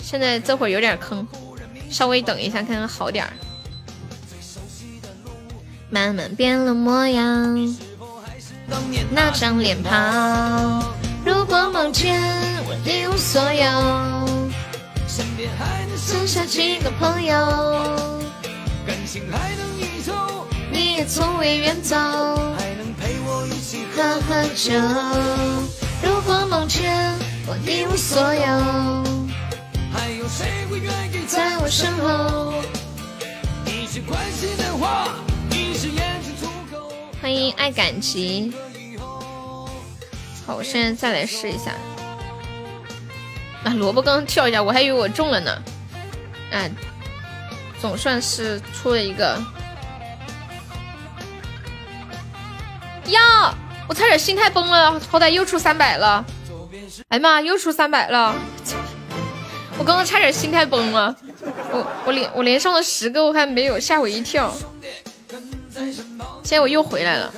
[0.00, 1.26] 现在这会儿有点坑，
[1.90, 3.32] 稍微等一下看看好点儿。
[5.90, 7.76] 慢慢变了模样。
[9.10, 10.82] 那张脸庞，
[11.24, 12.22] 如果某天
[12.66, 13.64] 我一无所有，
[15.08, 17.34] 身边还能剩下几个朋友，
[18.86, 20.12] 感情还能依旧，
[20.70, 21.96] 你也从未远走。
[21.96, 24.72] 还能陪我一起喝喝酒，
[26.02, 27.14] 如果某天
[27.46, 28.40] 我一无所有，
[29.92, 32.52] 还有谁会愿意在我身后。
[33.66, 35.08] 一句关心的话，
[37.20, 38.52] 欢迎爱感激。
[40.46, 41.72] 好，我现在再来试一下。
[43.64, 45.62] 啊，萝卜刚刚跳一下，我还以为我中了呢。
[46.52, 46.70] 哎，
[47.80, 49.36] 总算是出了一个。
[53.06, 53.52] 呀，
[53.88, 56.24] 我差点心态崩了，好歹又出三百了。
[57.08, 58.34] 哎呀妈，又出三百了！
[59.76, 61.14] 我刚刚差点心态崩了。
[61.72, 64.54] 我我连我连上了十个，我还没有，吓我一跳。
[66.42, 67.32] 现在我又回来了。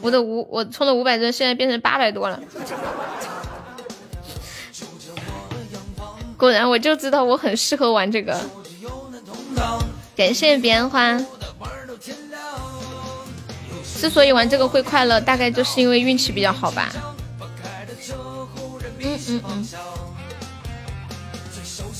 [0.00, 2.40] 我的五，我充了五百钻，现在变成八百多了。
[6.36, 8.40] 果然，我就知道我很适合玩这个。
[10.14, 11.18] 感谢彼岸花。
[13.98, 16.92] 之所以玩这个会快乐，大概就是因为运气比较好吧。
[19.00, 19.66] 嗯嗯嗯。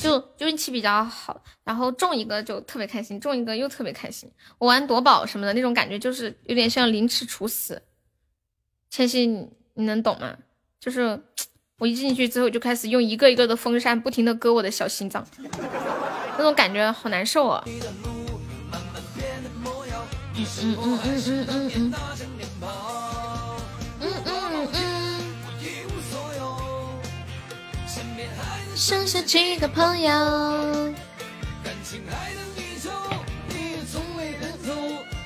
[0.02, 4.30] 就就运气比较好，然后中一个就特别开心，中一个又特别开心。
[4.56, 7.82] 我玩夺宝什么的那种感觉，就是有点像凌迟处死。
[8.88, 10.36] 千玺，你能懂吗？
[10.78, 11.20] 就是
[11.78, 15.26] 我一进去之后就开始用一个一个的风扇不停的割我的小心脏，
[16.38, 17.64] 那种感觉好难受啊。
[17.66, 17.80] 嗯
[20.62, 21.92] 嗯嗯嗯嗯嗯嗯。
[24.00, 25.20] 嗯嗯嗯。
[28.76, 30.94] 剩下几个朋友。
[31.88, 32.90] 亲爱的地球，
[33.46, 34.74] 你从未远走，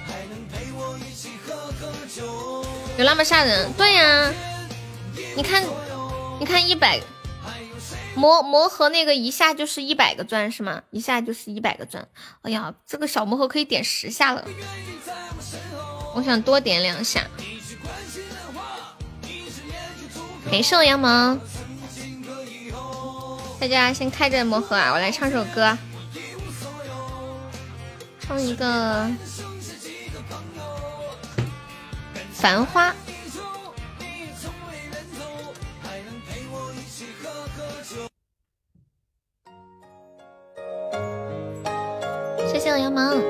[0.04, 2.62] 还能陪我一起喝喝酒
[2.98, 3.72] 有那么吓人？
[3.78, 4.30] 对呀，
[5.36, 5.64] 你看，
[6.38, 7.00] 你看一百
[8.14, 10.82] 魔魔盒那个一下就是一百个钻是吗？
[10.90, 12.06] 一下就是一百个钻。
[12.42, 14.44] 哎呀，这个小魔盒可以点十下了，
[16.14, 17.26] 我想多点两下。
[20.50, 21.40] 没事，杨萌，
[23.58, 25.78] 大家先开着魔盒啊，我来唱首歌，
[28.30, 29.10] 唱一个。
[32.32, 32.94] 繁花，
[42.48, 43.20] 谢谢我杨萌。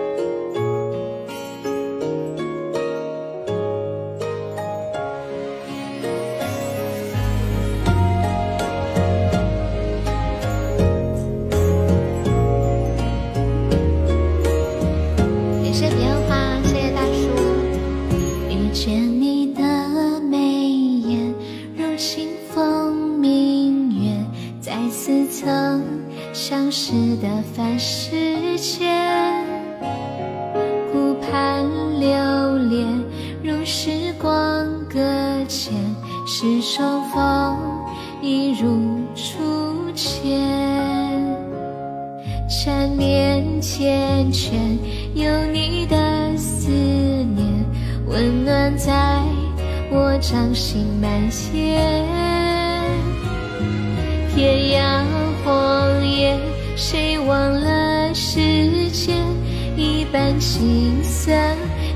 [26.50, 29.46] 相识的凡世间
[30.92, 31.64] 顾盼
[32.00, 32.08] 流
[32.68, 32.84] 连
[33.40, 34.98] 如时光搁
[35.46, 35.72] 浅
[36.26, 37.56] 是重逢
[38.20, 40.40] 一如初见。
[42.48, 43.78] 缠绵缱
[44.34, 44.50] 绻
[45.14, 47.64] 有你的思念
[48.08, 49.22] 温暖在
[49.88, 51.08] 我掌心蔓
[51.54, 52.04] 延
[54.34, 55.04] 天涯
[55.44, 55.89] 或
[56.76, 59.16] 谁忘了时间？
[59.76, 61.32] 一半青涩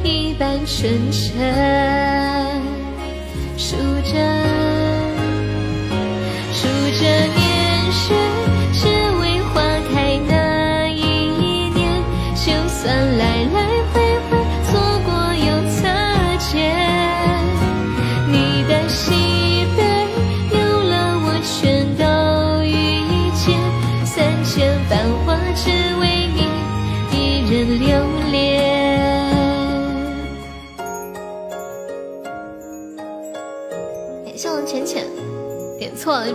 [0.02, 2.83] 一半纯真。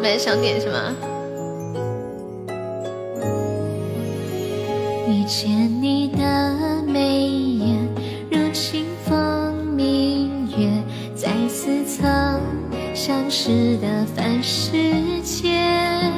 [0.02, 0.96] 本想点什么？
[5.08, 5.50] 遇见
[5.82, 7.78] 你的眉眼，
[8.32, 10.70] 如清风明月，
[11.16, 12.40] 在似曾
[12.94, 16.12] 相识的凡世间。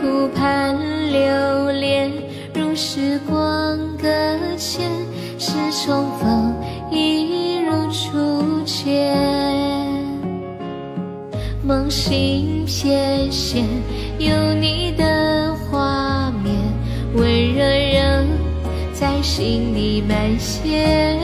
[0.00, 0.76] 湖畔
[1.12, 2.10] 流连，
[2.54, 4.08] 如时光搁
[4.56, 4.90] 浅，
[5.38, 6.54] 是重逢，
[6.90, 9.39] 一如初见。
[11.70, 13.64] 梦醒偏鲜
[14.18, 16.52] 有你的画面
[17.14, 17.24] 温
[17.54, 18.26] 热仍
[18.92, 20.18] 在心底蔓
[20.64, 21.16] 延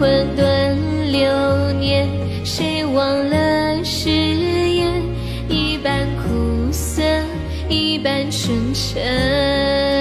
[0.00, 2.08] 混沌流年
[2.42, 5.02] 谁忘了誓言？
[5.50, 7.02] 一半苦涩
[7.68, 9.91] 一半纯真。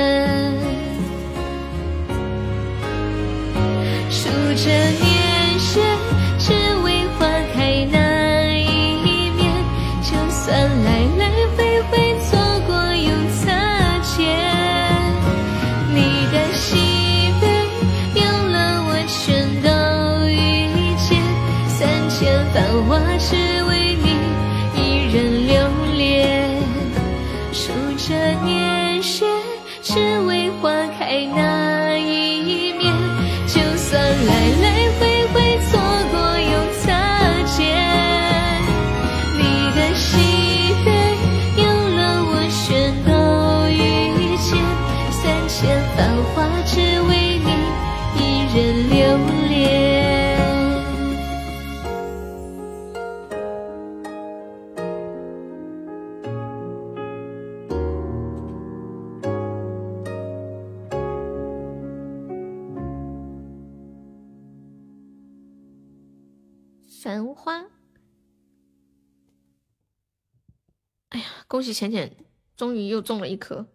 [71.62, 72.12] 恭喜浅浅，
[72.58, 73.68] 终于又中了一颗，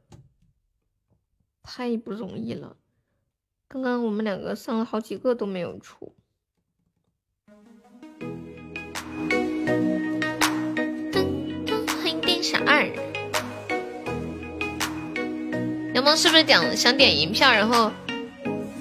[1.62, 2.76] 太不容易了。
[3.68, 6.12] 刚刚我们两个上了好几个都没有出。
[11.86, 12.88] 欢迎店小二，
[15.94, 17.92] 杨萌是不是点想点银票，然后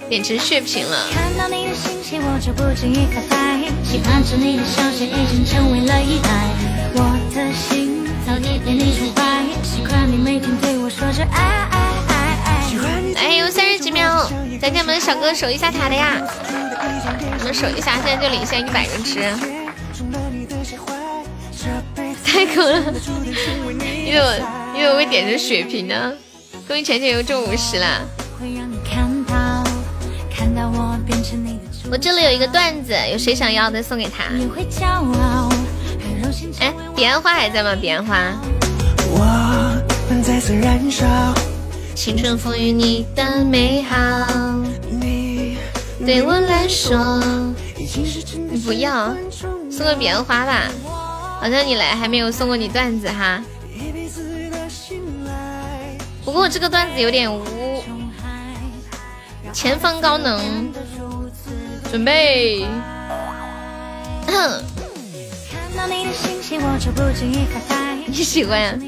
[0.10, 1.12] 点成血瓶了？
[1.12, 6.56] 看到你的信息，我就不经意发呆，喜欢着你的消息，已经成为了依赖。
[6.98, 7.95] 我的心
[8.26, 11.78] 早已被你宠坏，习惯你每天对我说着爱爱
[12.08, 12.66] 爱爱。
[13.16, 14.28] 还有三十几秒，
[14.60, 16.20] 再给我们小哥守一下塔的呀！
[17.38, 19.20] 我们守一下，现在就领先一百人吃，
[22.26, 22.82] 太可了！
[24.04, 24.34] 因为我
[24.76, 26.12] 因为我会点成血瓶呢。
[26.68, 28.02] 恭喜浅浅又中五十啦！
[31.92, 34.34] 我这里有一个段子，有谁想要的送给他？
[34.34, 35.48] 你会骄傲，
[36.60, 37.76] 哎，彼岸花还在吗？
[37.80, 38.18] 彼岸花，
[39.12, 41.06] 我们再次燃烧，
[41.94, 43.96] 青春赋予你的美好，
[44.90, 45.58] 你
[46.06, 47.22] 对我来说，
[47.78, 49.16] 已经是真的你不要
[49.70, 50.64] 送个彼岸花吧。
[51.40, 53.42] 好像你来还没有送过你段子哈。
[56.24, 57.44] 不过我这个段子有点污，
[59.54, 60.72] 前方高能，
[61.92, 62.66] 准备。
[65.76, 67.96] 看到你的信息，我就不经意发呆。
[68.08, 68.80] 你喜欢？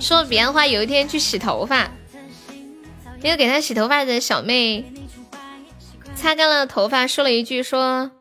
[0.00, 1.90] 说彼岸花有一天去洗头发，
[3.20, 4.92] 那个给她洗头发的小妹
[6.14, 8.12] 擦干了头发，说了一句说：“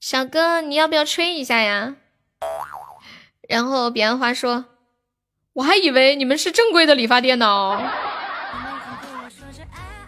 [0.00, 1.96] 小哥，你要不要吹一下呀？”
[3.46, 4.64] 然后彼岸花说
[5.52, 7.78] ：“我还以为你们是正规的理发店呢。”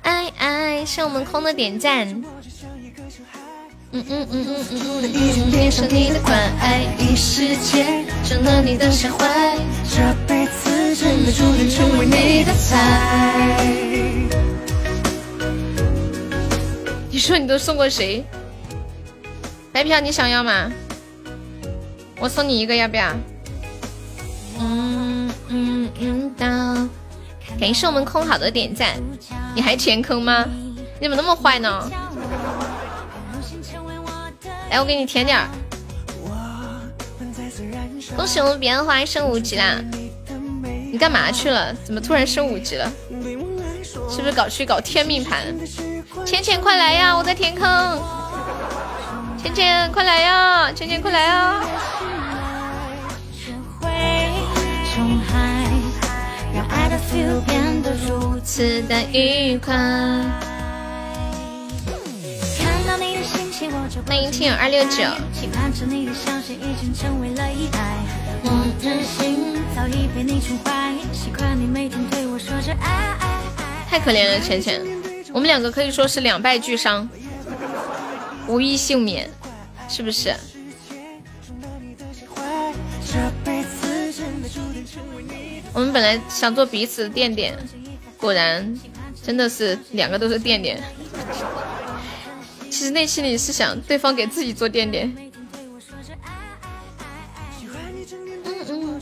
[0.00, 2.24] 爱爱是我们空的点赞。
[3.92, 4.02] 你，
[17.18, 18.24] 说你都送过谁？
[19.72, 20.70] 白嫖你想要吗？
[22.18, 23.12] 我送你一个，要不要？
[24.58, 26.46] 嗯嗯嗯到，
[27.60, 28.96] 感谢我们空好的点赞，
[29.54, 30.44] 你还填坑吗？
[31.00, 31.90] 你怎么那么坏呢？
[34.70, 35.48] 来，我给你填点儿。
[38.16, 39.80] 恭喜我们彼岸花升五级啦！
[40.92, 41.74] 你干嘛去了？
[41.84, 42.90] 怎么突然升五级了？
[44.10, 45.54] 是不是搞去搞天命盘？
[46.24, 47.16] 浅浅快来呀！
[47.16, 48.00] 我在填坑。
[49.42, 50.72] 浅浅快来呀！
[50.72, 51.60] 浅浅快来呀！
[58.06, 59.74] 如此的愉快。
[64.04, 65.04] 欢迎听友二六九。
[73.88, 74.82] 太可怜了，浅浅，
[75.32, 77.08] 我们两个可以说是两败俱伤，
[78.48, 79.30] 无一幸免，
[79.88, 80.34] 是不是？
[85.72, 87.56] 我们本来想做彼此的垫垫，
[88.18, 88.76] 果然
[89.22, 90.82] 真的是两个都是垫垫。
[92.76, 95.10] 其实内心里是想对方给自己做垫垫。
[98.44, 99.00] 嗯嗯，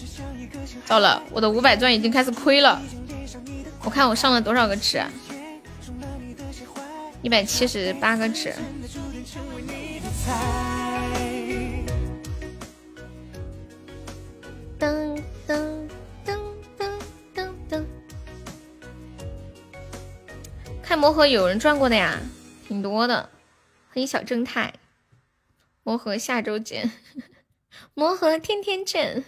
[0.86, 2.80] 到了，我的五百钻已经开始亏了。
[3.82, 5.10] 我看我上了多少个纸啊？
[7.20, 8.54] 一百七十八个纸。
[14.78, 15.88] 噔噔
[16.24, 16.38] 噔
[16.78, 16.88] 噔
[17.34, 17.48] 噔
[20.88, 20.96] 噔。
[20.96, 22.16] 魔盒有人转过的呀，
[22.68, 23.30] 挺多的。
[23.94, 24.72] 欢迎小正太，
[25.84, 26.90] 魔盒下周见，
[27.94, 29.22] 魔盒天天见。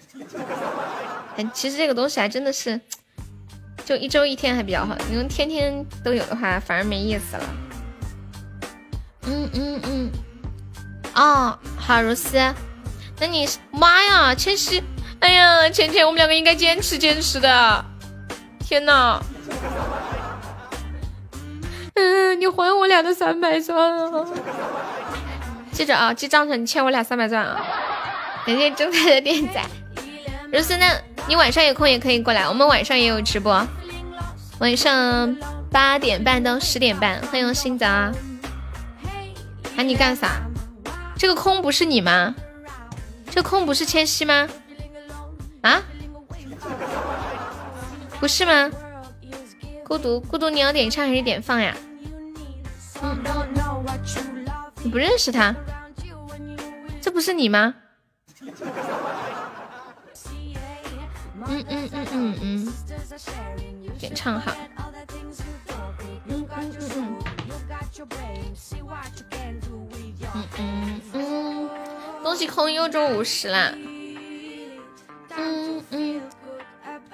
[1.36, 2.80] 哎，其实这个东西还真的是，
[3.84, 7.54] 就一周一天还比较好，因为天天都有的话反而没意思了。
[9.28, 10.10] 嗯嗯嗯。
[11.14, 12.36] 哦，好，如斯，
[13.20, 14.82] 那你妈呀，千玺，
[15.20, 17.84] 哎呀，芊芊，我们两个应该坚持坚持的。
[18.58, 19.22] 天呐！
[21.96, 23.76] 嗯，你还我俩的三百钻
[24.12, 24.26] 啊！
[25.72, 27.64] 记着啊，记账上，你欠我俩三百钻啊！
[28.46, 29.64] 感谢正太的点赞。
[30.52, 30.92] 如斯，那
[31.26, 33.66] 你晚上有空也可以过来，我们晚上也有直播，
[34.58, 35.36] 晚上
[35.70, 37.20] 八点半到十点半。
[37.32, 38.12] 欢迎新泽啊，
[39.74, 40.42] 喊你干啥？
[41.16, 42.34] 这个空不是你吗？
[43.30, 44.46] 这空不是千玺吗？
[45.62, 45.82] 啊？
[48.20, 48.70] 不是吗？
[49.84, 51.74] 孤独孤独，你要点唱还是点放呀？
[53.02, 53.18] 嗯，
[54.82, 55.54] 你不认识他？
[57.00, 57.74] 这不是你吗？
[61.48, 62.72] 嗯嗯嗯嗯嗯，
[63.98, 64.52] 点唱好。
[66.28, 67.16] 嗯嗯嗯嗯。
[70.34, 71.70] 嗯嗯嗯，
[72.24, 73.72] 东西空又中五十啦。
[75.36, 76.20] 嗯嗯。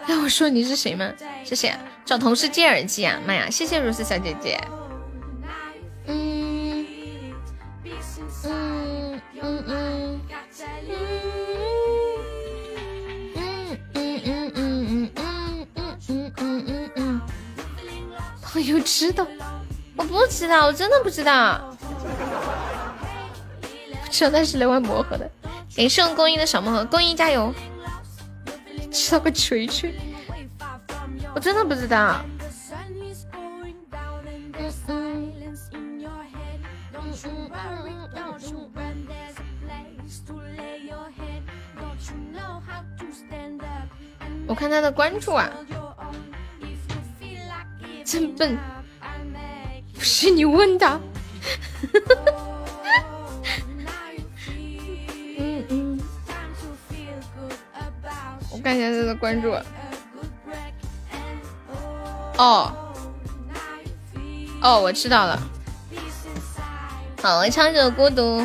[0.07, 1.13] 让我说你是谁吗？
[1.45, 3.21] 谢谢，找同事借耳机啊！
[3.27, 4.59] 妈呀，谢谢如斯小姐姐。
[18.63, 19.27] 朋友知道？
[19.97, 21.77] 我不知道，我真的不知道。
[24.11, 25.31] 知道他是来玩魔盒的。
[25.75, 27.53] 感谢我公益的小魔盒，公益加油！
[28.91, 29.95] 知道个锤锤，
[31.35, 32.21] 我真的不知道。
[44.47, 45.51] 我看他的关注啊，
[48.13, 48.59] 真笨，
[49.95, 51.01] 不是你问的。
[58.63, 59.51] 看一下他的关注。
[62.37, 62.71] 哦，
[64.61, 65.43] 哦，我知道了。
[67.23, 68.41] 好，我唱首《孤独》。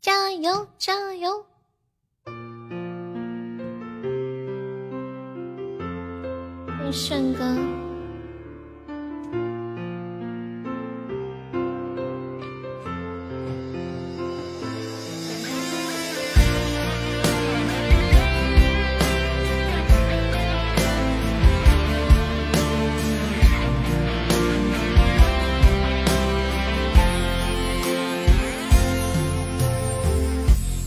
[0.00, 1.44] 加油，加油！
[6.96, 7.44] 顺哥，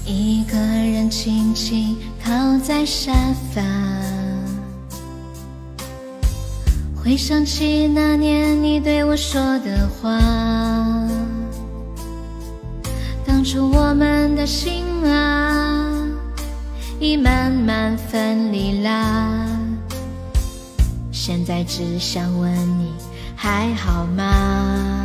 [0.06, 3.12] 一个人轻轻靠在沙
[3.54, 3.87] 发。
[7.18, 10.20] 想起那年你对我说的话，
[13.26, 15.92] 当初我们的心啊，
[17.00, 19.48] 已慢慢分离啦。
[21.12, 22.94] 现在只想问你
[23.36, 25.04] 还好吗？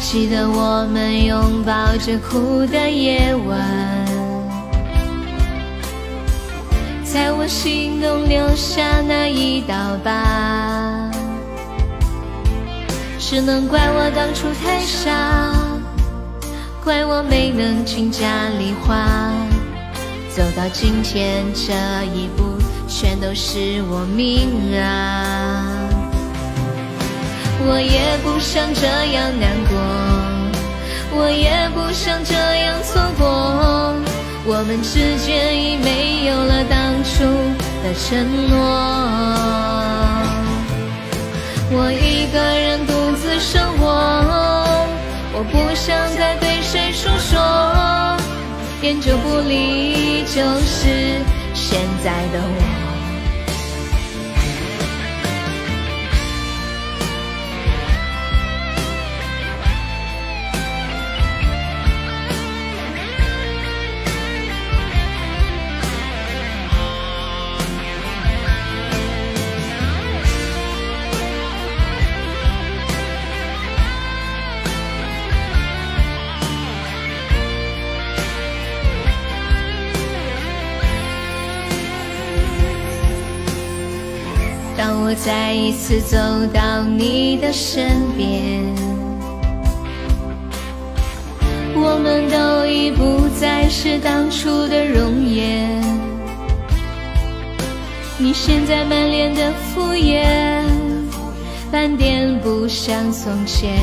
[0.00, 3.97] 记得我们拥抱着哭的夜晚，
[7.18, 9.74] 在我心中留下那一道
[10.04, 11.10] 疤。
[13.18, 15.52] 只能怪我当初太傻，
[16.84, 19.32] 怪我没能进家里花。
[20.30, 21.72] 走到今天这
[22.14, 22.44] 一步，
[22.86, 25.66] 全都是我命啊！
[27.66, 29.76] 我也不想这样难过，
[31.18, 33.87] 我也不想这样错过，
[34.50, 37.22] 我们之间已没有了当初
[37.84, 38.56] 的承诺。
[41.70, 43.84] 我一个人独自生活，
[45.34, 48.16] 我不想再对谁诉说，
[48.80, 51.20] 烟酒不离就是
[51.52, 52.87] 现在的我。
[85.10, 86.18] 我再一次走
[86.52, 88.62] 到你的身边，
[91.74, 95.82] 我们都已不再是当初的容颜。
[98.18, 100.62] 你现在满脸的敷衍，
[101.72, 103.78] 半点不像从前，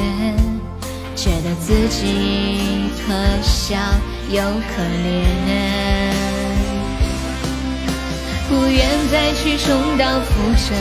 [1.16, 3.76] 觉得自己可笑
[4.30, 5.95] 又可怜。
[8.48, 10.74] 不愿再去重蹈覆辙，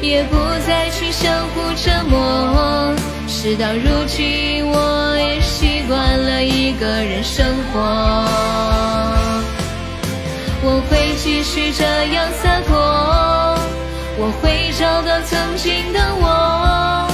[0.00, 0.36] 也不
[0.66, 2.94] 再去相互折磨。
[3.26, 7.78] 事到如今，我也习惯了一个人生活。
[10.60, 12.76] 我会继续这样洒脱，
[14.16, 17.06] 我会找到曾经的我。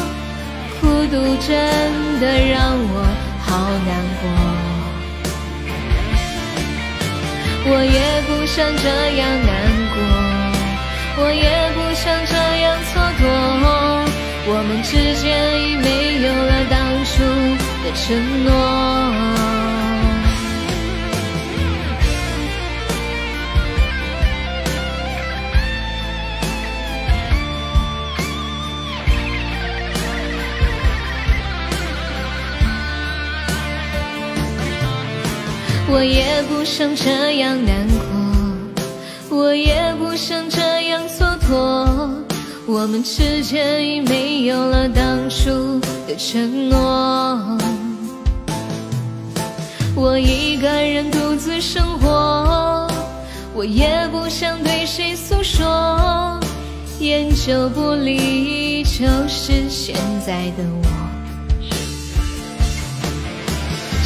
[0.80, 1.50] 孤独真
[2.20, 3.04] 的让我
[3.44, 3.90] 好难
[7.66, 9.50] 我也不想这样难
[9.94, 9.96] 过，
[11.24, 13.24] 我也不想这样蹉跎。
[14.46, 15.24] 我们之间
[15.62, 17.12] 已没有了当初
[17.82, 19.53] 的承诺。
[35.94, 37.86] 我也不想这样难
[39.28, 42.10] 过，我也不想这样蹉跎。
[42.66, 47.56] 我们之间已没有了当初的承诺。
[49.94, 52.88] 我一个人独自生活，
[53.54, 56.40] 我也不想对谁诉说。
[56.98, 59.94] 烟酒不离，就是现
[60.26, 60.93] 在的我。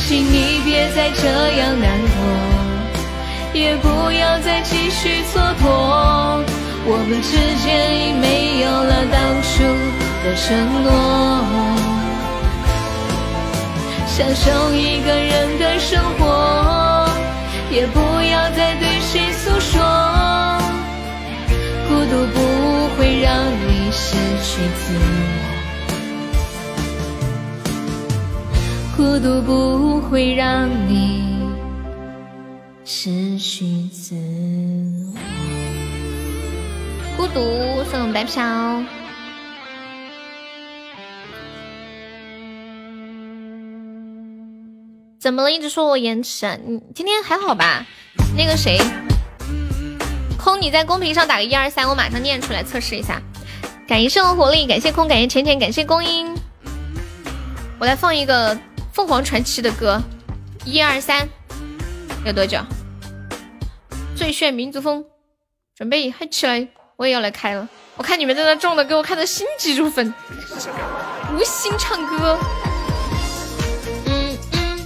[0.09, 1.28] 请你别再这
[1.59, 2.17] 样难过，
[3.53, 6.43] 也不要再继续蹉跎。
[6.87, 9.62] 我们之间已没有了当初
[10.25, 10.47] 的承
[10.83, 10.89] 诺。
[14.07, 17.07] 享受一个人的生活，
[17.70, 19.78] 也不要再对谁诉说。
[21.87, 22.37] 孤独不
[22.97, 25.48] 会让你失去自我。
[28.99, 31.23] 孤独不会让你
[32.85, 34.17] 失去自
[35.15, 35.20] 我。
[37.17, 38.83] 孤独送白嫖。
[45.20, 45.52] 怎么了？
[45.52, 46.59] 一直说我延迟啊？
[46.67, 47.86] 你今天还好吧？
[48.36, 48.81] 那个谁，
[50.36, 53.23] 空，你在公屏上打个一二三，我马上念出来测试一下。
[53.86, 56.27] 感谢生活活力，感谢空，感谢浅浅，感谢光阴。
[57.78, 58.59] 我来放一个。
[58.99, 60.02] 凤凰传奇的歌，
[60.65, 61.28] 一二三，
[62.25, 62.59] 要多久？
[64.17, 65.05] 最炫民族风，
[65.77, 66.67] 准备嗨起来！
[66.97, 67.68] 我也要来开了。
[67.94, 70.12] 我看你们在那种的，给我看的心急如焚，
[71.33, 72.41] 无心唱歌。
[74.07, 74.81] 嗯嗯，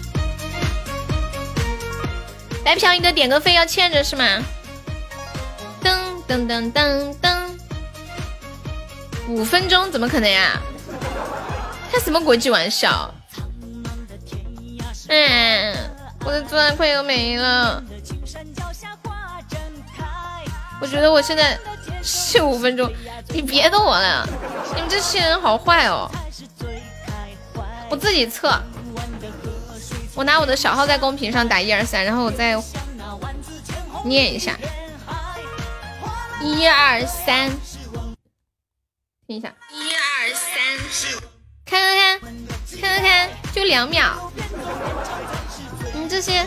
[2.62, 4.24] 白嫖，你的点歌费要欠着是吗？
[5.82, 7.46] 噔噔噔噔噔，
[9.26, 10.60] 五分钟怎么可能呀？
[11.90, 13.10] 开什么国际玩笑？
[15.14, 15.76] 嗯，
[16.24, 17.84] 我的钻快要没了。
[20.80, 21.58] 我觉得我现在
[22.02, 22.90] 十五分钟，
[23.28, 24.26] 你别逗我了，
[24.74, 26.10] 你们这些人好坏哦。
[27.90, 28.58] 我自己测，
[30.14, 32.56] 我拿我的小号在公屏上打一二三，然后我再
[34.06, 34.56] 念一下，
[36.40, 37.50] 一二三，
[39.26, 41.20] 听一下，一二三，
[41.66, 42.18] 看看看，
[42.80, 44.30] 看看看，就两秒。
[45.94, 46.46] 你这些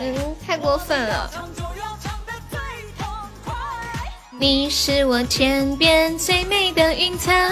[0.00, 1.30] 嗯太过分了！
[4.38, 7.50] 你是我天边最美的云彩。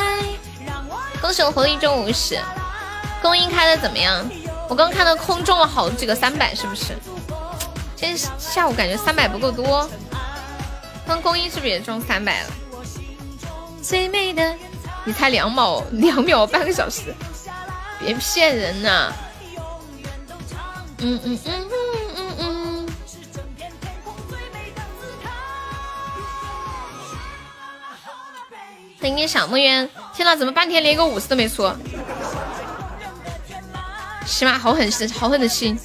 [1.20, 2.39] 恭喜我活力中五十，
[3.23, 4.24] 公英开的怎么样？
[4.68, 6.97] 我刚看到空中了好几个三百，是不是？
[7.97, 9.89] 今天下午感觉三百不够多。
[11.06, 12.50] 刚公英是不是也中三百了？
[13.82, 14.55] 最美的，
[15.05, 17.14] 你才两秒，两秒半个小时，
[17.98, 19.12] 别骗人呐！
[20.98, 22.89] 嗯嗯嗯嗯嗯嗯。
[29.00, 31.70] 欢迎小木鸢，天呐，怎么半天连个五十都没出？
[34.26, 35.78] 起码好狠心，好狠的心。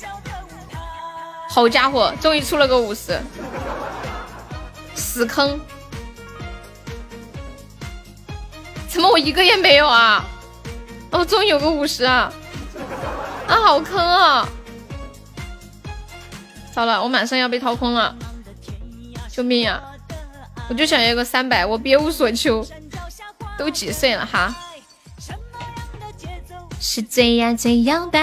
[1.50, 3.20] 好家伙，终于出了个五十，
[4.96, 5.60] 死坑！
[8.88, 10.26] 怎么我一个也没有啊？
[11.12, 12.32] 哦，终于有个五十啊！
[13.48, 14.48] 啊，好坑啊！
[16.72, 18.16] 糟了，我马上要被掏空了！
[19.30, 19.82] 救命呀！
[20.70, 22.66] 我就想要个三百，我别无所求。
[23.58, 24.56] 都几岁了哈？
[26.80, 28.22] 是最呀最摇摆，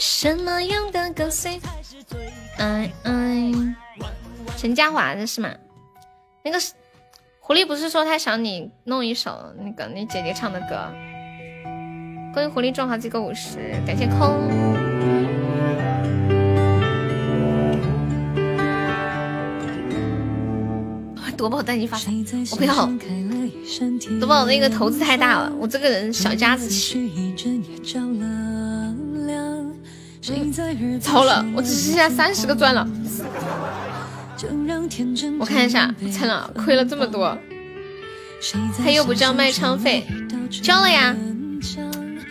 [0.00, 1.60] 什么样的歌随？
[2.56, 3.52] 哎哎，
[4.56, 5.50] 陈嘉华的是吗？
[6.42, 6.58] 那个
[7.38, 10.90] 狐狸不是说他想你弄一首那个你姐姐唱的歌？
[12.34, 14.50] 恭喜狐狸中好几个五十，感谢空。
[21.36, 22.10] 夺宝带你发财，
[22.50, 22.90] 我不要。
[24.18, 27.08] 夺宝那个投资太大了，我这个人小家子气。
[31.00, 32.88] 糟了，我只剩下三十个钻了。
[35.38, 37.38] 我看一下，惨了，亏了这么多。
[38.82, 40.04] 他又不交卖唱费，
[40.62, 41.14] 交了呀。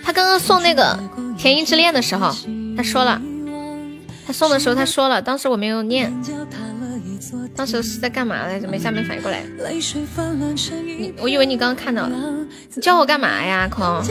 [0.03, 0.99] 他刚刚送那个
[1.37, 2.35] 《甜音之恋》的时候，
[2.75, 3.21] 他说了，
[4.27, 6.13] 他送的时候他说了，当时我没有念，
[7.55, 8.67] 当时是在干嘛来着？
[8.67, 9.41] 没下没反应过来。
[10.85, 12.15] 你，我以为你刚刚看到了，
[12.75, 14.03] 你叫我干嘛呀，空？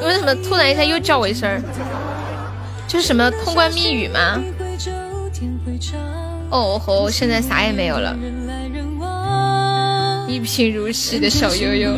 [0.00, 1.62] 你为什么突然一下又叫我一声？
[2.86, 4.38] 就是什么通关密语吗？
[6.50, 8.14] 哦吼，现在啥也没有了。
[10.28, 11.96] 一贫如洗的小悠悠，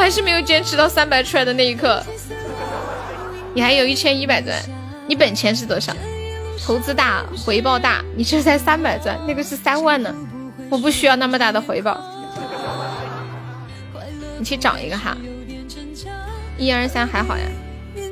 [0.00, 2.02] 还是没有坚持到三百出来的那一刻。
[3.54, 4.56] 你还有一千一百钻，
[5.06, 5.92] 你本钱是多少？
[6.64, 10.14] 投资大，回报大，你这才三百钻，那个是三万呢。
[10.70, 12.00] 我不需要那么大的回报，
[14.38, 15.16] 你去找一个哈。
[16.56, 17.44] 一二三，还好呀。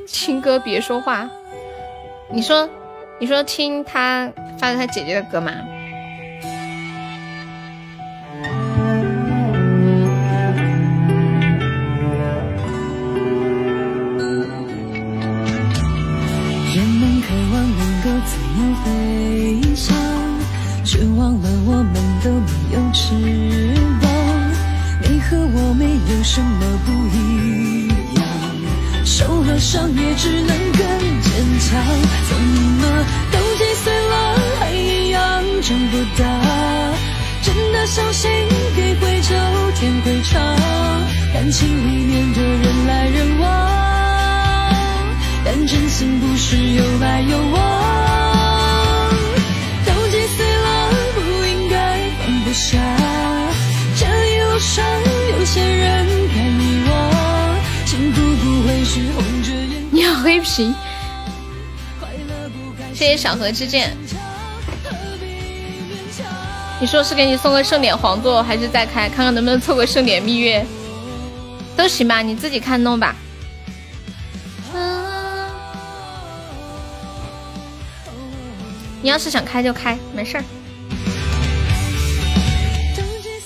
[0.06, 1.28] 听歌别说话，
[2.30, 2.68] 你说，
[3.18, 5.52] 你说听他发的他姐姐的歌吗？
[18.84, 19.96] 飞翔
[20.84, 23.14] 却忘了我们都没有翅
[24.00, 24.10] 膀，
[25.02, 28.24] 你和我没有什么不一样，
[29.04, 30.80] 受了伤也只能更
[31.20, 31.68] 坚强。
[32.28, 36.24] 怎么都几岁了还一样长不大？
[37.42, 38.30] 真的相信
[38.76, 39.28] 给会就
[39.78, 40.56] 天会长，
[41.32, 43.48] 感情里面的人来人往，
[45.44, 48.07] 但真心不是有来有往。
[59.92, 60.74] 你好黑皮，
[62.92, 63.96] 谢谢小河之剑。
[66.80, 70.66] 你说是给你送个盛典皇座，还是再开看看能不能凑个盛典蜜月？
[71.76, 73.14] 都行吧，你自己看弄吧。
[79.00, 80.44] 你要是想开就开，没事儿。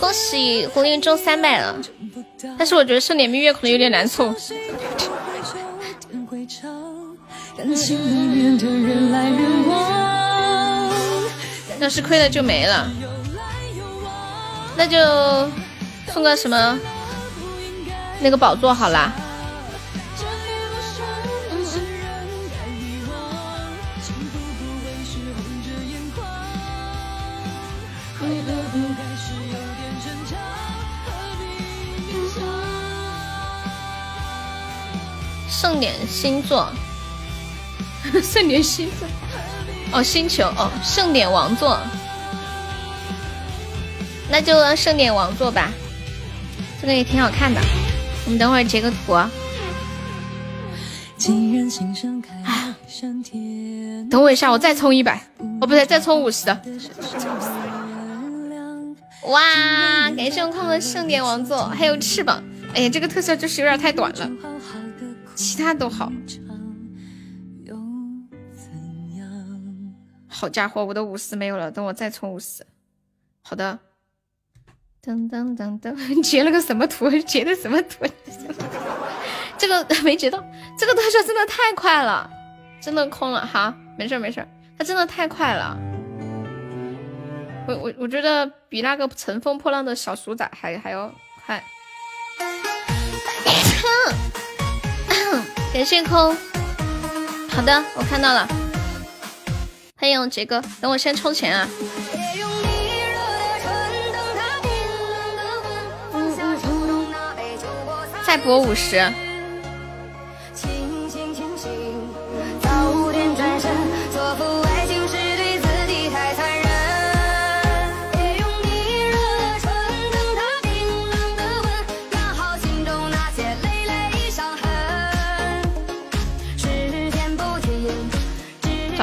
[0.03, 1.77] 恭喜胡林中三百了，
[2.59, 4.35] 但是我觉得盛典蜜月可能有点难凑。
[11.79, 12.91] 要是亏了就没了，
[14.77, 14.99] 那就
[16.13, 16.77] 送个什么
[18.21, 19.13] 那个宝座好啦。
[35.62, 36.73] 盛典星座，
[38.20, 39.07] 盛典星座，
[39.92, 41.78] 哦，星球，哦，盛典王座，
[44.28, 45.70] 那就盛典王座吧，
[46.81, 47.60] 这个也挺好看的。
[48.24, 49.16] 我们等会儿截个图。
[54.10, 55.23] 等我一下，我再充一百，
[55.60, 56.60] 哦，不对，再充五十的。
[59.28, 59.41] 哇，
[60.16, 62.42] 感谢我空的盛典王座，还有翅膀。
[62.74, 64.28] 哎呀，这个特效就是有点太短了。
[65.43, 66.12] 其他都好，
[70.29, 72.65] 好家伙，我的五十没有了，等我再充五十。
[73.43, 73.77] 好的，
[75.03, 77.11] 噔噔噔噔， 截了个什么图？
[77.23, 78.07] 截的什么图？
[79.59, 80.39] 这个 没截到，
[80.79, 82.31] 这个特效真的太快了，
[82.81, 83.45] 真的空了。
[83.45, 84.47] 哈，没事没事，
[84.79, 85.77] 它真的太快了。
[87.67, 91.12] 我我我觉得比那个乘风破浪的小鼠仔还还要
[91.45, 91.62] 快。
[95.73, 96.36] 感谢空，
[97.49, 98.47] 好的，我看到了。
[99.97, 101.67] 欢迎杰哥，等我先充钱啊。
[108.26, 109.10] 再博五十。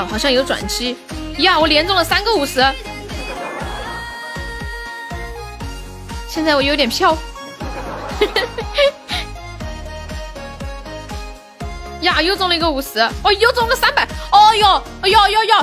[0.06, 0.98] 好像有转机
[1.40, 1.60] 呀！
[1.60, 2.64] 我连中了三个五十，
[6.28, 7.18] 现在我有点飘。
[12.02, 15.56] 呀，又中了一个五十，哦，又中了三百，哦哟，哎呦呦呦！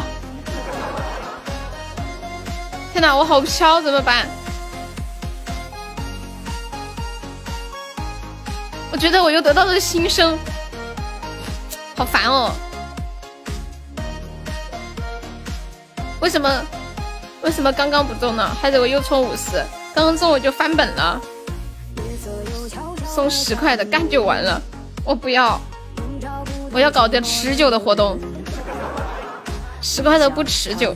[2.93, 4.27] 天哪，我好飘，怎么办？
[8.93, 10.39] 我觉得我又得到了新生，
[11.95, 12.51] 好烦哦！
[16.27, 16.51] 为什么？
[17.45, 18.51] 为什么刚刚不中呢？
[18.61, 19.65] 害得我又充五十，
[19.95, 21.21] 刚刚中我就翻本了。
[23.07, 24.61] 送十块的干就完了，
[25.05, 25.61] 我不要。
[26.73, 28.19] 我要搞点持久的活动，
[29.81, 30.93] 十块的不持久。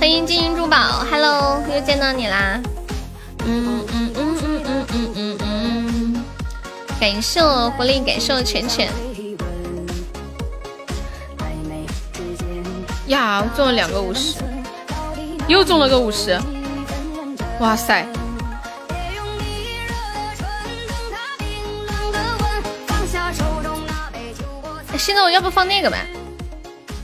[0.00, 2.58] 欢迎金银珠宝，Hello，又见到你啦。
[3.44, 6.24] 嗯嗯嗯嗯嗯嗯嗯嗯，
[6.98, 8.88] 感谢我狐狸，感谢我浅浅。
[13.08, 14.36] 呀，中了两个五十，
[15.48, 16.38] 又中了个五十，
[17.58, 18.06] 哇塞！
[24.98, 25.96] 现在我要不放那个吧？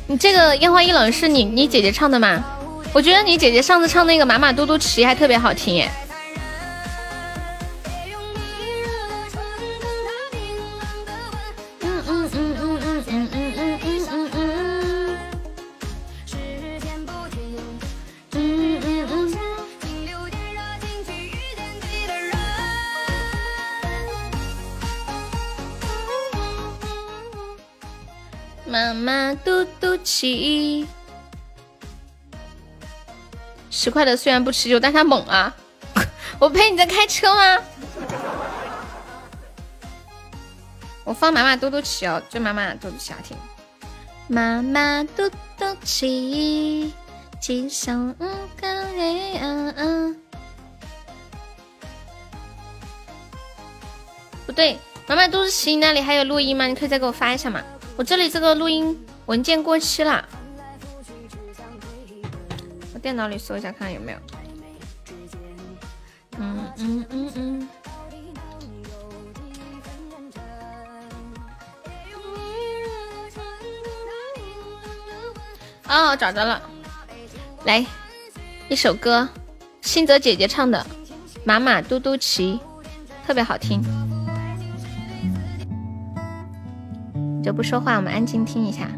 [0.06, 2.44] 你这个烟花易冷是你你姐姐唱的吗？
[2.92, 5.90] 我觉得你姐姐上次唱那个马马嘟嘟骑还特别好听耶。
[33.70, 35.54] 十块的虽然不持久，但它猛啊！
[36.38, 37.62] 我陪你在开车吗？
[41.04, 43.36] 我放妈妈嘟嘟骑哦，就妈妈嘟嘟骑好听。
[44.26, 46.94] 妈妈嘟嘟骑，
[47.40, 50.14] 骑上高原。
[54.46, 56.66] 不对，妈妈嘟嘟骑那里还有录音吗？
[56.66, 57.60] 你可以再给我发一下吗？
[57.96, 60.22] 我这里这个录音文件过期了，
[62.92, 64.18] 我电脑里搜一下看有没有。
[66.38, 67.68] 嗯嗯嗯嗯。
[75.86, 76.60] 哦，找着了，
[77.64, 77.84] 来
[78.68, 79.28] 一首歌，
[79.80, 80.84] 新泽姐姐唱的
[81.44, 82.58] 《马马嘟嘟骑》，
[83.26, 83.82] 特别好听。
[87.42, 88.88] 就不说话，我们安静听一下。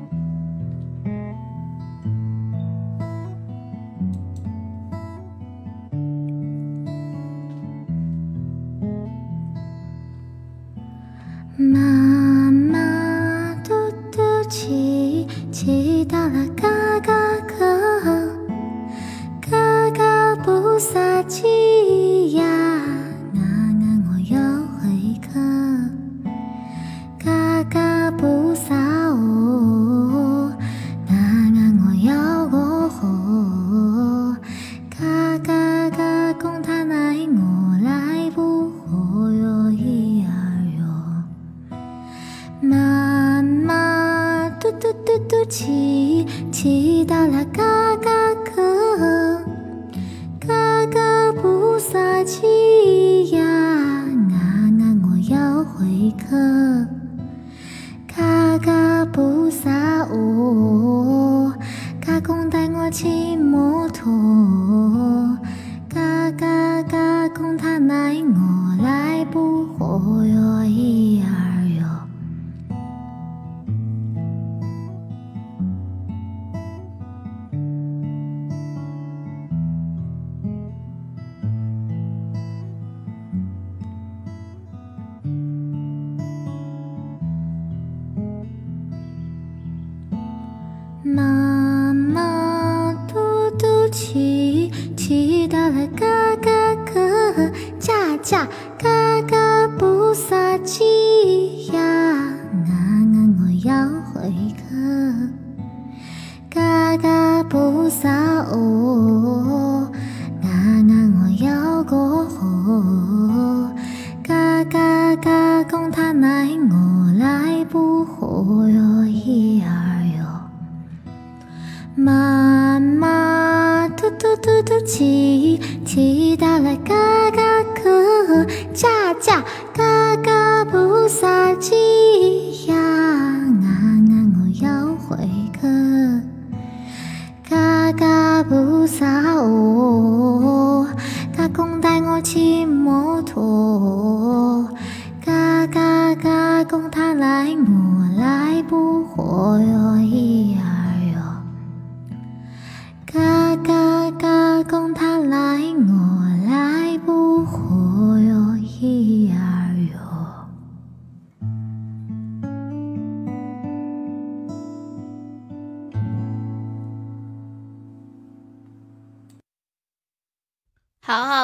[21.29, 21.66] 起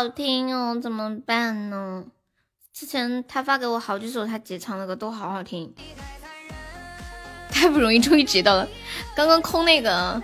[0.02, 2.02] 好听哦，怎么办呢？
[2.74, 5.72] 之前他发给我好几首他姐唱的歌，都好好听，
[7.48, 8.68] 太不容易，终于截到了。
[9.14, 10.20] 刚刚空那个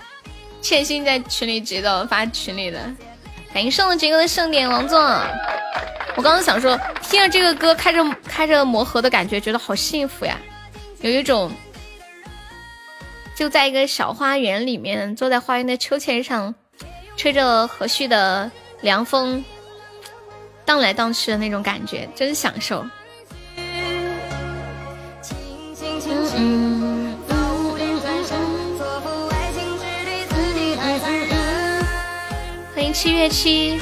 [0.61, 2.93] 欠薪在群里截到，发群里的。
[3.55, 4.99] 感谢送了杰哥的盛典王座。
[6.17, 10.37] 我刚刚想说，听着这个歌，开着开着魔盒的感觉，觉得好幸福呀，
[11.03, 11.53] 有一种
[13.37, 16.53] 就在一个小花园里面，坐在花园的秋千上，
[17.17, 18.51] 吹着和煦的。
[18.81, 19.45] 凉风
[20.69, 22.85] 荡来荡去的那种感觉，真享受。
[32.75, 33.81] 欢迎七月七。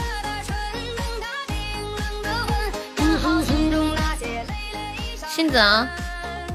[5.28, 5.58] 星子，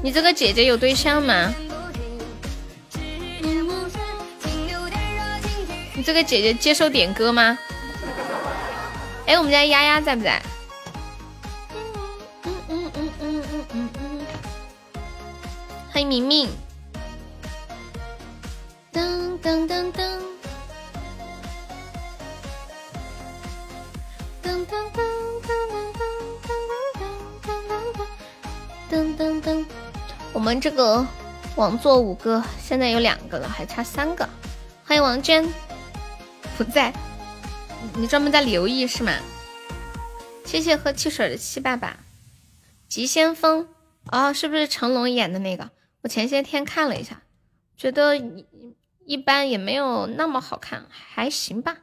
[0.02, 1.52] 你这个姐姐有对象吗？
[5.94, 7.58] 你这个姐姐接受点歌吗？
[9.26, 10.42] 哎，我们家丫丫在不在？
[12.44, 14.26] 嗯嗯嗯嗯嗯嗯嗯。
[15.92, 16.48] 欢迎明明。
[18.92, 20.20] 噔噔噔噔。
[24.42, 25.00] 噔噔噔
[25.42, 26.52] 噔噔噔
[26.98, 27.02] 噔
[27.42, 27.50] 噔
[28.88, 29.66] 噔噔噔噔。
[30.32, 31.06] 我们这个
[31.56, 34.28] 王座五个，现在有两个了，还差三个。
[34.84, 35.48] 欢迎王娟，
[36.58, 36.92] 不在。
[37.94, 39.12] 你专门在留意是吗？
[40.44, 41.98] 谢谢喝汽水的七爸爸。
[42.88, 43.68] 急先锋
[44.10, 45.70] 哦，是不是成龙演的那个？
[46.02, 47.22] 我前些天看了一下，
[47.76, 48.16] 觉得
[49.06, 51.76] 一般，也没有那么好看，还行吧。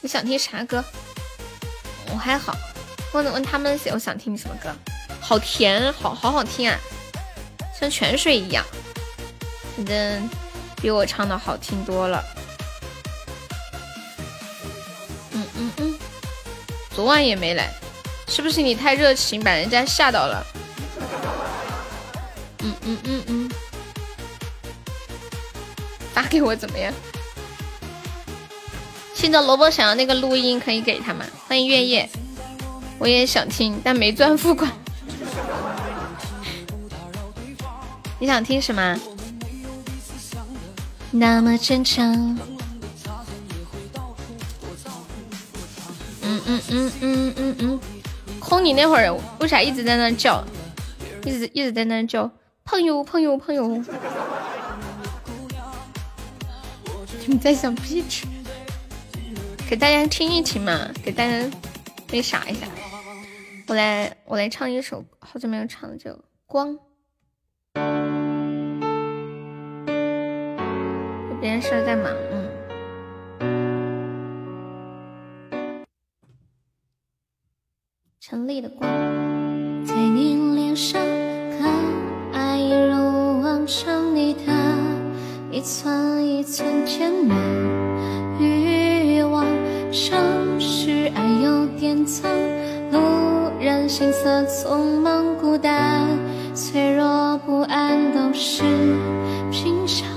[0.00, 0.84] 你想听啥歌？
[2.12, 2.56] 我还好。
[3.12, 4.74] 问问他们我想听什么歌？
[5.20, 6.78] 好甜，好好好听啊，
[7.78, 8.64] 像泉水一样。
[9.76, 10.28] 反正
[10.80, 12.24] 比我唱的好听多了。
[16.96, 17.70] 昨晚也没来，
[18.26, 20.46] 是不是你太热情把人家吓到了？
[22.60, 23.50] 嗯嗯嗯嗯，
[26.14, 26.90] 发给我怎么样？
[29.12, 31.26] 现在萝卜想要那个录音，可以给他吗？
[31.46, 32.08] 欢迎月夜，
[32.98, 34.72] 我也想听，但没钻付款。
[38.18, 38.98] 你想听什么？
[41.10, 42.55] 那么坚强。
[46.48, 47.80] 嗯嗯嗯嗯嗯，
[48.38, 50.44] 空你那会儿为啥一直在那叫，
[51.24, 52.30] 一直一直在那叫
[52.64, 53.66] 朋友朋友朋友，
[57.20, 58.26] 你们在想屁吃？
[59.68, 61.50] 给大家听一听嘛，给大家
[62.12, 62.68] 那啥一下。
[63.66, 66.78] 我来我来唱一首好久没有唱的这个光。
[71.28, 72.14] 有别人事在忙，
[78.26, 78.28] 嗯。
[78.28, 78.90] 城里的光，
[79.84, 81.00] 在你脸上，
[81.58, 81.68] 可
[82.32, 84.40] 爱一如往常，你的
[85.52, 87.38] 一寸一寸填满
[88.40, 89.44] 欲望。
[89.92, 90.18] 城
[90.60, 92.28] 市爱有点脏，
[92.90, 92.98] 路
[93.60, 96.08] 人行色匆忙，孤单
[96.52, 98.64] 脆弱不安都是
[99.52, 100.08] 平常。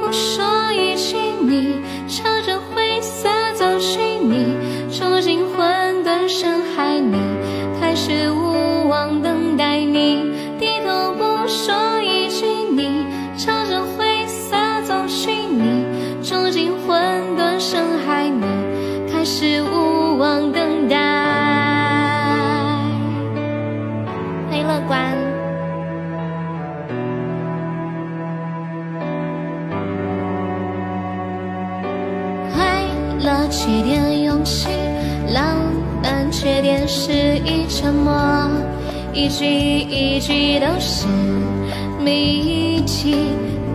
[0.00, 4.69] 不说一句，你朝着灰色走去，你。
[4.92, 7.16] 冲进混沌深海里，
[7.80, 9.39] 开始无望等
[36.40, 37.12] 缺点是
[37.44, 38.14] 一沉默，
[39.12, 41.06] 一句一句都是
[42.02, 43.14] 谜题。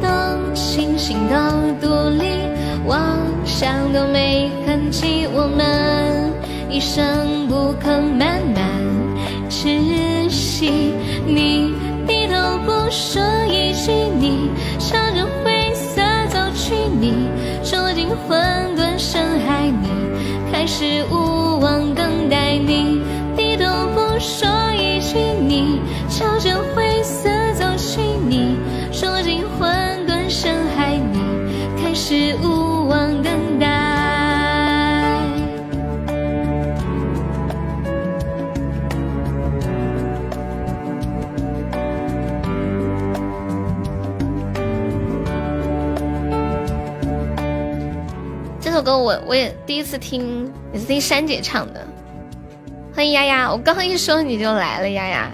[0.02, 2.26] 当清醒都独立，
[2.88, 6.34] 妄想都没痕迹，我们
[6.68, 8.66] 一生不肯慢慢
[9.48, 10.92] 窒息。
[11.28, 11.72] 你
[12.08, 17.30] 低头不说一句，你朝着灰色走去，你
[17.62, 18.36] 走进混
[18.76, 19.88] 沌深海你。
[20.52, 21.94] 开始无望
[22.66, 23.02] 等待你，
[23.36, 25.80] 低头不说一句，你
[26.10, 28.58] 朝着灰色走去，你
[28.92, 29.70] 说进混
[30.08, 31.20] 沌深海里，
[31.82, 33.66] 开始无望等待。
[48.60, 51.86] 这首歌我我也第一次听，也是听珊姐唱的。
[52.96, 55.30] 欢迎丫丫，我刚一说你就来了，丫丫。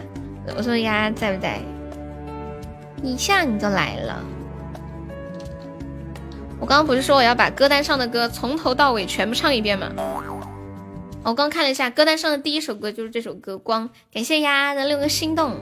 [0.58, 1.60] 我说丫丫在不在？
[3.04, 4.20] 一下你就来了。
[6.60, 9.92] 我刚刚不是说我要把歌单上的歌从头到尾全部唱一遍吗？
[11.24, 15.56] 我刚看了一下歌单上的第一首歌就是这首歌《光》，感谢丫丫的六个心动。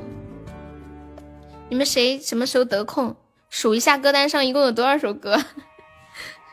[1.68, 3.14] 你们谁什么时候得空
[3.50, 5.38] 数一下歌单上一共有多少首歌？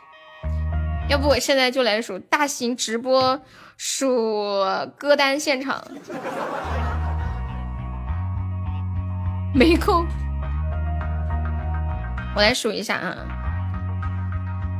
[1.09, 3.41] 要不我现在就来数大型直播
[3.77, 4.65] 数
[4.99, 5.83] 歌单现场。
[9.55, 10.07] 没空，
[12.35, 13.27] 我来数一下啊。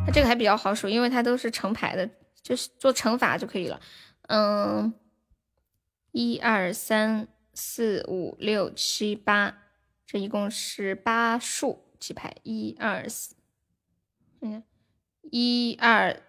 [0.05, 2.09] 它这个还比较好数，因为它都是成排的，
[2.43, 3.81] 就是做乘法就可以了。
[4.29, 4.93] 嗯，
[6.13, 9.57] 一二三四五六七八，
[10.07, 12.35] 这一共是八数几排？
[12.43, 13.35] 一二四，
[14.43, 14.63] 嗯，
[15.23, 16.23] 一二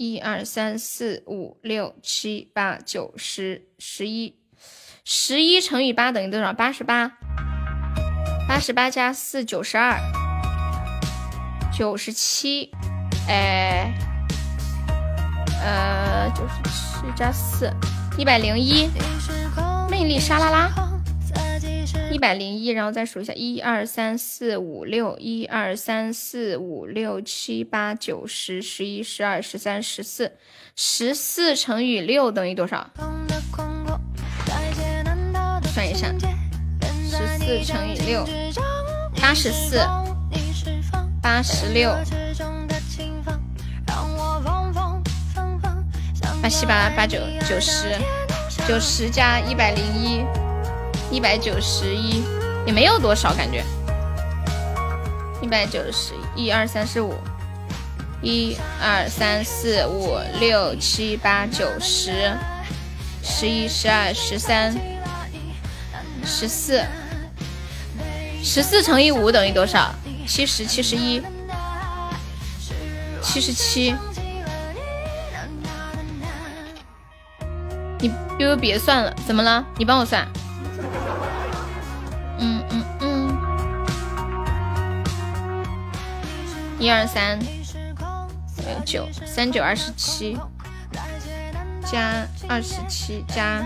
[0.00, 4.34] 一二三四五六七八九十十一，
[5.04, 6.54] 十一乘以八等于多少？
[6.54, 7.18] 八十八，
[8.48, 10.00] 八十八加四九十二，
[11.70, 12.70] 九十七，
[13.28, 13.92] 哎。
[15.62, 17.70] 呃，九十七加四，
[18.16, 18.88] 一百零一。
[19.90, 20.70] 魅力沙拉拉，
[22.10, 30.32] 一百零一，然后再数一下，一二三四五六，一二三四五六七八九十十一十二十三十四，
[30.74, 32.90] 十四乘以六等于多少？
[35.72, 36.12] 算一下，
[37.08, 38.26] 十四乘以六，
[39.20, 39.78] 八十四，
[41.22, 41.94] 八十六。
[46.42, 47.94] 八七八八九九十
[48.66, 50.24] 九十加一百零一，
[51.10, 52.22] 一百九十一
[52.66, 53.64] 也没有多少感觉。
[55.42, 57.14] 一百九十一二三四五，
[58.22, 62.32] 一二三四五六七八九十，
[63.22, 64.72] 十一十二十三
[66.24, 66.84] 十四，
[68.42, 69.92] 十四乘以五等于多少？
[70.26, 71.20] 七十七十一，
[73.22, 73.96] 七十七。
[77.98, 79.64] 你悠悠别算了，怎么了？
[79.76, 80.26] 你帮我算。
[86.80, 87.38] 一二三，
[88.56, 90.34] 有九三九二十七，
[91.84, 93.62] 加二十七加，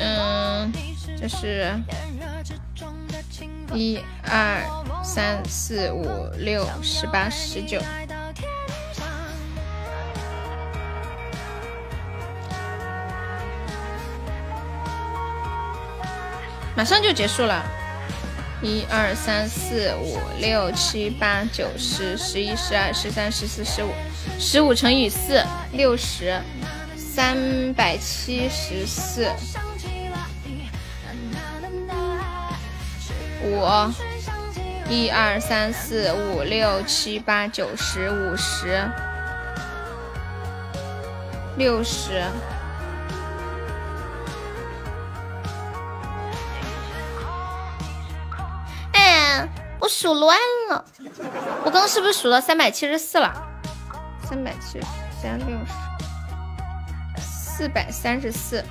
[0.00, 0.72] 嗯，
[1.20, 1.70] 这是
[3.74, 4.64] 一二
[5.04, 6.06] 三四五
[6.38, 7.78] 六十八十九。
[16.74, 17.62] 马上就结束了，
[18.62, 23.90] 一二三四五六七八九十十一十二十三十四十五，
[24.38, 25.42] 十五乘以四
[25.72, 26.40] 六十，
[26.96, 27.36] 三
[27.74, 29.28] 百七十四，
[33.42, 33.66] 五，
[34.88, 38.88] 一二三四五六七八九十五十，
[41.56, 42.22] 六十。
[49.92, 50.38] 数乱
[50.70, 50.84] 了，
[51.64, 53.30] 我刚刚是不是数到三百七十四了？
[54.26, 54.86] 三百七十
[55.20, 58.64] 三六十，四百三十四，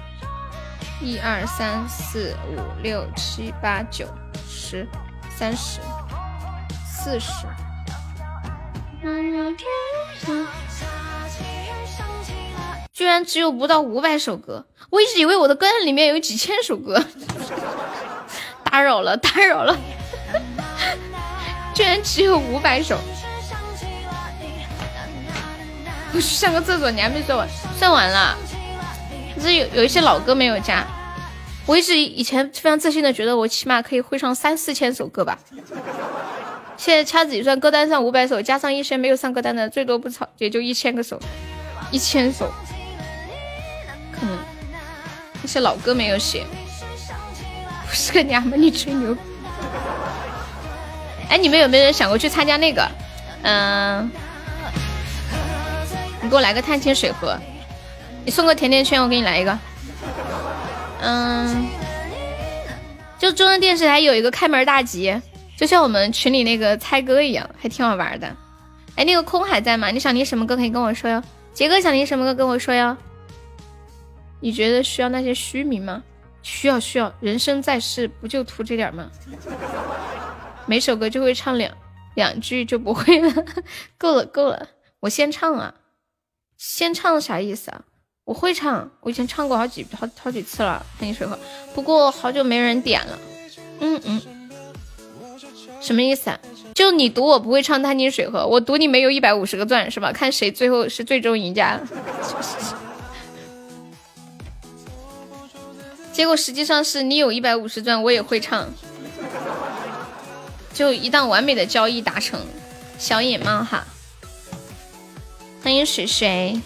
[0.99, 4.07] 一二三四五六七八九
[4.49, 4.87] 十，
[5.29, 5.79] 三十，
[6.85, 7.31] 四十。
[12.91, 17.03] 居然只有不到五百首歌，我一直以为我的歌单里面有几千首歌。
[18.65, 19.77] 打扰了，打扰了。
[21.81, 22.95] 居然只有五百首，
[26.13, 28.37] 我去上个厕所，你还没算完，算完了。
[29.33, 30.85] 可是有有一些老歌没有加，
[31.65, 35.39] 我一直以前非常自信的觉得我起码可以会上三四千首歌吧。
[36.77, 41.19] 现在掐指一算，歌单上五百首，加上一些没有上歌单的，最多不超也就一千个首，
[41.89, 42.53] 一千首。
[44.11, 44.37] 可能
[45.41, 46.45] 那些老歌没有写，
[47.89, 49.17] 不是个娘们，你吹牛。
[51.31, 52.85] 哎，你们有没有人想过去参加那个？
[53.43, 54.11] 嗯，
[56.21, 57.37] 你给我来个探清水盒，
[58.25, 59.57] 你送个甜甜圈，我给你来一个。
[60.99, 61.67] 嗯，
[63.17, 65.19] 就中央电视台有一个开门大吉，
[65.55, 68.27] 就像我们群里那个猜歌一样，还挺好玩的。
[68.97, 69.89] 哎，那个空还在吗？
[69.89, 71.23] 你想听什么歌可以跟我说哟。
[71.53, 72.95] 杰哥想听什么歌跟我说哟。
[74.41, 76.03] 你觉得需要那些虚名吗？
[76.43, 79.09] 需要需要，人生在世不就图这点吗？
[80.65, 81.71] 每首歌就会唱两
[82.15, 83.33] 两句就不会了。
[83.97, 84.67] 够了够了，
[85.01, 85.73] 我先唱啊！
[86.57, 87.81] 先唱啥意思啊？
[88.23, 91.35] 我会唱，我以前唱过好几好好几次了《探你水河》，
[91.73, 93.19] 不过好久没人点了。
[93.79, 94.21] 嗯嗯，
[95.81, 96.39] 什么意思啊？
[96.75, 100.11] 就你赌我不会唱《探你水河》，我赌你没有一百五十个钻是吧？
[100.13, 101.81] 看谁最后是最终赢家。
[106.13, 108.69] 结果实际上是你有一百五十钻，我也会唱，
[110.81, 112.43] 就一档完美的交易达成。
[112.97, 113.85] 小野猫哈，
[115.63, 116.59] 欢迎水水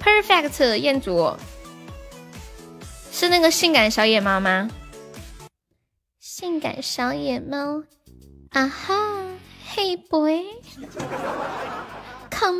[0.00, 1.36] ，perfect 彦祖，
[3.10, 4.70] 是那个性感小野猫吗？
[6.20, 7.82] 性感小野猫，
[8.50, 8.94] 啊哈
[9.74, 10.44] ，Hey boy，Come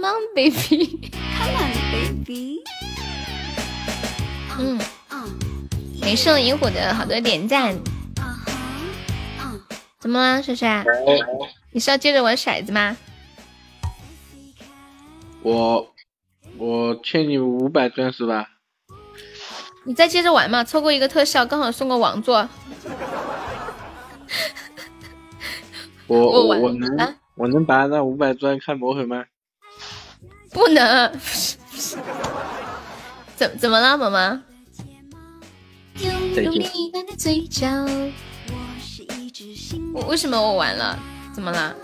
[0.08, 2.64] on baby，Come on baby。
[4.58, 4.80] 嗯，
[6.00, 7.78] 没事萤火的好多点赞。
[10.00, 10.82] 怎么了，帅帅？
[11.72, 12.96] 你是要接着玩骰子吗？
[15.42, 15.92] 我
[16.56, 18.48] 我欠你五百钻是吧？
[19.84, 22.48] 你再接着玩嘛，凑够一个特效，刚好送个王座。
[26.06, 29.24] 我我我能我能把那五百钻看魔盒吗？
[30.50, 31.12] 不能。
[33.36, 34.42] 怎怎么了，萌萌？
[39.94, 40.98] 我为什么我完了？
[41.32, 41.74] 怎么了？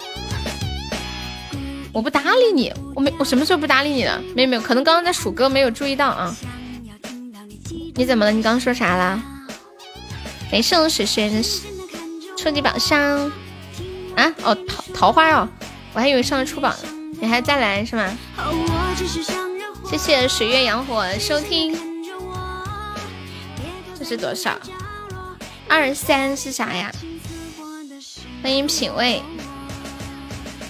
[1.93, 4.21] 我不搭理你，我没我什么时候不搭理你了？
[4.35, 6.37] 没有没有，可能刚刚在数歌没有注意到啊。
[7.95, 8.33] 你怎么了？
[8.33, 9.23] 你刚刚说啥了？
[10.53, 11.43] 没事，水水的
[12.37, 13.01] 初级宝箱
[14.17, 14.35] 啊？
[14.43, 15.49] 哦，桃桃花哦，
[15.95, 16.89] 我还以为上了初榜呢。
[17.19, 18.17] 你还再来是吗？
[19.89, 21.75] 谢谢水月阳火收听。
[23.99, 24.59] 这是多少？
[25.69, 26.93] 二三是啥呀？
[28.47, 29.21] 欢迎品味。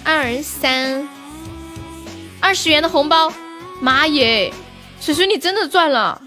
[0.03, 1.07] 二三，
[2.39, 3.31] 二十元的红包，
[3.79, 4.51] 妈耶！
[4.99, 6.19] 水水你真的赚了！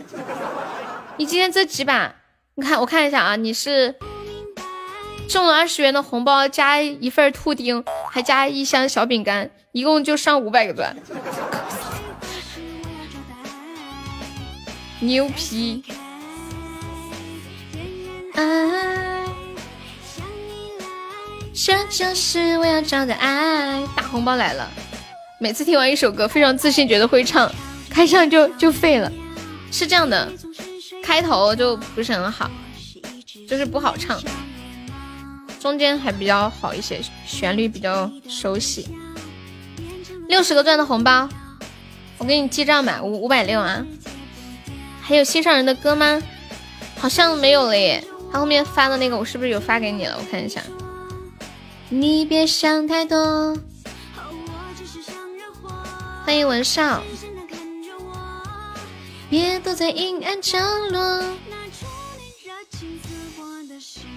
[1.17, 2.15] 你今天这几把，
[2.55, 3.97] 你看我看一下啊，你是
[5.29, 10.97] 中了二十元的红包，加一份兔丁，还加一箱小饼干，一共就上五百个钻，
[15.01, 15.83] 牛批！
[18.35, 19.20] 爱，
[21.63, 23.87] 这就是我要找的爱。
[23.95, 24.67] 大红包来了！
[25.39, 27.53] 每次听完一首歌，非常自信，觉得会唱，
[27.91, 29.13] 开唱就就废了。
[29.71, 30.33] 是这样的，
[31.03, 32.51] 开头就不是很好，
[33.47, 34.19] 就是不好唱，
[35.61, 38.89] 中间还比较好一些，旋律比较熟悉。
[40.29, 41.29] 六十个钻的红包，
[42.17, 43.85] 我给你记账吧，五五百六啊。
[45.03, 46.23] 还有心上人的歌吗？
[46.97, 48.03] 好像没有了耶。
[48.33, 50.17] 他后面发的那个，我是不是有发给你了？
[50.19, 50.63] 我看一下。
[51.93, 53.59] 你别想太多。
[56.25, 57.03] 欢迎文少。
[59.29, 60.57] 别躲在阴暗角
[60.93, 61.21] 落。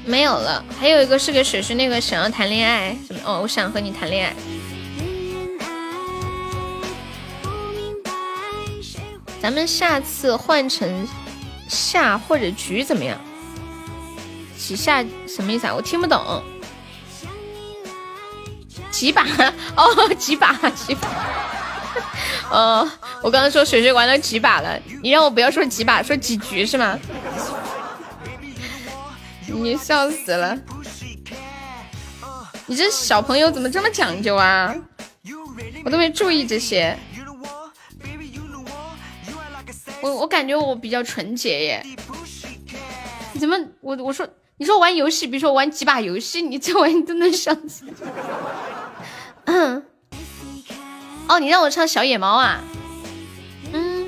[0.05, 3.19] 没有了，还有一个是给水水那个想要谈恋爱什么？
[3.25, 4.35] 哦，我想和你谈恋爱。
[9.41, 11.07] 咱们下次换成
[11.67, 13.19] 夏或者菊怎么样？
[14.59, 15.73] 几下什么意思啊？
[15.75, 16.43] 我听不懂。
[18.93, 19.23] 几把？
[19.75, 20.53] 哦，几把？
[20.69, 21.09] 几把？
[22.49, 22.89] 哦，
[23.23, 24.79] 我刚刚说水水玩了几把了？
[25.01, 26.97] 你让我不要说几把，说几局是吗？
[29.47, 30.57] 你笑死了！
[32.67, 34.73] 你这小朋友怎么这么讲究啊？
[35.83, 36.95] 我都没注意这些。
[40.01, 41.85] 我我感觉我比较纯洁耶。
[43.39, 43.57] 怎么？
[43.81, 44.27] 我我说。
[44.57, 47.57] 你说玩游戏，比如说玩几把游戏，你这玩意都能上。
[49.45, 49.83] 嗯，
[51.27, 52.61] 哦，你让我唱小野猫啊？
[53.73, 54.07] 嗯，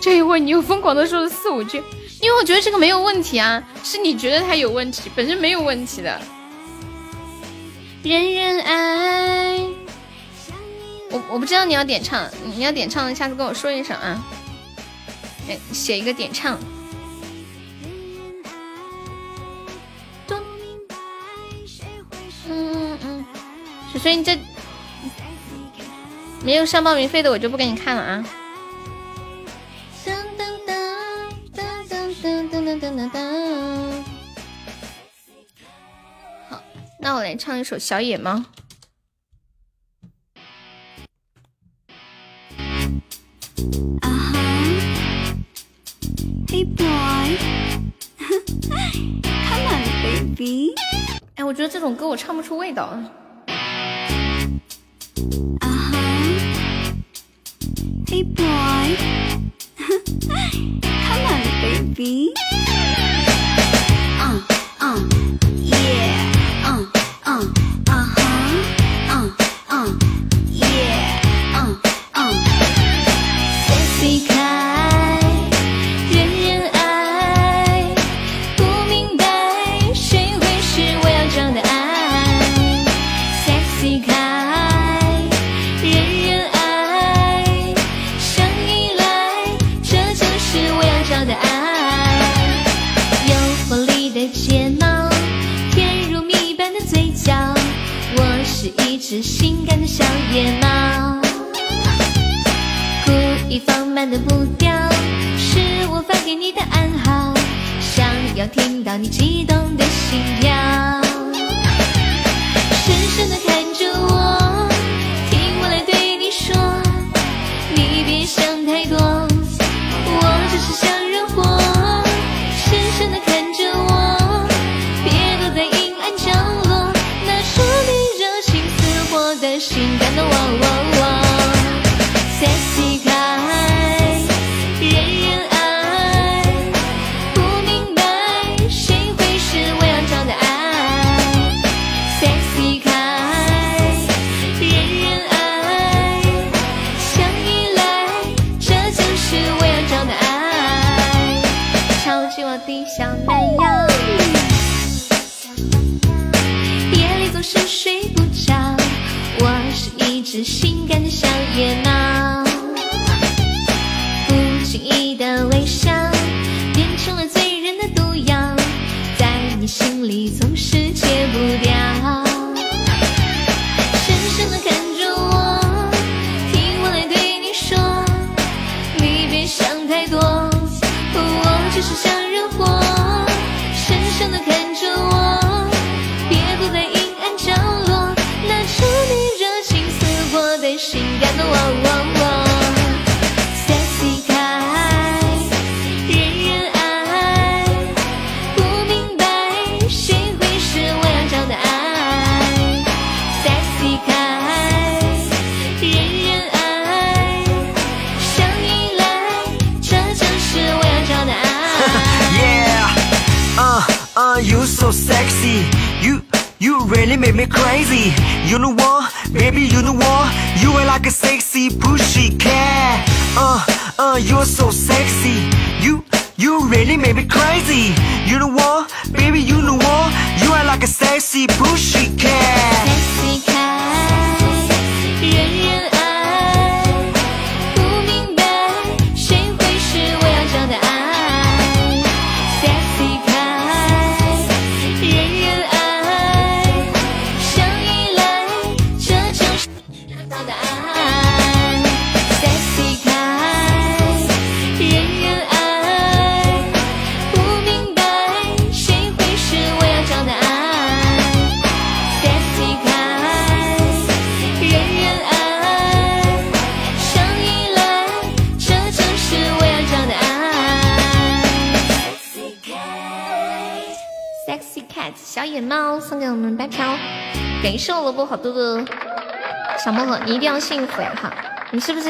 [0.00, 1.82] 这一会儿你又疯狂的说了四五句，
[2.20, 6.20] 因为我觉得这个没有问题啊，是你觉得它有问题，本身没有问题的。
[8.02, 9.58] 人人爱，
[11.10, 14.24] 我我不知道你要点唱，你要点唱，下次跟我说一声啊。
[15.48, 16.58] 哎，写一个点唱。
[24.00, 24.36] 所以你这
[26.44, 28.24] 没有上报名费的，我就不给你看了啊。
[30.04, 30.74] 噔噔噔
[31.54, 34.02] 噔噔噔噔噔噔噔。
[36.50, 36.60] 好，
[36.98, 38.32] 那我来唱一首《小野猫》。
[44.00, 44.38] 啊哈
[46.48, 48.26] ，Hey boy，Come
[49.68, 50.74] on baby。
[51.36, 52.98] 哎，我觉得这种歌我唱不出味道。
[55.64, 56.71] Uh-huh.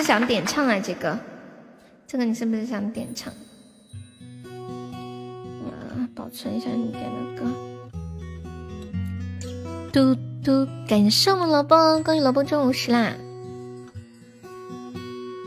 [0.03, 1.19] 想点唱啊，这个，
[2.07, 3.33] 这个你是不是想点唱？
[5.65, 7.47] 啊，保存一下你点的歌。
[9.93, 13.13] 嘟嘟，感谢我们萝卜，恭喜萝卜中五十啦！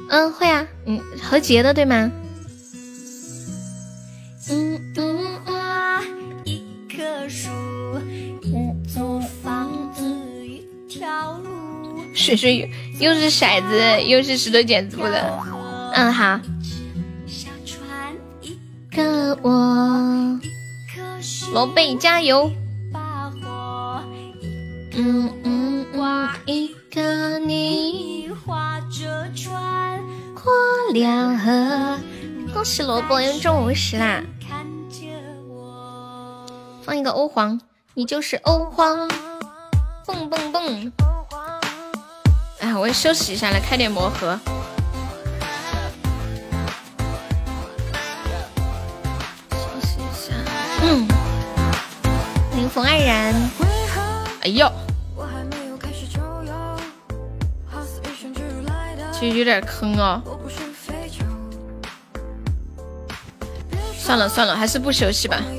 [0.09, 2.11] 嗯，会啊，嗯，何洁的对吗？
[13.19, 15.39] 是骰子，又是石头剪子布的。
[15.93, 16.39] 嗯，好，
[21.53, 22.51] 萝卜加油。
[24.97, 25.85] 嗯嗯，
[26.45, 28.29] 一个你，
[32.53, 34.23] 恭喜萝卜又中五十啦。
[36.83, 37.59] 放一个欧皇，
[37.95, 39.09] 你就是欧皇，
[40.05, 40.91] 蹦蹦蹦。
[42.79, 44.39] 我也休息一下，来开点魔盒。
[50.81, 51.07] 嗯。
[52.51, 53.33] 欢迎冯安然。
[54.41, 54.67] 哎呦。
[59.11, 60.21] 其实有点坑哦。
[63.97, 65.41] 算了算了，还是不休息吧。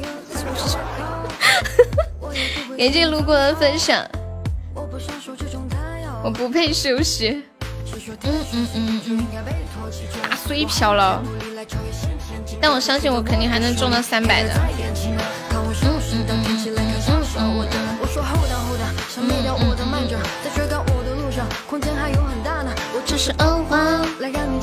[2.78, 4.06] 感谢路过的分享。
[6.26, 7.40] 我不配休息。
[8.24, 9.26] 嗯嗯嗯嗯，
[10.28, 11.22] 打碎飘了，
[12.60, 14.52] 但我相信我肯定还能中到三百的。
[15.52, 15.70] 嗯
[16.08, 16.66] 嗯嗯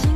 [0.04, 0.13] 嗯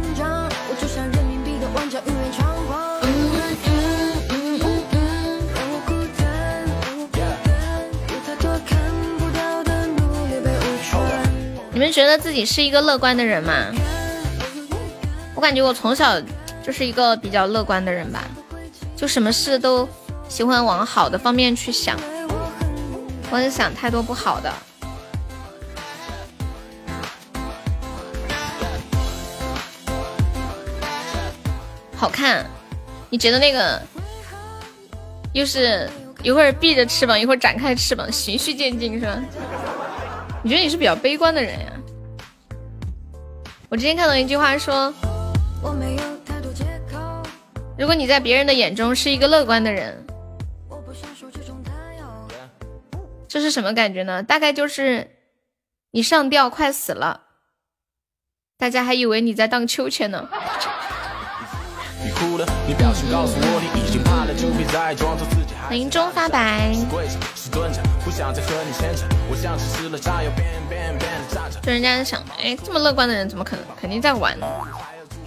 [11.77, 13.53] 你们觉得自己是一个乐观的人吗？
[15.35, 16.19] 我感觉我从小
[16.65, 18.23] 就是一个比较乐观的人吧，
[18.95, 19.87] 就什么事都
[20.27, 21.95] 喜欢往好的方面去想，
[23.29, 24.51] 不会想太多不好的。
[31.95, 32.43] 好看，
[33.11, 33.79] 你觉得那个
[35.31, 35.87] 又是
[36.23, 39.21] 一会儿闭着翅膀，一会儿展开翅膀，循序渐进是吧？
[40.43, 41.73] 你觉得你是比较悲观的人呀？
[43.69, 44.93] 我之前看到一句话说，
[47.77, 50.05] 如果你在别人的眼中是一个乐观的人，
[53.27, 54.23] 这是什么感觉呢？
[54.23, 55.11] 大概就是
[55.91, 57.23] 你上吊快死了，
[58.57, 60.29] 大家还以为你在荡秋千呢。
[65.69, 66.73] 林中发白。
[71.61, 73.65] 就人家想，哎，这么乐观的人怎么可能？
[73.79, 74.37] 肯定在玩，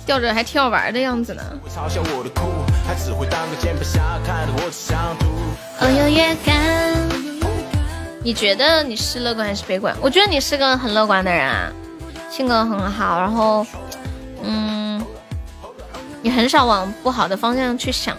[0.06, 1.42] 吊着还挺好玩的样子呢。
[5.80, 7.08] 哦哟月干，
[8.22, 9.94] 你觉得你是乐观还是悲观？
[10.00, 11.70] 我觉得你是个很乐观的人啊，
[12.30, 13.66] 性格很好，然后，
[14.42, 15.04] 嗯，
[16.22, 18.16] 你很少往不好的方向去想。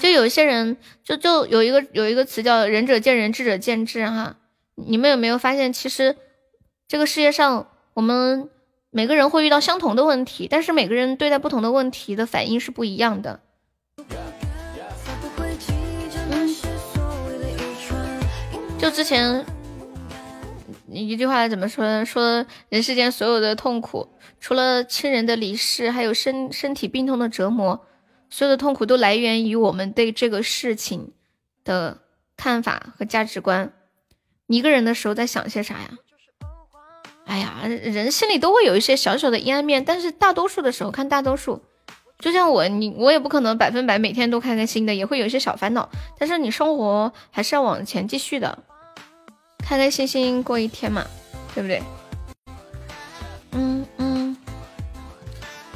[0.00, 4.36] 就有一些人，就就有一个有一个词叫“仁者见仁，智者见智”哈。
[4.74, 6.16] 你们有没有发现，其实
[6.88, 8.48] 这个世界上，我们
[8.90, 13.40] 每个人会遇到相同的问题，但是每个人对待不同的问题的反应是不一样的。
[18.78, 19.44] 就之前
[20.88, 22.02] 一句话怎么说？
[22.06, 24.08] 说人世间所有的痛苦，
[24.40, 27.86] 除了亲人的离世，还有身身体病痛的折磨。
[28.30, 31.12] 所有的痛苦都来源于我们对这个事情
[31.64, 31.98] 的
[32.36, 33.72] 看法和价值观。
[34.46, 35.90] 一个人的时候在想些啥呀？
[37.26, 41.62] 哎呀，人心里都会有一些小小的阴暗面，但是大多数的时候看大多数，
[42.18, 45.88] 就像我，你我也不可能百分百每天都开开心的，也会有一些小烦恼。
[46.18, 48.58] 但是你生活还是要往前继续的，
[49.58, 51.06] 开开心心过一天嘛，
[51.54, 51.80] 对不对？
[53.52, 54.36] 嗯嗯，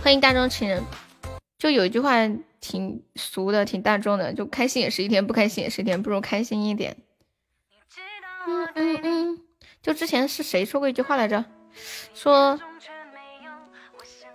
[0.03, 0.83] 欢迎大众情人。
[1.65, 2.13] 就有一句话
[2.61, 6.99] 挺俗的，挺大众的，就开心也是一天，不开心也是一天，不如开心一点。
[8.47, 9.41] 嗯嗯嗯，
[9.81, 11.43] 就之前是谁说过一句话来着？
[12.13, 12.61] 说，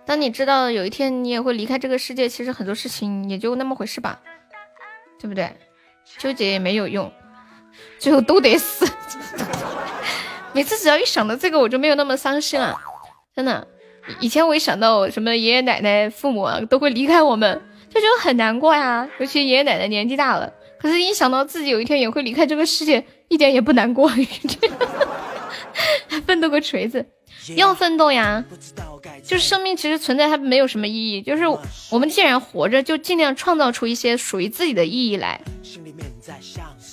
[0.04, 4.20] 当你知道有一天你也会离开这个世界，其实很多事情也就那么回事吧，
[5.20, 5.56] 对不对？
[6.18, 7.12] 纠结也没有用，
[8.00, 8.84] 最后都得死。
[10.52, 12.76] 每次只要一想到这个，我就没有那么伤心了，
[13.36, 13.68] 真的。
[14.18, 19.08] 以前我一想到什么爷爷奶奶、父母啊都会离开我们，就觉得很难过呀。
[19.18, 24.10] 尤其爷爷奶奶年纪大了，可是，一想到自己有一天也会离开这个世界，一点也不难过。
[26.26, 27.06] 奋斗个锤子，
[27.56, 28.44] 要奋斗呀！
[29.24, 31.44] 就是生命其实存在它没有什么意义，就是
[31.90, 35.40] 我们既然活着，就尽量创造出一些属于自己的意义来。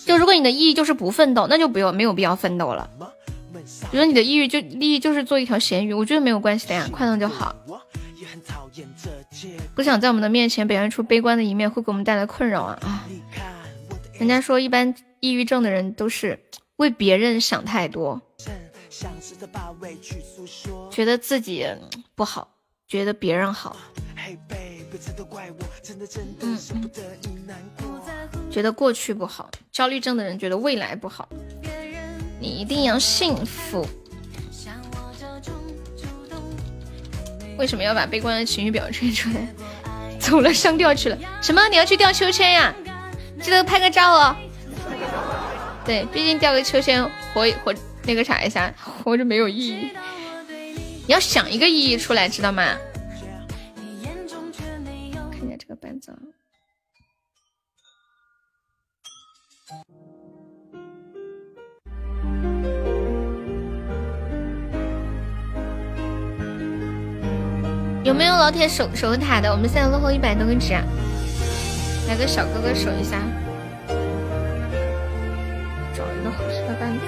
[0.06, 2.90] 就如果你的意义就是不奋斗，那就不用没有必要奋斗了。
[3.92, 7.56] 比如你的抑郁就利益就是做一条咸鱼，我觉得没有关系的呀，快乐就好。
[9.74, 13.06] 不想在我们的面前表现出悲观的一面，会给我们带来困扰啊啊！
[14.20, 16.40] 人家说一般抑郁症的人都是
[16.78, 18.22] 为别人想太多，
[20.92, 21.66] 觉得自己
[22.16, 22.50] 不好，
[22.88, 23.78] 觉得别人好，
[26.42, 26.58] 嗯，
[28.52, 29.50] 觉得过去不好。
[29.72, 31.30] 焦虑症的人觉得未来不好。
[32.40, 33.88] 你一定要幸福。
[37.58, 39.48] 为什么要把悲观的情绪表现出来？
[40.20, 41.18] 走了上吊去了？
[41.42, 41.68] 什么？
[41.70, 42.74] 你要去吊秋千呀？
[43.42, 44.36] 记得拍个照哦。
[45.86, 49.90] 对，毕竟吊个秋千活活那个啥一下，活着没有意义。
[51.08, 52.78] 你要想一个意义出来，知道吗？
[55.32, 56.12] 看一下这个伴奏。
[68.08, 69.52] 有没有老铁守守塔的？
[69.52, 70.72] 我们现在落后一百多个值，
[72.08, 73.18] 来个小哥哥守一下。
[75.94, 77.02] 找一个合适的伴奏。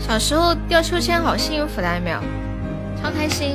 [0.00, 2.18] 小时候掉秋千好幸福的，有没有？
[3.00, 3.54] 超开心。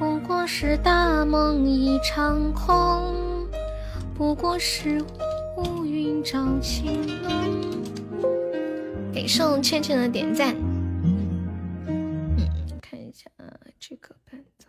[0.00, 3.14] 不过是大梦一场空，
[4.18, 5.00] 不过是
[6.20, 8.20] 乌云罩晴空。
[9.10, 10.54] 给送倩倩的点赞。
[11.86, 12.46] 嗯，
[12.82, 13.30] 看一下
[13.78, 14.68] 这个伴奏。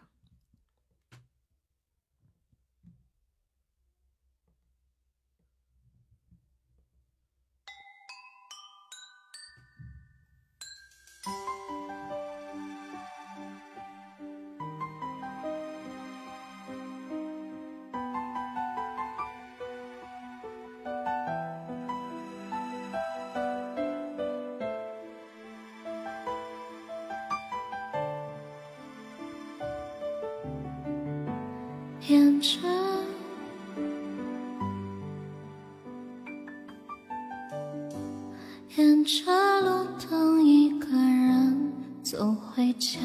[39.01, 41.73] 沿着路灯，一个人
[42.03, 42.99] 走回家，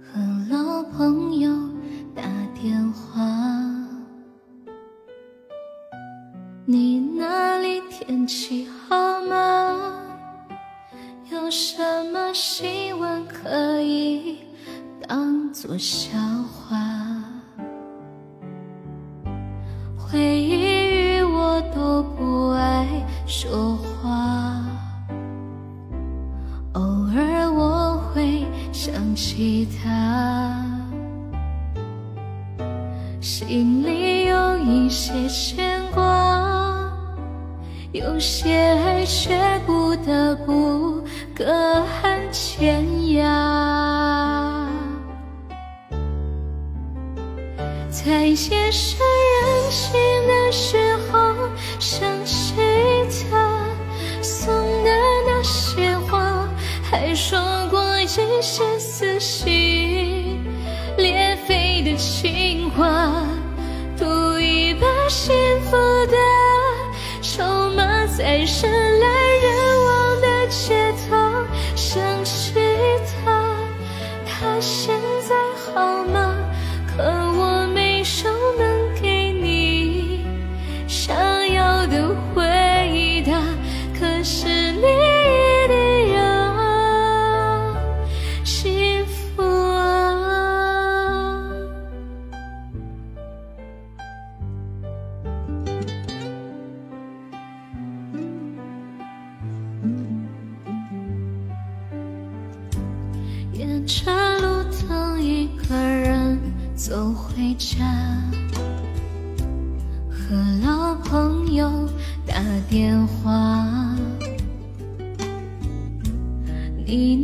[0.00, 1.50] 和老朋友
[2.14, 2.22] 打
[2.54, 3.24] 电话。
[6.64, 10.00] 你那里天气好吗？
[11.32, 11.76] 有什
[12.12, 14.38] 么新闻可以
[15.08, 16.76] 当作笑话？
[19.98, 20.55] 回忆
[23.28, 24.62] 说话，
[26.74, 30.64] 偶尔我会想起他，
[33.20, 36.88] 心里有一些牵挂，
[37.90, 41.02] 有些爱却不得不
[41.34, 41.44] 隔
[42.02, 43.26] 岸天涯。
[47.90, 49.92] 在夜深人静
[50.28, 51.48] 的时候，
[51.80, 52.54] 想起
[56.98, 57.38] 还说
[57.70, 60.42] 过一些撕心
[60.96, 63.22] 裂肺的情话，
[63.98, 65.76] 赌一把幸福
[66.06, 66.16] 的
[67.20, 67.44] 筹
[67.76, 69.06] 码，在深来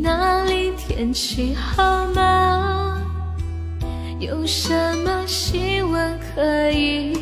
[0.03, 3.01] 那里天气好吗？
[4.19, 7.17] 有什么新闻可以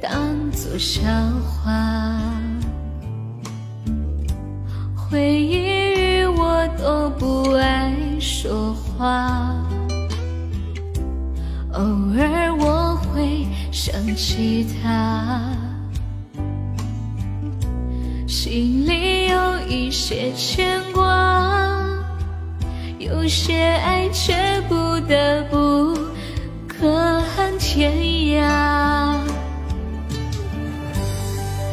[0.00, 0.10] 当
[0.50, 1.02] 作笑
[1.42, 2.18] 话？
[4.96, 5.58] 回忆
[5.92, 9.54] 与我都不爱说话，
[11.74, 11.82] 偶
[12.18, 15.52] 尔我会想起他，
[18.26, 21.04] 心里有一些牵挂，
[23.06, 24.34] 有些爱却
[24.68, 24.74] 不
[25.06, 25.96] 得不
[26.66, 26.88] 隔
[27.38, 29.20] 岸天涯。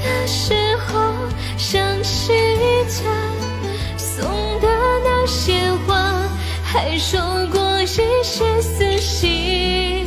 [0.03, 1.11] 那时候
[1.57, 2.31] 想起
[2.87, 3.09] 他
[3.97, 4.23] 送
[4.61, 4.67] 的
[5.03, 6.21] 那些花，
[6.63, 7.19] 还说
[7.51, 10.05] 过一些撕心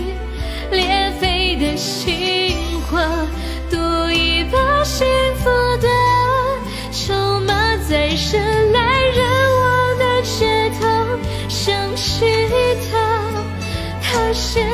[0.70, 2.56] 裂肺的情
[2.88, 3.00] 话，
[14.36, 14.65] 他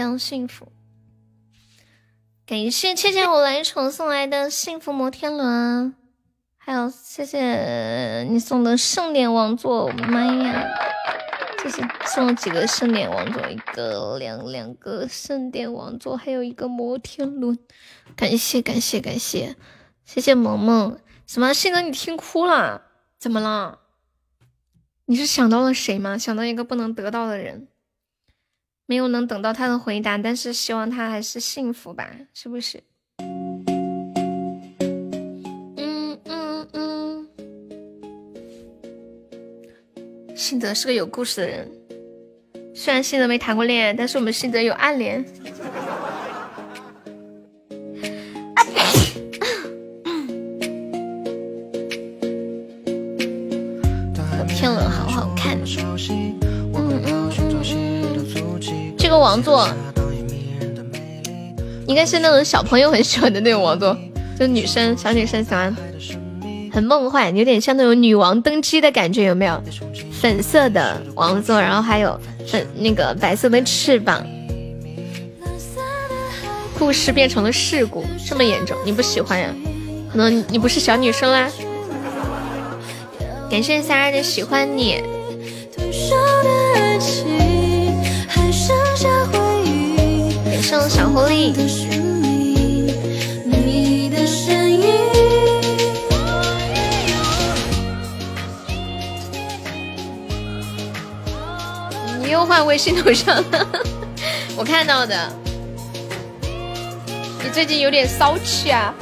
[0.00, 0.72] 一定要幸福。
[2.46, 5.94] 感谢谢谢我来宠送来的幸福摩天轮，
[6.56, 10.66] 还有谢谢你送的盛典王座，妈呀！
[11.62, 17.58] 这是送了几个盛典王座，一个、两两个盛典王座，还有一个摩天轮。
[18.16, 19.54] 感谢感谢感谢，
[20.06, 20.98] 谢谢萌萌。
[21.26, 21.52] 什么？
[21.52, 22.84] 现在你听哭了？
[23.18, 23.80] 怎么了？
[25.04, 26.16] 你是想到了谁吗？
[26.16, 27.68] 想到一个不能得到的人。
[28.90, 32.82] 没有能等到他的回答，但是希望他还是幸福吧，是不是？
[35.76, 37.28] 嗯嗯嗯。
[40.34, 41.70] 信德是个有故事的人，
[42.74, 45.24] 虽然信德没谈过恋爱，但是我们信德有暗恋。
[59.30, 59.68] 王座
[61.86, 63.96] 应该是那种小朋友很喜欢的那种王座，
[64.36, 65.72] 就女生小女生喜欢，
[66.72, 69.62] 很梦幻，有点像那种女王登基的感觉，有没有？
[70.20, 74.26] 粉色的王座，然后还有粉那个白色的翅膀。
[76.76, 79.54] 故事变成了事故，这么严重，你不喜欢呀？
[80.10, 81.48] 可能你不是小女生啦。
[83.48, 85.00] 感谢三二的喜欢你。
[90.70, 91.52] 感谢小狐狸。
[102.20, 103.66] 你又换微信头像了，
[104.56, 105.28] 我看到的。
[107.42, 108.94] 你最近有点骚气啊！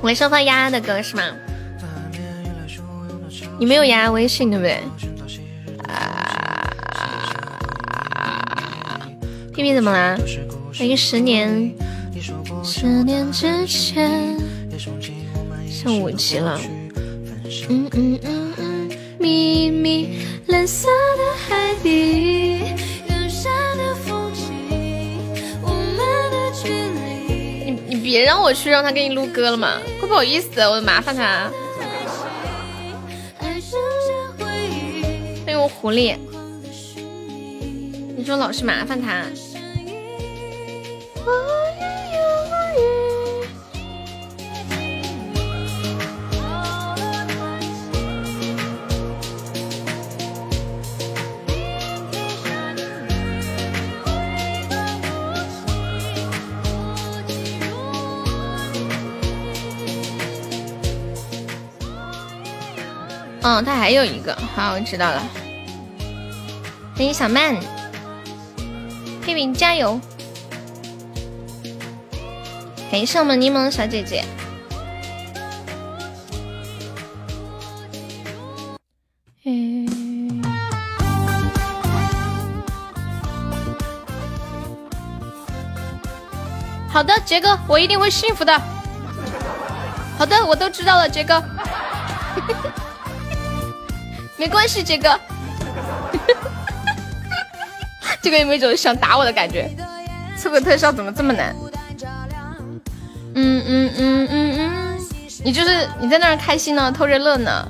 [0.00, 1.24] 我收放丫丫的歌是吗？
[3.62, 4.72] 你没有丫丫微信对不对？
[5.86, 6.68] 啊！
[9.54, 10.18] 屁屁怎么啦？
[10.76, 11.72] 欢迎十年，
[12.64, 14.36] 十年之前，
[15.70, 16.58] 上五级了。
[17.68, 20.18] 嗯嗯嗯嗯，秘密，
[20.48, 22.58] 蓝色的海底，
[23.10, 24.52] 远山的风景，
[25.62, 25.96] 我们
[26.32, 27.70] 的距离。
[27.70, 31.48] 你你别让我去让他给你录歌了嘛，怪不好意思，我麻烦他。
[35.68, 36.16] 狐狸，
[38.16, 39.24] 你说老是麻烦他。
[63.44, 65.41] 嗯，他还有一个，好，我知道了。
[66.94, 67.56] 欢迎小曼，
[69.22, 69.98] 佩饼加油！
[72.90, 74.22] 感谢我们柠檬小姐姐。
[86.88, 88.52] 好的，杰哥，我一定会幸福的。
[90.18, 91.42] 好的，我都知道了，杰哥。
[94.36, 95.18] 没关系，杰哥。
[98.22, 99.68] 这个有没有一种想打我的感觉？
[100.38, 101.54] 凑个特效怎么这么难？
[103.34, 104.98] 嗯嗯嗯嗯嗯，
[105.44, 107.66] 你就是你在那儿开心呢，偷着乐呢。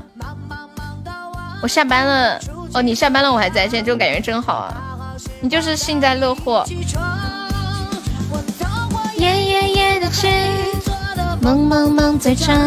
[1.63, 2.41] 我下班了，
[2.75, 5.15] 哦，你下班了，我还在线，这种感觉真好啊。
[5.41, 6.65] 你就是幸灾乐祸。
[9.17, 10.31] 夜夜夜的情，
[11.41, 12.59] 梦梦梦在转。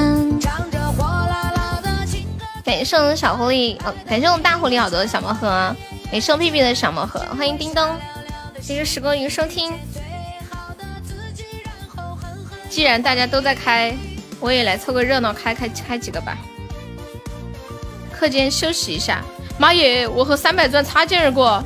[2.64, 5.76] 感谢我们小狐狸，哦，感谢我们大狐狸好多的小盲盒，感
[6.12, 7.96] 谢我屁屁的小魔盒，欢迎叮咚，
[8.62, 9.74] 谢谢时光鱼收听。
[12.70, 13.94] 既然大家都在开，
[14.40, 16.38] 我也来凑个热闹，开开开几个吧。
[18.12, 19.22] 课间休息一下，
[19.60, 21.64] 妈耶，我和三百钻擦肩而过。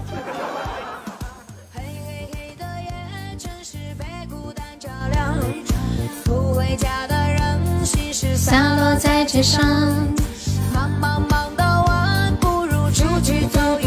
[6.26, 9.64] 不回家的人，心事散落在街上。
[10.74, 13.79] 忙忙忙的我，不如出去走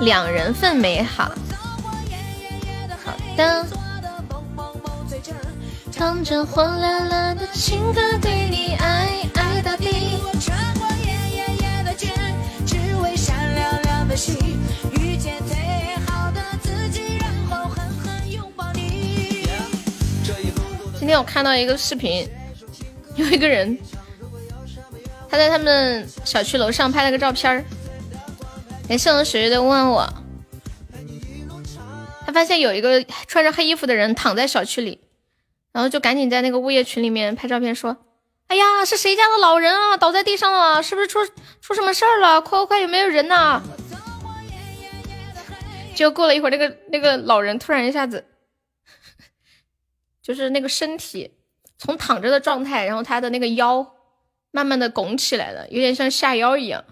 [0.00, 1.32] 两人份美好。
[3.04, 3.66] 好的。
[5.90, 10.18] 唱着火辣辣的情歌，对你爱爱到底。
[10.24, 12.08] 我穿过夜夜夜的街，
[12.66, 14.36] 只为闪亮亮的心，
[14.98, 15.54] 遇见最
[16.04, 19.46] 好的自己，然后狠狠拥抱你。
[20.98, 22.28] 今天我看到一个视频，
[23.14, 23.78] 有一个人，
[25.30, 27.64] 他在他们小区楼上拍了个照片儿，
[28.88, 30.06] 连谢龙雪月都问我，
[32.26, 35.00] 他发现有一个穿着黑衣服的人躺在小区里。
[35.72, 37.96] 然后就赶紧在那个物业群里面拍照片，说
[38.46, 39.96] ：“哎呀，是谁家的老人啊？
[39.96, 41.18] 倒在地上了，是不是出
[41.60, 42.40] 出什么事儿了？
[42.40, 43.60] 快快快，有没有人呐？”
[45.96, 48.24] 就过了一会儿，那个那个老人突然一下子，
[50.22, 51.32] 就是那个身体
[51.76, 53.94] 从躺着的状态，然后他的那个腰
[54.52, 56.84] 慢慢的拱起来了，有点像下腰一样，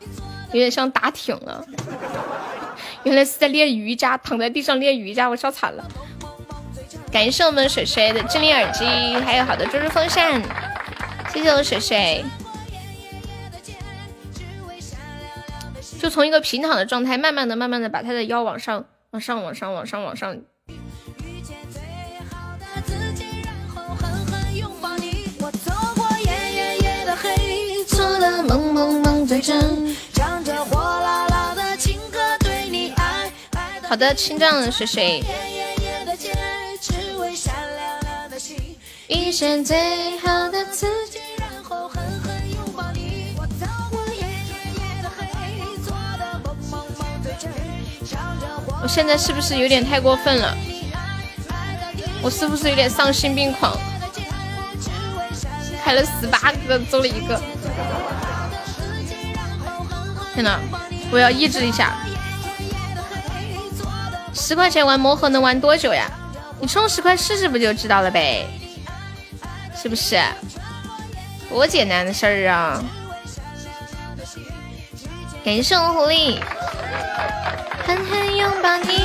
[0.52, 1.64] 有点像打挺了。
[3.02, 5.84] 原来是在练瑜伽，躺在地上练瑜伽，我笑惨了。
[7.10, 8.84] 感谢我们水水的智能耳机，
[9.24, 10.40] 还有好的猪猪风扇，
[11.32, 12.24] 谢谢我水水。
[16.00, 20.36] 就从一个平躺的状态，慢慢的、慢慢的把他的腰往上、往上、往上、往上、往上。
[33.88, 35.22] 好的，青藏是谁。
[39.08, 43.34] 遇见最好的自己，然后狠狠拥抱你。
[43.36, 45.24] 我走过夜夜夜的黑，
[45.84, 47.50] 做的梦梦梦最真。
[48.82, 50.56] 我现在是不是有点太过分了？
[52.22, 53.76] 我是不是有点丧心病狂？
[55.84, 57.38] 开了十八个，中了一个。
[60.34, 60.58] 天呐，
[61.10, 61.94] 我要抑制一下。
[64.34, 66.10] 十块钱玩魔盒能玩多久呀？
[66.60, 68.46] 你充十块试试不就知道了呗。
[69.74, 70.16] 是不是
[71.48, 72.82] 多简单的事儿啊？
[75.44, 76.40] 感谢我狐狸，
[77.84, 79.02] 狠狠拥抱你。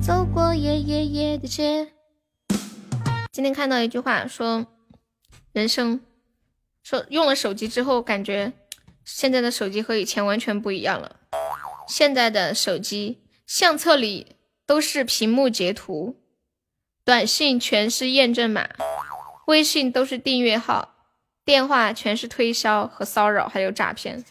[0.00, 1.88] 走过夜夜夜的街。
[3.32, 4.66] 今天看到一句话说，
[5.52, 6.00] 人生
[6.82, 8.52] 说用了手机之后，感觉
[9.04, 11.16] 现在的手机和以前完全不一样了。
[11.88, 14.36] 现在的手机相册里
[14.66, 16.16] 都是屏幕截图。
[17.04, 18.68] 短信全是验证码，
[19.46, 20.94] 微信都是订阅号，
[21.44, 24.24] 电话全是推销和骚扰，还有诈骗。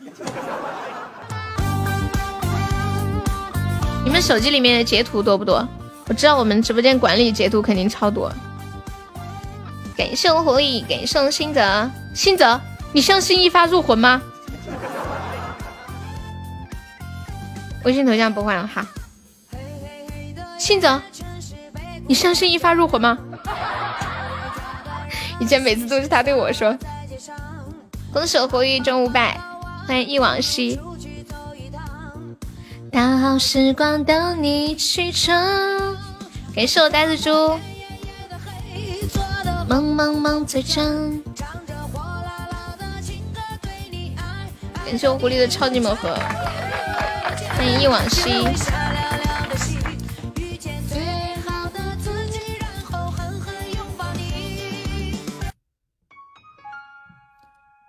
[4.05, 5.67] 你们手机里面的截图多不多？
[6.07, 8.31] 我知道我们直播间管理截图肯定超多。
[9.95, 12.59] 感谢我狐狸，感谢我新泽，新泽，
[12.93, 14.21] 你相信一发入魂吗？
[17.83, 18.85] 微信头像不换了哈，
[20.59, 21.01] 新泽。
[22.07, 23.17] 你相信一发入魂吗？
[25.39, 26.77] 以前每次都是他对我说
[28.13, 29.39] ：“恭喜我活跃中五百，
[29.87, 30.79] 欢迎忆往昔。”
[32.91, 35.33] 大好时光等你去闯。
[36.53, 37.57] 感谢我呆子猪。
[39.67, 41.23] 梦梦梦最真。
[44.85, 46.13] 感谢我狐狸的超级魔盒。
[47.55, 48.45] 欢迎忆往昔。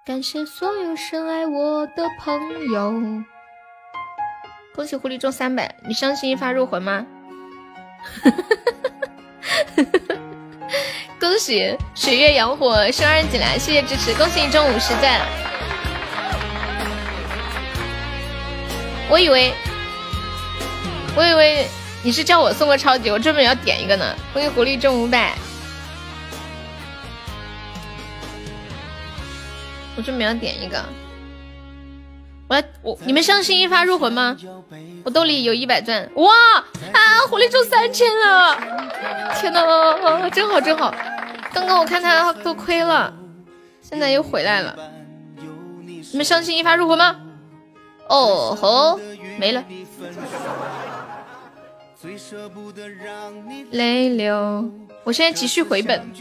[0.04, 2.38] 感谢所有深爱我的朋
[2.70, 2.92] 友。
[4.74, 7.06] 恭喜狐狸中三百，你相信一发入魂吗？
[11.20, 15.20] 恭喜水月阳火生二进来，谢谢支持，恭喜你中五十赞。
[19.12, 19.52] 我以为，
[21.14, 21.68] 我以为
[22.02, 24.16] 你是叫我送个超级，我专门要点一个呢。
[24.32, 25.34] 恭喜狐狸中五百。
[29.94, 30.82] 我专门要点一个，
[32.48, 34.34] 我来我你们相信一发入魂吗？
[35.04, 36.32] 我兜里有一百钻，哇
[36.94, 37.26] 啊！
[37.28, 38.56] 狐狸中三千了，
[39.38, 40.94] 天呐，真好真好！
[41.52, 43.12] 刚刚我看他都亏了，
[43.82, 44.74] 现在又回来了。
[45.36, 47.14] 你们相信一发入魂吗？
[48.12, 49.00] 哦吼，
[49.38, 49.64] 没了，
[53.70, 54.70] 泪流。
[55.02, 56.12] 我现在急需回本，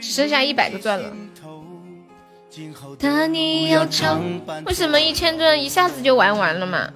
[0.00, 1.10] 只剩下一百个钻了。
[3.00, 4.22] 的你有唱，
[4.64, 6.88] 为什么一千钻一下子就玩完了嘛？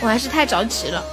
[0.00, 1.04] 我还是太着急了。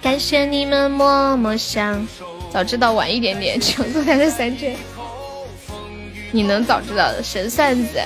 [0.00, 2.08] 感谢你们默默想，
[2.50, 4.74] 早知道晚一点点，求多开个三圈。
[6.30, 8.00] 你能早知道的神算子。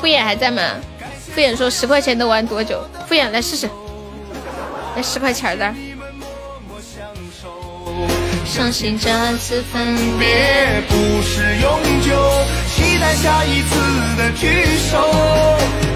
[0.00, 0.62] 敷衍还在吗？
[1.34, 2.82] 敷衍说十块钱能玩多久？
[3.08, 3.68] 敷衍来试试，
[4.96, 5.74] 来十块钱的。
[8.46, 12.14] 相信这次分别不是永久，
[12.74, 13.76] 期待下一次
[14.16, 14.98] 的聚首，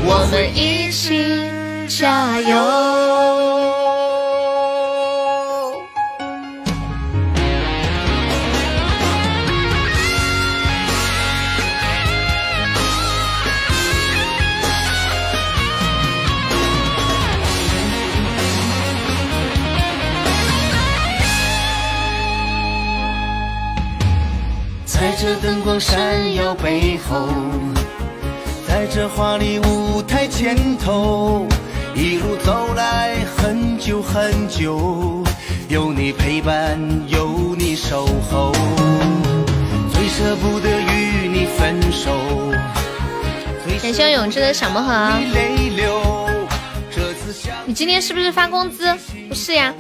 [0.05, 1.47] 我们一起
[1.86, 3.88] 加油。
[25.01, 27.28] 在这灯光闪耀背后，
[28.67, 31.47] 在这华丽舞台前头，
[31.94, 35.23] 一路走来很久很久，
[35.68, 38.51] 有你陪伴，有你守候，
[39.93, 42.10] 最舍不得与你分手。
[43.81, 45.12] 感谢永志的小魔盒。
[47.67, 48.93] 你今天是不是发工资？
[49.28, 49.73] 不是呀，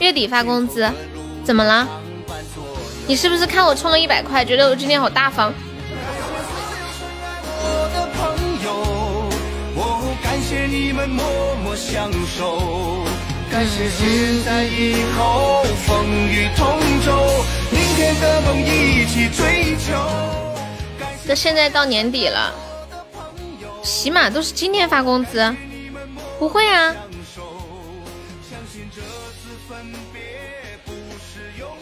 [0.00, 0.90] 月底发工资，
[1.44, 1.86] 怎么了？
[3.08, 5.52] 你是不是看我充了一百块，觉得我今天好大方？
[21.26, 22.52] 这现在到年底了，
[23.84, 25.54] 起码都是今天发工资，
[26.40, 26.92] 不会啊？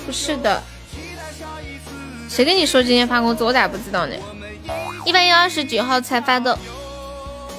[0.05, 0.63] 不是的。
[2.35, 3.45] 谁跟你说今天发工资？
[3.45, 4.17] 我咋不知道呢？
[5.05, 6.59] 一般要二十几号才发的，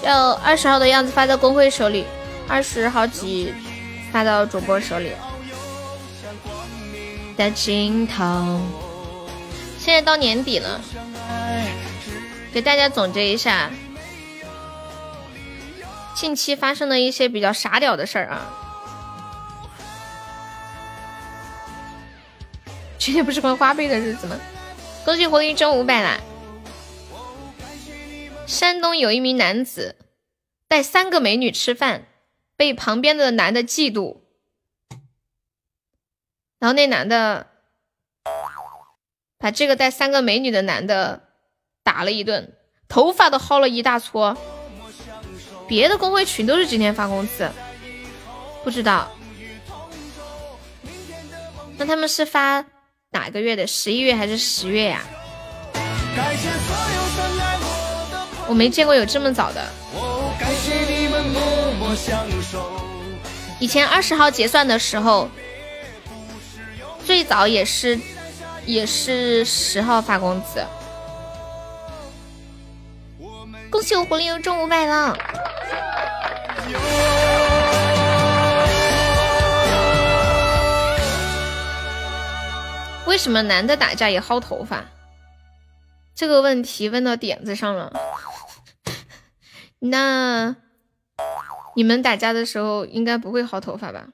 [0.04, 2.04] 要二十号的样子发到工会手里，
[2.46, 3.54] 二十好几
[4.12, 5.14] 发到主播手里。
[7.38, 8.60] 的尽头，
[9.80, 10.82] 现在到年底了，
[12.54, 13.70] 给大家总结一下
[16.14, 18.52] 近期发生的一些比较傻屌的事儿啊。
[22.98, 24.36] 今天不是关花呗的日子吗？
[25.06, 26.20] 恭喜活力中五百啦！
[28.48, 29.96] 山东有一名男子
[30.68, 32.08] 带三个美女吃饭，
[32.58, 34.18] 被旁边的男的嫉妒，
[36.58, 37.46] 然后那男的
[39.38, 41.22] 把这个带三个美女的男的
[41.84, 44.36] 打了一顿，头发都薅了一大撮。
[45.68, 47.48] 别的工会群都是今天发工资，
[48.64, 49.12] 不知道，
[51.78, 52.66] 那他们是发？
[53.16, 53.66] 哪个月的？
[53.66, 55.02] 十一月还是十月呀？
[58.46, 59.66] 我没见过有这么早的。
[63.58, 65.30] 以前二十号结算的时候，
[67.06, 67.98] 最早也是
[68.66, 70.62] 也是十号发工资。
[73.70, 75.18] 恭喜我狐狸又中五百了！
[83.08, 84.86] 为什么男的打架也薅头发？
[86.16, 87.94] 这个问题问到点子上了。
[89.80, 90.56] 那
[91.76, 94.08] 你们打架的时候应该不会薅头发吧？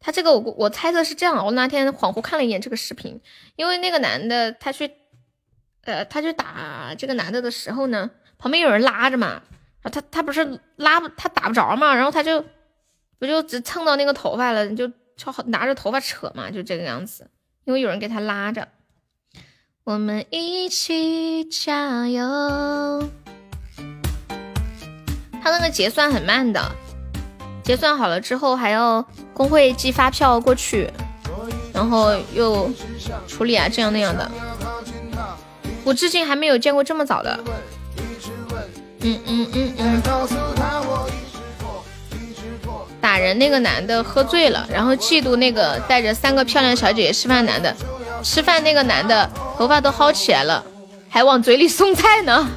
[0.00, 1.44] 他这个我我猜测是这样。
[1.44, 3.20] 我那天恍惚看了一眼这个视频，
[3.56, 4.90] 因为那个男的他去，
[5.84, 9.42] 呃，他去打这个男的的时候呢，旁边有人拉着嘛，
[9.82, 12.44] 他他不是拉不他打不着嘛，然后他就
[13.18, 17.30] 不就只蹭到那个头发了，就就拿着头发扯嘛，就这个样子。
[17.64, 18.68] 因为有人给他拉着，
[19.84, 23.08] 我们一起加油。
[25.42, 26.60] 他那个结算很慢的，
[27.62, 30.90] 结算好了之后还要工会寄发票过去，
[31.72, 32.70] 然后又
[33.26, 34.30] 处理啊这样那样的。
[35.84, 37.38] 我至今还没有见过这么早的。
[39.00, 40.02] 嗯嗯嗯嗯。
[43.02, 47.74] 打人那个男的喝醉了，然后嫉妒那个带着三个漂亮小姐姐吃饭男的，
[48.22, 50.64] 吃饭那个男的头发都薅起来了，
[51.10, 52.48] 还往嘴里送菜呢。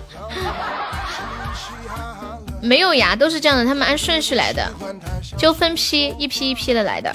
[2.61, 4.71] 没有呀，都是这样的，他们按顺序来的，
[5.35, 7.13] 就分批一批一批的来的。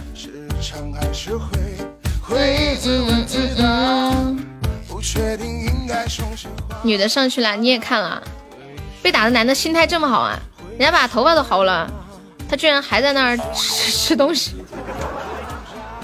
[6.82, 8.20] 女的上去了，你也看了，
[9.02, 10.36] 被打的男的心态这么好啊，
[10.76, 11.88] 人家把头发都薅了。
[12.50, 14.56] 他居然还在那儿吃 吃东西，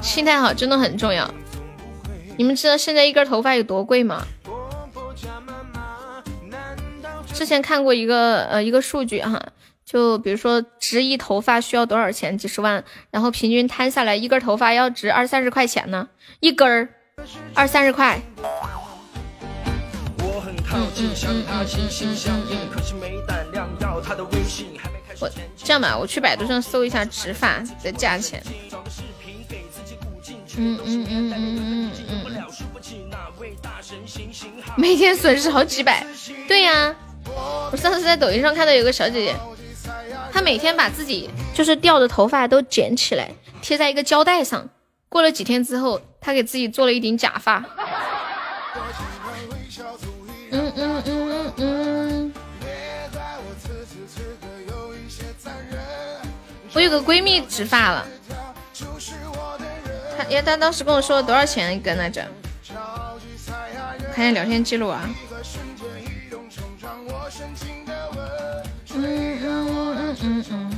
[0.01, 1.29] 心态好真的很重要。
[2.39, 4.25] 你们知道现在一根头发有多贵吗？
[7.35, 9.43] 之前看过一个呃一个数据哈，
[9.85, 16.09] 就比如说植一头发需要多少钱，几十万，然后平均摊下来一根头发要值二三十块钱呢，
[16.39, 16.89] 一根儿
[17.55, 18.21] 二三十块。
[20.19, 20.41] 我
[25.21, 28.43] 我这样吧，我去百度上搜一下植发的价钱。
[30.59, 32.25] 嗯嗯嗯嗯嗯嗯，
[34.77, 36.07] 每天损失好几百。
[36.49, 36.95] 对呀，
[37.71, 39.37] 我上次在抖音上看到有个小姐姐，
[40.33, 43.31] 她每天把自己就是掉的头发都捡起来，
[43.61, 44.69] 贴在一个胶带上。
[45.09, 47.65] 过了几天之后，她给自己做了一顶假发。
[56.77, 58.07] 我有个闺蜜植发了，
[60.19, 62.23] 她因为她当时跟我说多少钱一根来着？
[64.15, 65.09] 看一下聊天记录啊。
[68.93, 69.47] 嗯嗯
[69.97, 70.71] 嗯嗯嗯。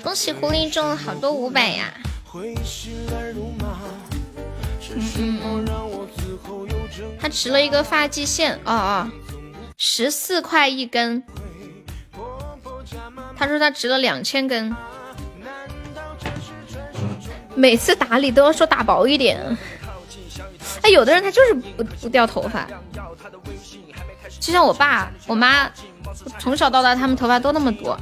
[0.00, 1.92] 恭喜狐狸中了好多五百呀！
[4.96, 5.64] 嗯嗯
[7.20, 9.10] 他植了一个发际线，哦哦，
[9.76, 11.22] 十四块一根。
[13.36, 14.74] 他说他植了两千根，
[17.54, 19.56] 每次打理都要说打薄一点。
[20.82, 22.68] 哎，有的人他就是不不掉头发，
[24.38, 25.70] 就像我爸我妈，
[26.38, 27.98] 从小到大他们头发都那么多，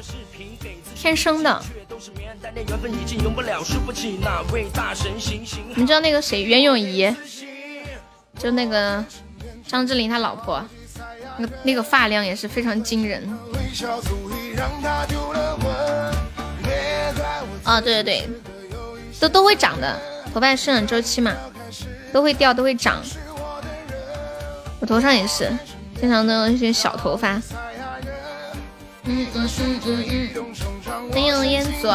[0.95, 1.63] 天生的。
[5.75, 7.05] 你知道那个谁袁咏仪，
[8.39, 9.05] 就那个
[9.67, 10.63] 张智霖他老婆，
[11.37, 13.23] 那个那个发量也是非常惊人。
[17.65, 18.29] 哦，对对对，
[19.21, 19.99] 都都会长的，
[20.35, 21.33] 头发生长周期嘛，
[22.13, 23.01] 都会掉，都会长。
[24.81, 25.51] 我头上也是，
[26.01, 27.41] 经常都有一些小头发。
[29.05, 31.89] 嗯嗯嗯嗯嗯，欢迎烟祖，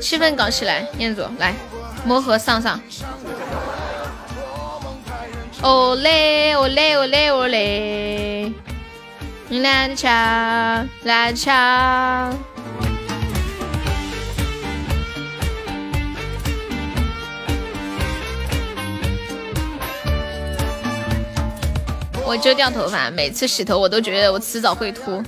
[0.00, 1.54] 气氛搞起来，彦祖来，
[2.04, 2.78] 魔盒上上，
[5.62, 8.52] 哦嘞哦嘞哦嘞哦嘞，
[9.48, 10.08] 你来敲
[11.04, 11.50] 来敲。
[22.26, 25.22] 我就掉头发，每次洗头我都觉得我迟早会秃。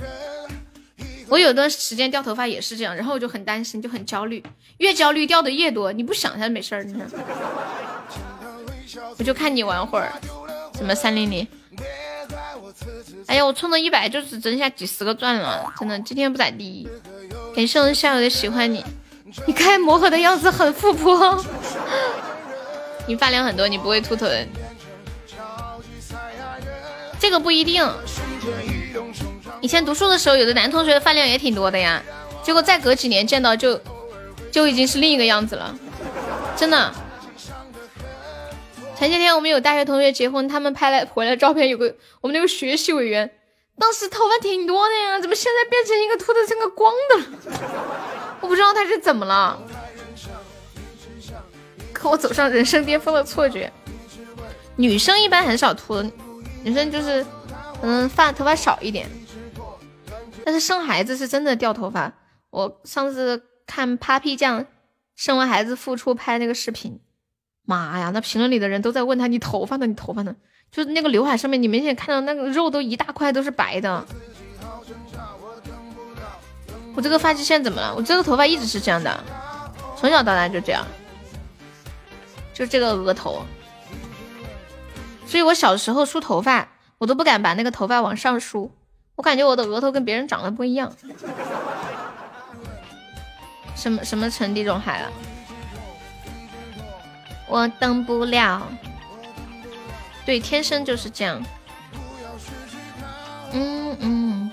[1.29, 4.43] 我有段时间掉头发也是这样，然后我就很担心，就很焦虑，
[4.77, 5.91] 越焦虑掉的越多。
[5.91, 7.07] 你不想它没事儿，你看。
[9.17, 10.11] 我就看你玩会儿，
[10.75, 11.45] 什么三零零。
[13.27, 16.87] 哎呀，我充了一百就只剩下几十个钻了，真的，今天不咋地。
[17.53, 18.83] 感谢我校友的喜欢你，
[19.45, 21.43] 你开魔盒的样子很富婆。
[23.07, 24.25] 你发量很多，你不会秃头。
[27.19, 27.83] 这个不一定。
[29.67, 32.01] 以前读书的时候，有的男同学发量也挺多的呀，
[32.41, 33.77] 结果再隔几年见到就
[34.49, 35.77] 就已经是另一个样子了，
[36.55, 36.89] 真的。
[38.97, 43.29] 前几天我们有大学同学结婚，他们拍来回来照片，有个我们那个学习委员，
[43.77, 47.59] 当时头发挺多的呀，怎么现在变成一个秃的像个光的？
[48.39, 49.61] 我不知道他是怎么了，
[51.91, 53.69] 可我走上人生巅峰的错觉。
[54.77, 56.01] 女生一般很少秃。
[56.63, 57.25] 女生就是，
[57.81, 59.09] 嗯，发头发少一点，
[60.47, 62.13] 但是生孩子是真的掉头发。
[62.51, 64.65] 我上次看 Papi 酱
[65.13, 67.01] 生完孩子复出拍那个视频，
[67.65, 69.85] 妈呀，那评论里的人都在问他：“你头发呢？
[69.85, 70.37] 你头发呢？”
[70.71, 74.05] 就是那个刘海上面，你明显看到那个肉都一大块都是白的。
[76.95, 77.93] 我这个发际线怎么了？
[77.93, 79.21] 我这个头发一直是这样的，
[79.97, 80.87] 从小到大就这样，
[82.53, 83.43] 就这个额头。
[85.25, 86.69] 所以我小时候梳头发，
[86.99, 88.71] 我都不敢把那个头发往上梳，
[89.17, 90.95] 我感觉我的额头跟别人长得不一样。
[93.75, 95.11] 什么什么成地中海了？
[97.47, 98.65] 我等不了。
[100.25, 101.43] 对，天生就是这样。
[103.53, 104.51] 嗯嗯。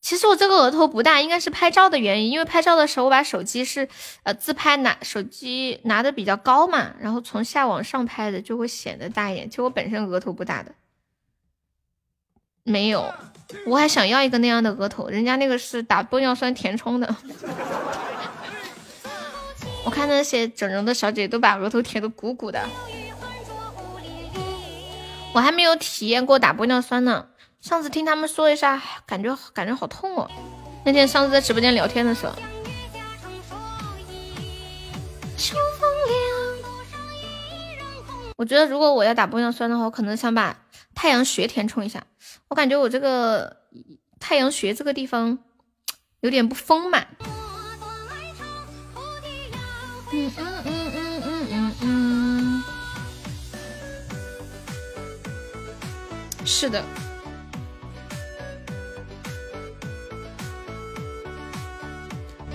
[0.00, 3.88] 其实我这个额头不大，应该是拍照的原因，因为拍照的时候我把手机是
[4.22, 9.48] 呃自拍拿手机拿的比较高嘛，然后从下往上拍的就会显得大一点。
[9.50, 10.72] 其实我本身额头不大的，
[12.64, 13.12] 没有，
[13.66, 17.14] 我还想要一个那样的额头，人家那个是打玻尿酸填充的。
[19.84, 22.66] 我看那些整容的小姐姐都把额头填的鼓鼓的，
[25.34, 27.26] 我还没有体验过打玻尿酸呢。
[27.60, 30.30] 上次听他们说一下，感觉感觉好痛哦。
[30.86, 32.32] 那天上次在直播间聊天的时候，
[38.38, 40.56] 我觉得如果我要打玻尿酸的话，我可能想把
[40.94, 42.04] 太阳穴填充一下。
[42.48, 43.56] 我感觉我这个
[44.20, 45.38] 太阳穴这个地方
[46.20, 47.06] 有点不丰满。
[50.12, 52.62] 嗯嗯嗯嗯嗯嗯嗯，
[56.46, 56.82] 是的。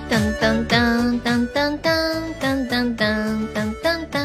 [0.10, 2.98] 噔噔噔噔噔噔噔噔
[3.54, 4.20] 噔噔噔。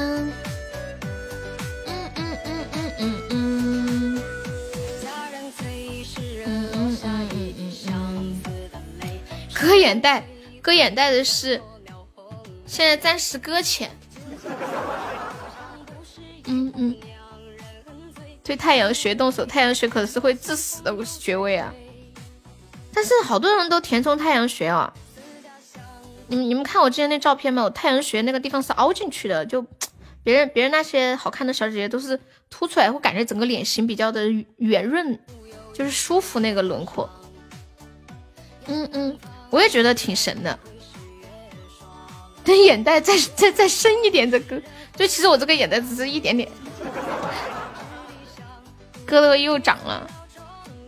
[9.64, 10.22] 割眼袋，
[10.60, 11.60] 割眼袋的是
[12.66, 13.90] 现在暂时搁浅。
[16.44, 16.94] 嗯嗯。
[18.42, 21.72] 对太阳穴动手，太阳穴可是会致死的穴位啊！
[22.92, 24.92] 但是好多人都填充太阳穴啊。
[26.26, 27.70] 你们你们看我之前那照片没有？
[27.70, 29.64] 太阳穴那个地方是凹进去的，就
[30.22, 32.20] 别人别人那些好看的小姐姐都是
[32.50, 34.28] 凸出来，会感觉整个脸型比较的
[34.58, 35.18] 圆润，
[35.72, 37.08] 就是舒服那个轮廓。
[38.66, 39.18] 嗯嗯，
[39.54, 40.58] 我也觉得挺神的。
[42.42, 44.60] 等眼袋再再再深一点再割，
[44.96, 46.50] 就其实我这个眼袋只是一点点，
[49.06, 50.10] 割了又长了。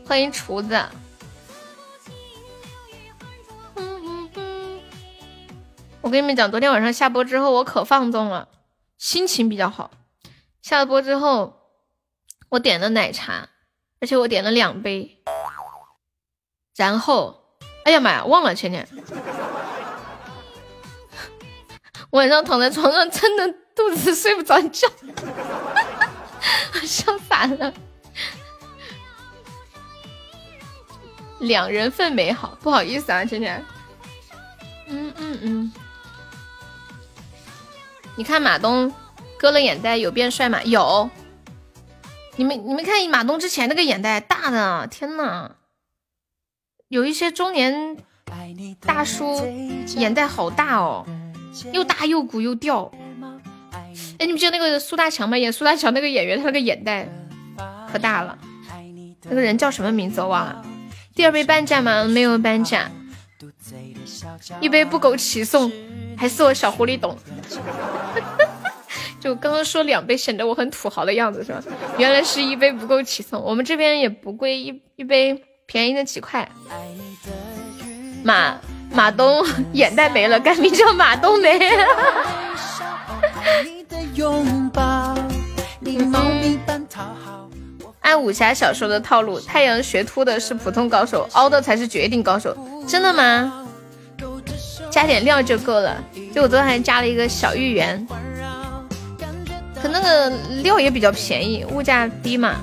[0.05, 0.85] 欢迎厨子。
[6.01, 8.49] 我跟你们讲，昨天晚上下播之后，我可放纵了，
[8.99, 9.93] 心情比较好。
[10.61, 11.55] 下了播之后，
[12.49, 13.49] 我点了奶茶，
[14.01, 15.23] 而且我点了两杯。
[16.75, 17.46] 然后，
[17.87, 18.85] 哎呀妈呀，忘了前天
[22.11, 24.89] 晚上躺在床上撑的肚子睡不着觉，
[26.85, 27.73] 笑惨了。
[31.39, 33.65] 两人份美好，不好意思啊，芊芊。
[34.89, 35.73] 嗯嗯嗯。
[38.17, 38.93] 你看马东
[39.39, 40.61] 割了眼袋有变帅吗？
[40.65, 41.09] 有。
[42.35, 45.53] 你们你们看马东之前那个眼袋大的，天呐，
[46.89, 47.97] 有一些中年
[48.81, 49.45] 大叔
[49.97, 51.05] 眼袋好大哦，
[51.73, 52.91] 又大又鼓又掉。
[54.19, 55.37] 哎，你们记得那个苏大强吗？
[55.37, 57.09] 演苏大强那个演员，他那个眼袋
[57.91, 58.39] 可大了。
[59.25, 60.21] 那个人叫什么名字？
[60.21, 60.65] 我忘了。
[61.15, 62.05] 第二杯半价吗？
[62.05, 62.89] 没有半价。
[64.61, 65.73] 一杯不枸杞送。
[66.17, 67.15] 还是我小狐狸懂，
[69.21, 71.63] 就刚刚说两杯显得我很土豪的样子是吧？
[71.99, 76.49] 原来是一杯不够起送，我们这边也不贵，一一杯便宜的几块。
[78.23, 78.55] 马
[78.93, 81.59] 马东眼袋没了，改名叫马冬梅。
[88.01, 93.67] 按武侠小说的套路，太阳穴凸的是普通高手，凹的才是绝顶高手，真的吗？
[94.91, 95.97] 加点料就够了，
[96.33, 98.07] 就我昨天还加了一个小芋圆，
[99.83, 100.31] 可那个
[100.63, 102.57] 料也比较便宜，物价低嘛。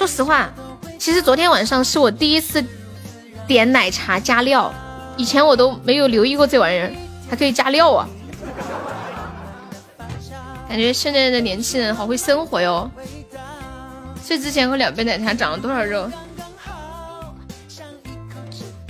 [0.00, 0.50] 说实话，
[0.98, 2.64] 其实昨天晚上是我第一次
[3.46, 4.72] 点奶茶加料，
[5.18, 6.90] 以前我都没有留意过这玩意儿，
[7.28, 8.08] 还可以加料啊！
[10.66, 12.90] 感觉现在的年轻人好会生活哟。
[14.24, 16.10] 睡之前喝两杯奶茶长了多少肉？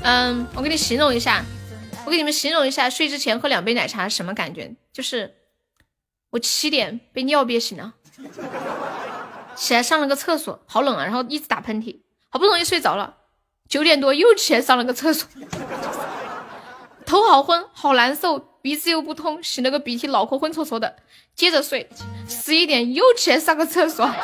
[0.03, 1.45] 嗯，我给你形容一下，
[2.07, 4.73] 我给你们形容一下睡之前喝两杯奶茶什么感觉？
[4.93, 5.35] 就是
[6.31, 7.95] 我七点被尿憋醒了，
[9.61, 11.99] 起来上了个厕所，好冷啊，然后一直打喷嚏，
[12.31, 13.17] 好不容易睡着了，
[13.69, 15.29] 九点多又起来上了个厕所，
[17.05, 20.97] 头好昏，好难受，鼻子又不通，擤了个鼻涕，脑壳昏戳戳的，
[21.37, 21.87] 接着睡，
[22.27, 24.11] 十一点又起来上个厕所。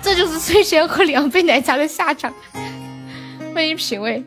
[0.00, 2.32] 这就是睡前喝两杯奶茶的下场。
[3.52, 4.24] 欢迎品味，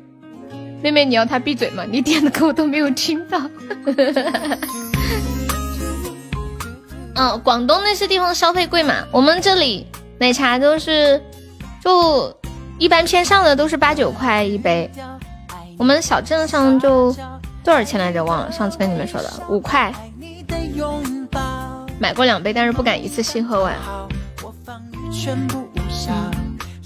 [0.83, 1.85] 妹妹，你要他闭嘴吗？
[1.89, 3.39] 你点的歌我都没有听到。
[7.15, 9.85] 嗯，广东那些地方消费贵嘛，我们这里
[10.19, 11.21] 奶茶都是
[11.83, 12.35] 就
[12.77, 14.89] 一般偏上的都是八九块一杯，
[15.77, 17.13] 我们小镇上就
[17.63, 18.23] 多少钱来着？
[18.23, 19.93] 忘了，上次跟你们说的五块。
[21.99, 23.75] 买过两杯，但是不敢一次性喝完。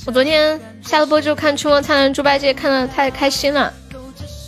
[0.05, 3.71] 我昨天下了播就看《春光灿烂猪八戒》，看的太开心了，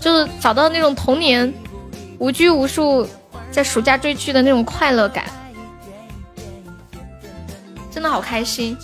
[0.02, 1.52] 就找到那种童年
[2.20, 3.08] 无拘无束
[3.50, 5.24] 在暑假追剧的那种快乐感，
[7.98, 8.78] 真的好开心。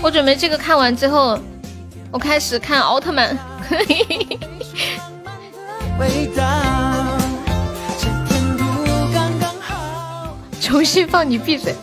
[0.00, 1.36] 我准备这个看完之后，
[2.12, 3.36] 我开始看奥特曼。
[10.60, 11.74] 重新放你闭嘴，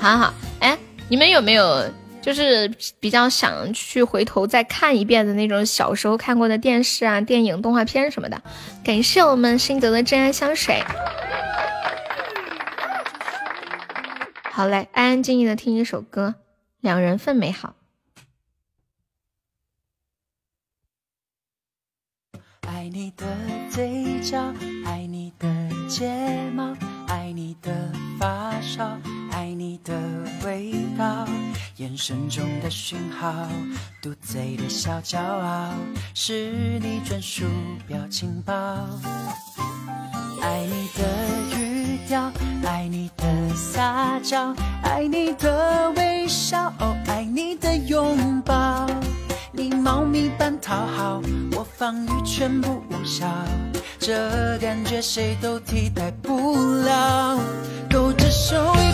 [0.00, 0.32] 好好。
[0.60, 0.78] 哎，
[1.08, 1.82] 你们有没有
[2.20, 8.42] 就是比较想去回头再看一遍的那种小时候看过的电视啊、电影、动画片什么的？
[8.84, 10.82] 感谢我们心泽的真爱香水。
[14.50, 16.34] 好嘞，安安静静的听一首歌，
[16.80, 17.74] 《两人份美好》。
[22.66, 23.24] 爱你的
[23.70, 24.52] 嘴角，
[24.84, 25.48] 爱你的
[25.88, 26.10] 睫
[26.54, 26.76] 毛，
[27.28, 27.70] 爱你的
[28.18, 28.98] 发梢，
[29.32, 29.92] 爱你的
[30.46, 31.28] 味道，
[31.76, 33.46] 眼神中的讯号，
[34.00, 35.74] 嘟嘴的小骄傲，
[36.14, 37.44] 是你专属
[37.86, 38.54] 表情包。
[40.40, 42.32] 爱你的语调，
[42.64, 48.86] 爱你的撒娇，爱你的微笑，哦，爱你的拥抱。
[49.58, 51.20] 你猫咪般讨好，
[51.50, 53.26] 我防御全部无效，
[53.98, 56.54] 这感觉谁都替代不
[56.84, 57.36] 了。
[57.90, 58.92] 勾着手，一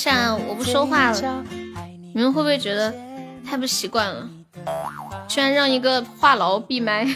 [0.00, 1.44] 下我不说话了，
[2.14, 2.92] 你们会不会觉得
[3.46, 4.26] 太不习惯了？
[5.28, 7.06] 居然让一个话痨闭麦，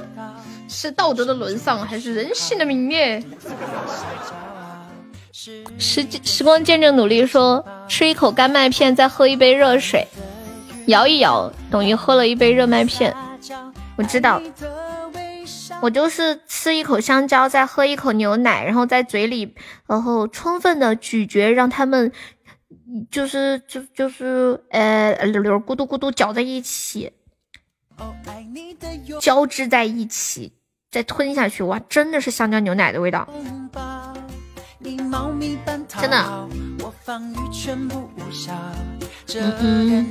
[0.68, 3.24] 是道德的沦丧还是人性的泯灭？
[5.78, 10.06] 时时光见证努力说，吃一口干麦片，再喝一杯热水，
[10.86, 13.16] 摇一摇，等于喝了一杯热麦片。
[13.96, 14.40] 我知道，
[15.80, 19.54] 我就是吃一口香蕉，再喝一口牛奶，然后在嘴里，
[19.86, 22.12] 然后充分的咀嚼，让它们
[23.10, 27.12] 就是就就是呃溜溜咕嘟咕嘟搅在一起，
[29.20, 30.52] 交织在一起，
[30.90, 33.28] 再吞下去，哇，真的是香蕉牛奶的味道。
[34.80, 36.48] 真的，
[39.34, 40.10] 嗯嗯，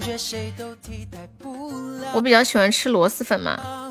[2.13, 3.86] 我比较喜欢吃螺蛳粉嘛。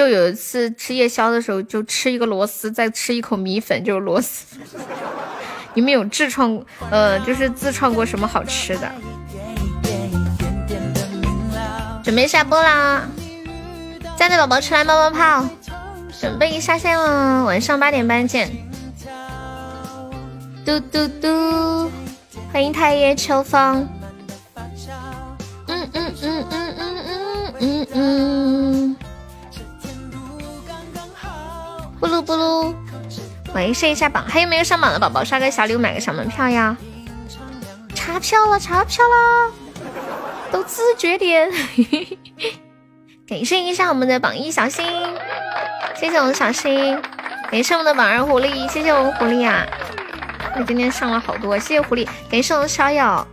[0.00, 4.56] 就有一次吃夜宵的时候，就吃一个螺丝，再吃一口米粉，就是螺丝。
[5.76, 6.58] 你们有自创
[6.90, 8.90] 呃，就是自创过什么好吃的？
[12.02, 13.02] 准备下播啦！
[14.16, 15.44] 在的宝宝出来冒冒泡，
[16.18, 18.50] 准备下线了，晚上八点半见。
[20.64, 21.92] 嘟嘟嘟，
[22.50, 23.86] 欢迎太爷秋风。
[25.66, 28.96] 嗯嗯嗯嗯嗯嗯嗯嗯。
[32.00, 32.74] 布噜布噜，
[33.54, 35.22] 喂，试一下榜，还有没有上榜的宝宝？
[35.22, 36.74] 刷个小礼物，买个小门票呀！
[37.94, 39.52] 查票了，查票了，
[40.50, 41.50] 都自觉点。
[43.28, 44.84] 感谢一下我们的榜一小新，
[45.94, 46.98] 谢谢我们小新，
[47.50, 49.66] 感谢我们的榜二狐狸，谢谢我们狐狸啊！
[50.56, 53.26] 我今天上了好多，谢谢狐狸，感谢我们小友，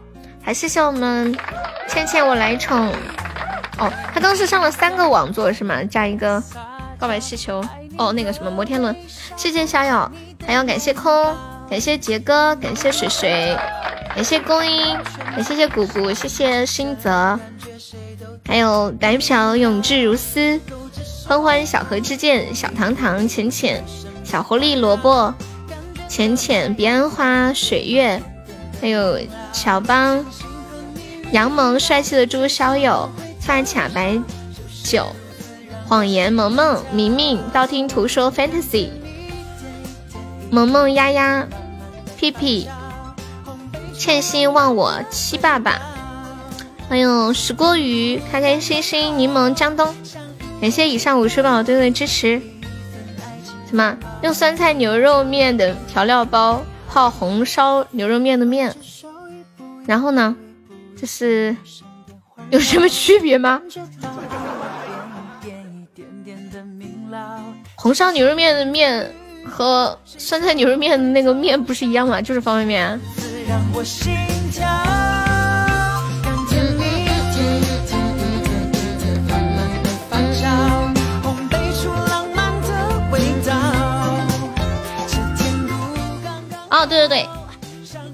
[0.43, 1.33] 还谢谢我们
[1.87, 2.93] 倩倩我来宠。
[3.79, 5.81] 哦，他当时上了三个网座是吗？
[5.85, 6.43] 加一个
[6.99, 7.63] 告白气球。
[7.97, 8.95] 哦，那个什么摩天轮，
[9.35, 10.11] 谢谢小友，
[10.45, 11.35] 还要感谢空，
[11.69, 13.57] 感谢杰哥，感谢水水，
[14.13, 14.95] 感谢公英，
[15.35, 17.39] 感谢谢谷谷，谢谢新泽，
[18.45, 20.59] 还有白嫖永志如斯，
[21.27, 23.83] 欢欢小河之剑，小糖糖浅浅，
[24.23, 25.33] 小狐狸萝卜，
[26.07, 28.21] 浅浅彼岸花水月，
[28.79, 29.19] 还有
[29.51, 30.23] 乔邦，
[31.31, 33.09] 杨萌帅气的猪小友，
[33.39, 34.17] 发卡白
[34.83, 35.07] 酒。
[35.87, 38.89] 谎言，萌萌，明明，道听途说，fantasy，
[40.51, 41.47] 萌萌，丫丫，
[42.17, 42.67] 屁屁，
[43.93, 45.79] 欠薪忘我，七爸爸，
[46.89, 49.95] 还有石锅鱼，开开心心，柠檬，江东，
[50.59, 52.41] 感谢以上五十宝对的支持。
[53.69, 53.97] 什么？
[54.23, 58.75] 用酸菜牛肉面的调料包泡红烧牛肉面的面？
[59.85, 60.35] 然后呢？
[60.99, 61.55] 这是
[62.49, 63.61] 有什么区别吗？
[67.79, 69.13] 红烧牛肉面的面
[69.45, 72.19] 和酸菜牛肉面的那个面不是一样吗？
[72.19, 72.99] 就是方便面。
[86.69, 87.29] 哦，对对对，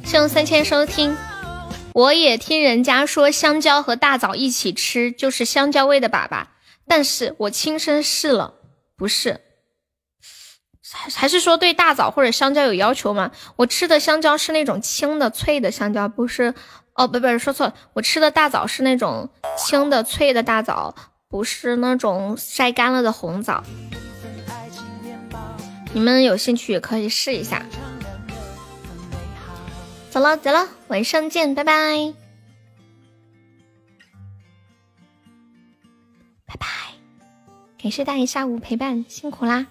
[0.03, 1.16] 谢谢三千收听。
[1.93, 6.48] 我也听人家说香蕉和大枣一起吃就是香蕉味的粑粑，
[6.85, 8.56] 但是我亲身试了，
[8.98, 9.40] 不是。
[10.93, 13.31] 还还是说对大枣或者香蕉有要求吗？
[13.55, 16.53] 我吃的香蕉是那种青的脆的香蕉，不是
[16.93, 20.93] 哦，不不是，说错了，我吃的大枣是那种青的脆的大枣，
[21.27, 23.63] 不是那种晒干了的红枣。
[25.93, 27.65] 你们有兴趣也可以试一下。
[30.11, 32.13] 走了走了，晚上见，拜拜，
[36.45, 36.67] 拜拜，
[37.81, 39.65] 感谢大爷下午陪伴，辛苦啦。